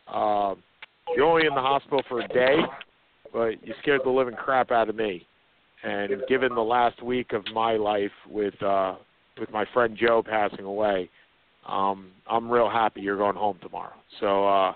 Uh, 0.07 0.55
you're 1.15 1.25
only 1.25 1.45
in 1.45 1.53
the 1.53 1.61
hospital 1.61 2.01
for 2.07 2.21
a 2.21 2.27
day, 2.29 2.57
but 3.33 3.65
you 3.65 3.73
scared 3.81 4.01
the 4.05 4.09
living 4.09 4.35
crap 4.35 4.71
out 4.71 4.89
of 4.89 4.95
me. 4.95 5.25
And 5.83 6.21
given 6.29 6.53
the 6.53 6.61
last 6.61 7.01
week 7.03 7.33
of 7.33 7.43
my 7.53 7.73
life 7.73 8.11
with 8.29 8.53
uh, 8.61 8.95
with 9.41 9.51
my 9.51 9.65
friend 9.73 9.97
Joe 9.99 10.23
passing 10.25 10.63
away, 10.63 11.09
um, 11.67 12.11
I'm 12.29 12.49
real 12.49 12.69
happy 12.69 13.01
you're 13.01 13.17
going 13.17 13.35
home 13.35 13.57
tomorrow. 13.61 13.93
So, 14.21 14.47
uh, 14.47 14.73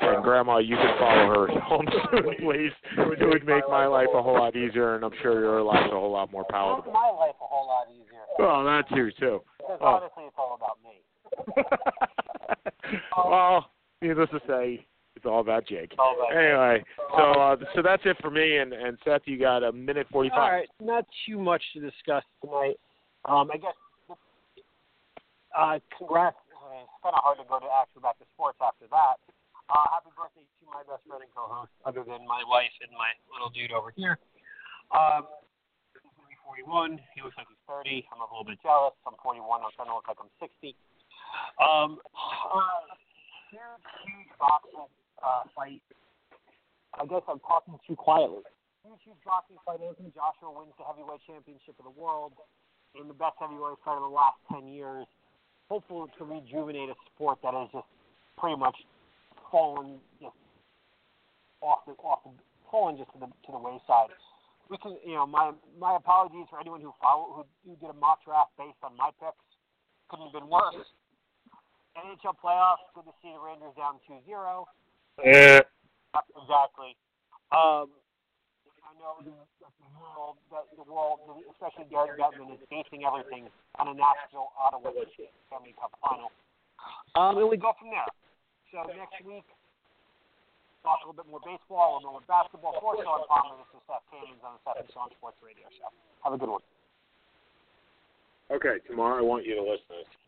and 0.00 0.22
Grandma, 0.24 0.58
you 0.58 0.76
can 0.76 0.98
follow 0.98 1.26
her 1.28 1.60
home 1.60 1.86
soon, 2.10 2.24
please. 2.40 2.72
It 2.98 3.26
would 3.28 3.46
make 3.46 3.66
my 3.68 3.86
life 3.86 4.08
a 4.12 4.20
whole 4.22 4.34
lot 4.34 4.56
easier, 4.56 4.96
and 4.96 5.04
I'm 5.04 5.12
sure 5.22 5.40
your 5.40 5.62
life's 5.62 5.86
a 5.92 5.94
whole 5.94 6.10
lot 6.10 6.30
more 6.32 6.42
Make 6.42 6.48
palatable. 6.50 6.92
my 6.92 7.08
life 7.10 7.34
a 7.40 7.46
whole 7.46 7.68
lot 7.68 7.86
easier. 7.90 8.20
Well, 8.38 8.64
that 8.64 8.88
too, 8.94 9.10
too. 9.18 9.40
Because 9.58 9.78
Oh. 9.80 9.86
honestly, 9.86 10.24
it's 10.24 10.36
all 10.36 10.58
about 10.60 10.78
me. 10.82 11.00
well, 13.16 13.70
needless 14.02 14.30
to 14.30 14.40
say, 14.48 14.84
it's 15.16 15.24
all 15.26 15.40
about 15.40 15.66
Jake. 15.66 15.90
It's 15.92 15.98
all 15.98 16.16
about 16.18 16.30
me. 16.36 16.44
Anyway, 16.44 16.84
so 17.16 17.22
uh, 17.40 17.56
so 17.74 17.82
that's 17.82 18.02
it 18.04 18.16
for 18.20 18.30
me. 18.30 18.58
And 18.58 18.72
and 18.72 18.98
Seth, 19.04 19.22
you 19.26 19.38
got 19.38 19.62
a 19.62 19.72
minute 19.72 20.06
forty-five. 20.10 20.38
All 20.38 20.50
right, 20.50 20.68
not 20.80 21.06
too 21.26 21.38
much 21.38 21.62
to 21.74 21.80
discuss 21.80 22.24
tonight. 22.44 22.76
Um, 23.26 23.48
I 23.52 23.56
guess. 23.58 23.72
Uh, 25.54 25.78
congrats. 25.94 26.36
It's 26.50 27.00
kind 27.00 27.14
of 27.14 27.22
hard 27.22 27.38
to 27.38 27.46
go 27.46 27.62
to 27.62 27.70
actually 27.70 28.02
back 28.02 28.18
to 28.18 28.26
sports 28.34 28.58
after 28.58 28.90
that. 28.90 29.22
Uh, 29.70 29.86
happy 29.94 30.10
birthday 30.12 30.44
to 30.44 30.64
my 30.68 30.82
best 30.84 31.06
friend 31.06 31.22
and 31.24 31.32
co-host, 31.32 31.72
other 31.88 32.04
than 32.04 32.26
my 32.28 32.44
wife 32.44 32.74
and 32.84 32.92
my 32.92 33.14
little 33.32 33.48
dude 33.48 33.72
over 33.72 33.94
here. 33.94 34.20
Um, 34.92 35.24
he's 35.96 36.12
gonna 36.12 36.28
be 36.28 36.36
41. 36.44 37.00
He 37.16 37.24
looks 37.24 37.38
like 37.40 37.48
he's 37.48 37.64
30. 37.64 38.04
I'm 38.12 38.20
a 38.20 38.28
little 38.28 38.44
bit 38.44 38.60
jealous. 38.60 38.92
I'm 39.08 39.16
41. 39.22 39.40
I'm 39.64 39.72
trying 39.72 39.88
to 39.88 39.96
look 39.96 40.10
like 40.10 40.20
I'm 40.20 40.32
60. 40.36 40.76
Um, 41.62 42.02
uh, 42.12 42.84
huge, 43.48 43.86
huge 44.04 44.32
boxing 44.36 44.90
uh, 45.22 45.48
fight. 45.56 45.80
I 46.98 47.06
guess 47.06 47.24
I'm 47.30 47.40
talking 47.40 47.78
too 47.86 47.96
quietly 47.96 48.44
huge, 48.84 49.00
huge 49.00 49.22
boxing 49.24 49.56
fight. 49.64 49.80
Anthony 49.80 50.12
Joshua 50.12 50.52
wins 50.52 50.76
the 50.76 50.84
heavyweight 50.84 51.24
championship 51.24 51.74
of 51.80 51.88
the 51.88 51.96
world 51.96 52.36
in 52.94 53.08
the 53.08 53.16
best 53.16 53.40
heavyweight 53.40 53.80
fight 53.82 53.96
of 53.96 54.04
the 54.04 54.12
last 54.12 54.38
10 54.52 54.68
years. 54.68 55.08
Hopefully 55.74 56.06
to 56.18 56.22
rejuvenate 56.22 56.86
a 56.86 56.94
sport 57.10 57.42
that 57.42 57.50
has 57.50 57.66
just 57.74 57.90
pretty 58.38 58.54
much 58.54 58.78
fallen 59.50 59.98
just 60.22 60.38
off 61.58 61.82
the 61.82 61.98
off 61.98 62.22
the 62.22 62.30
fallen 62.70 62.94
just 62.94 63.10
to 63.10 63.18
the 63.18 63.26
to 63.26 63.50
the 63.50 63.58
wayside. 63.58 64.14
We 64.70 64.78
can, 64.78 64.94
you 65.02 65.18
know, 65.18 65.26
my 65.26 65.50
my 65.74 65.98
apologies 65.98 66.46
for 66.46 66.62
anyone 66.62 66.78
who 66.78 66.94
follow 67.02 67.42
who, 67.42 67.42
who 67.66 67.74
did 67.82 67.90
a 67.90 67.98
mock 67.98 68.22
draft 68.22 68.54
based 68.54 68.78
on 68.86 68.94
my 68.94 69.10
picks. 69.18 69.34
Couldn't 70.06 70.30
have 70.30 70.38
been 70.38 70.46
worse. 70.46 70.78
NHL 71.98 72.38
playoffs. 72.38 72.86
Good 72.94 73.10
to 73.10 73.14
see 73.18 73.34
the 73.34 73.42
Rangers 73.42 73.74
down 73.74 73.98
2-0. 74.06 74.22
Eh. 75.26 75.58
Exactly. 76.38 76.94
Um, 77.50 77.90
I 78.86 78.94
know 79.02 79.18
the, 79.26 79.34
that 79.34 79.50
the 79.53 79.53
world, 79.96 80.36
that 80.50 80.66
the 80.74 80.86
world, 80.86 81.22
especially 81.54 81.86
Gary 81.90 82.16
Bettman, 82.18 82.52
is 82.54 82.62
basing 82.68 83.06
everything 83.06 83.48
on 83.78 83.88
a 83.88 83.94
Nashville 83.94 84.50
Ottawa 84.58 84.90
Stanley 85.48 85.74
Cup 85.78 85.94
final. 86.02 86.30
Um, 87.14 87.38
and 87.38 87.48
we 87.48 87.56
go 87.56 87.72
from 87.78 87.94
there. 87.94 88.08
So 88.74 88.82
next 88.90 89.22
week, 89.22 89.46
talk 90.82 91.00
a 91.02 91.08
little 91.08 91.16
bit 91.16 91.30
more 91.30 91.40
baseball, 91.40 91.96
a 91.96 92.04
little 92.04 92.20
bit 92.20 92.26
more 92.26 92.28
basketball. 92.28 92.74
For 92.82 92.98
Sean 93.00 93.24
Palmer, 93.30 93.56
this 93.62 93.70
is 93.72 93.82
Seth 93.86 94.04
Cannons 94.10 94.42
on 94.42 94.58
the 94.58 94.60
Seth 94.66 94.82
and 94.82 94.90
Sean 94.92 95.08
Sports 95.16 95.38
Radio 95.40 95.64
Show. 95.78 95.88
Have 96.26 96.34
a 96.34 96.38
good 96.38 96.50
one. 96.50 96.64
Okay, 98.52 98.82
tomorrow 98.84 99.18
I 99.18 99.24
want 99.24 99.46
you 99.46 99.56
to 99.56 99.64
listen 99.64 99.88
to 99.88 99.96
this. 100.04 100.23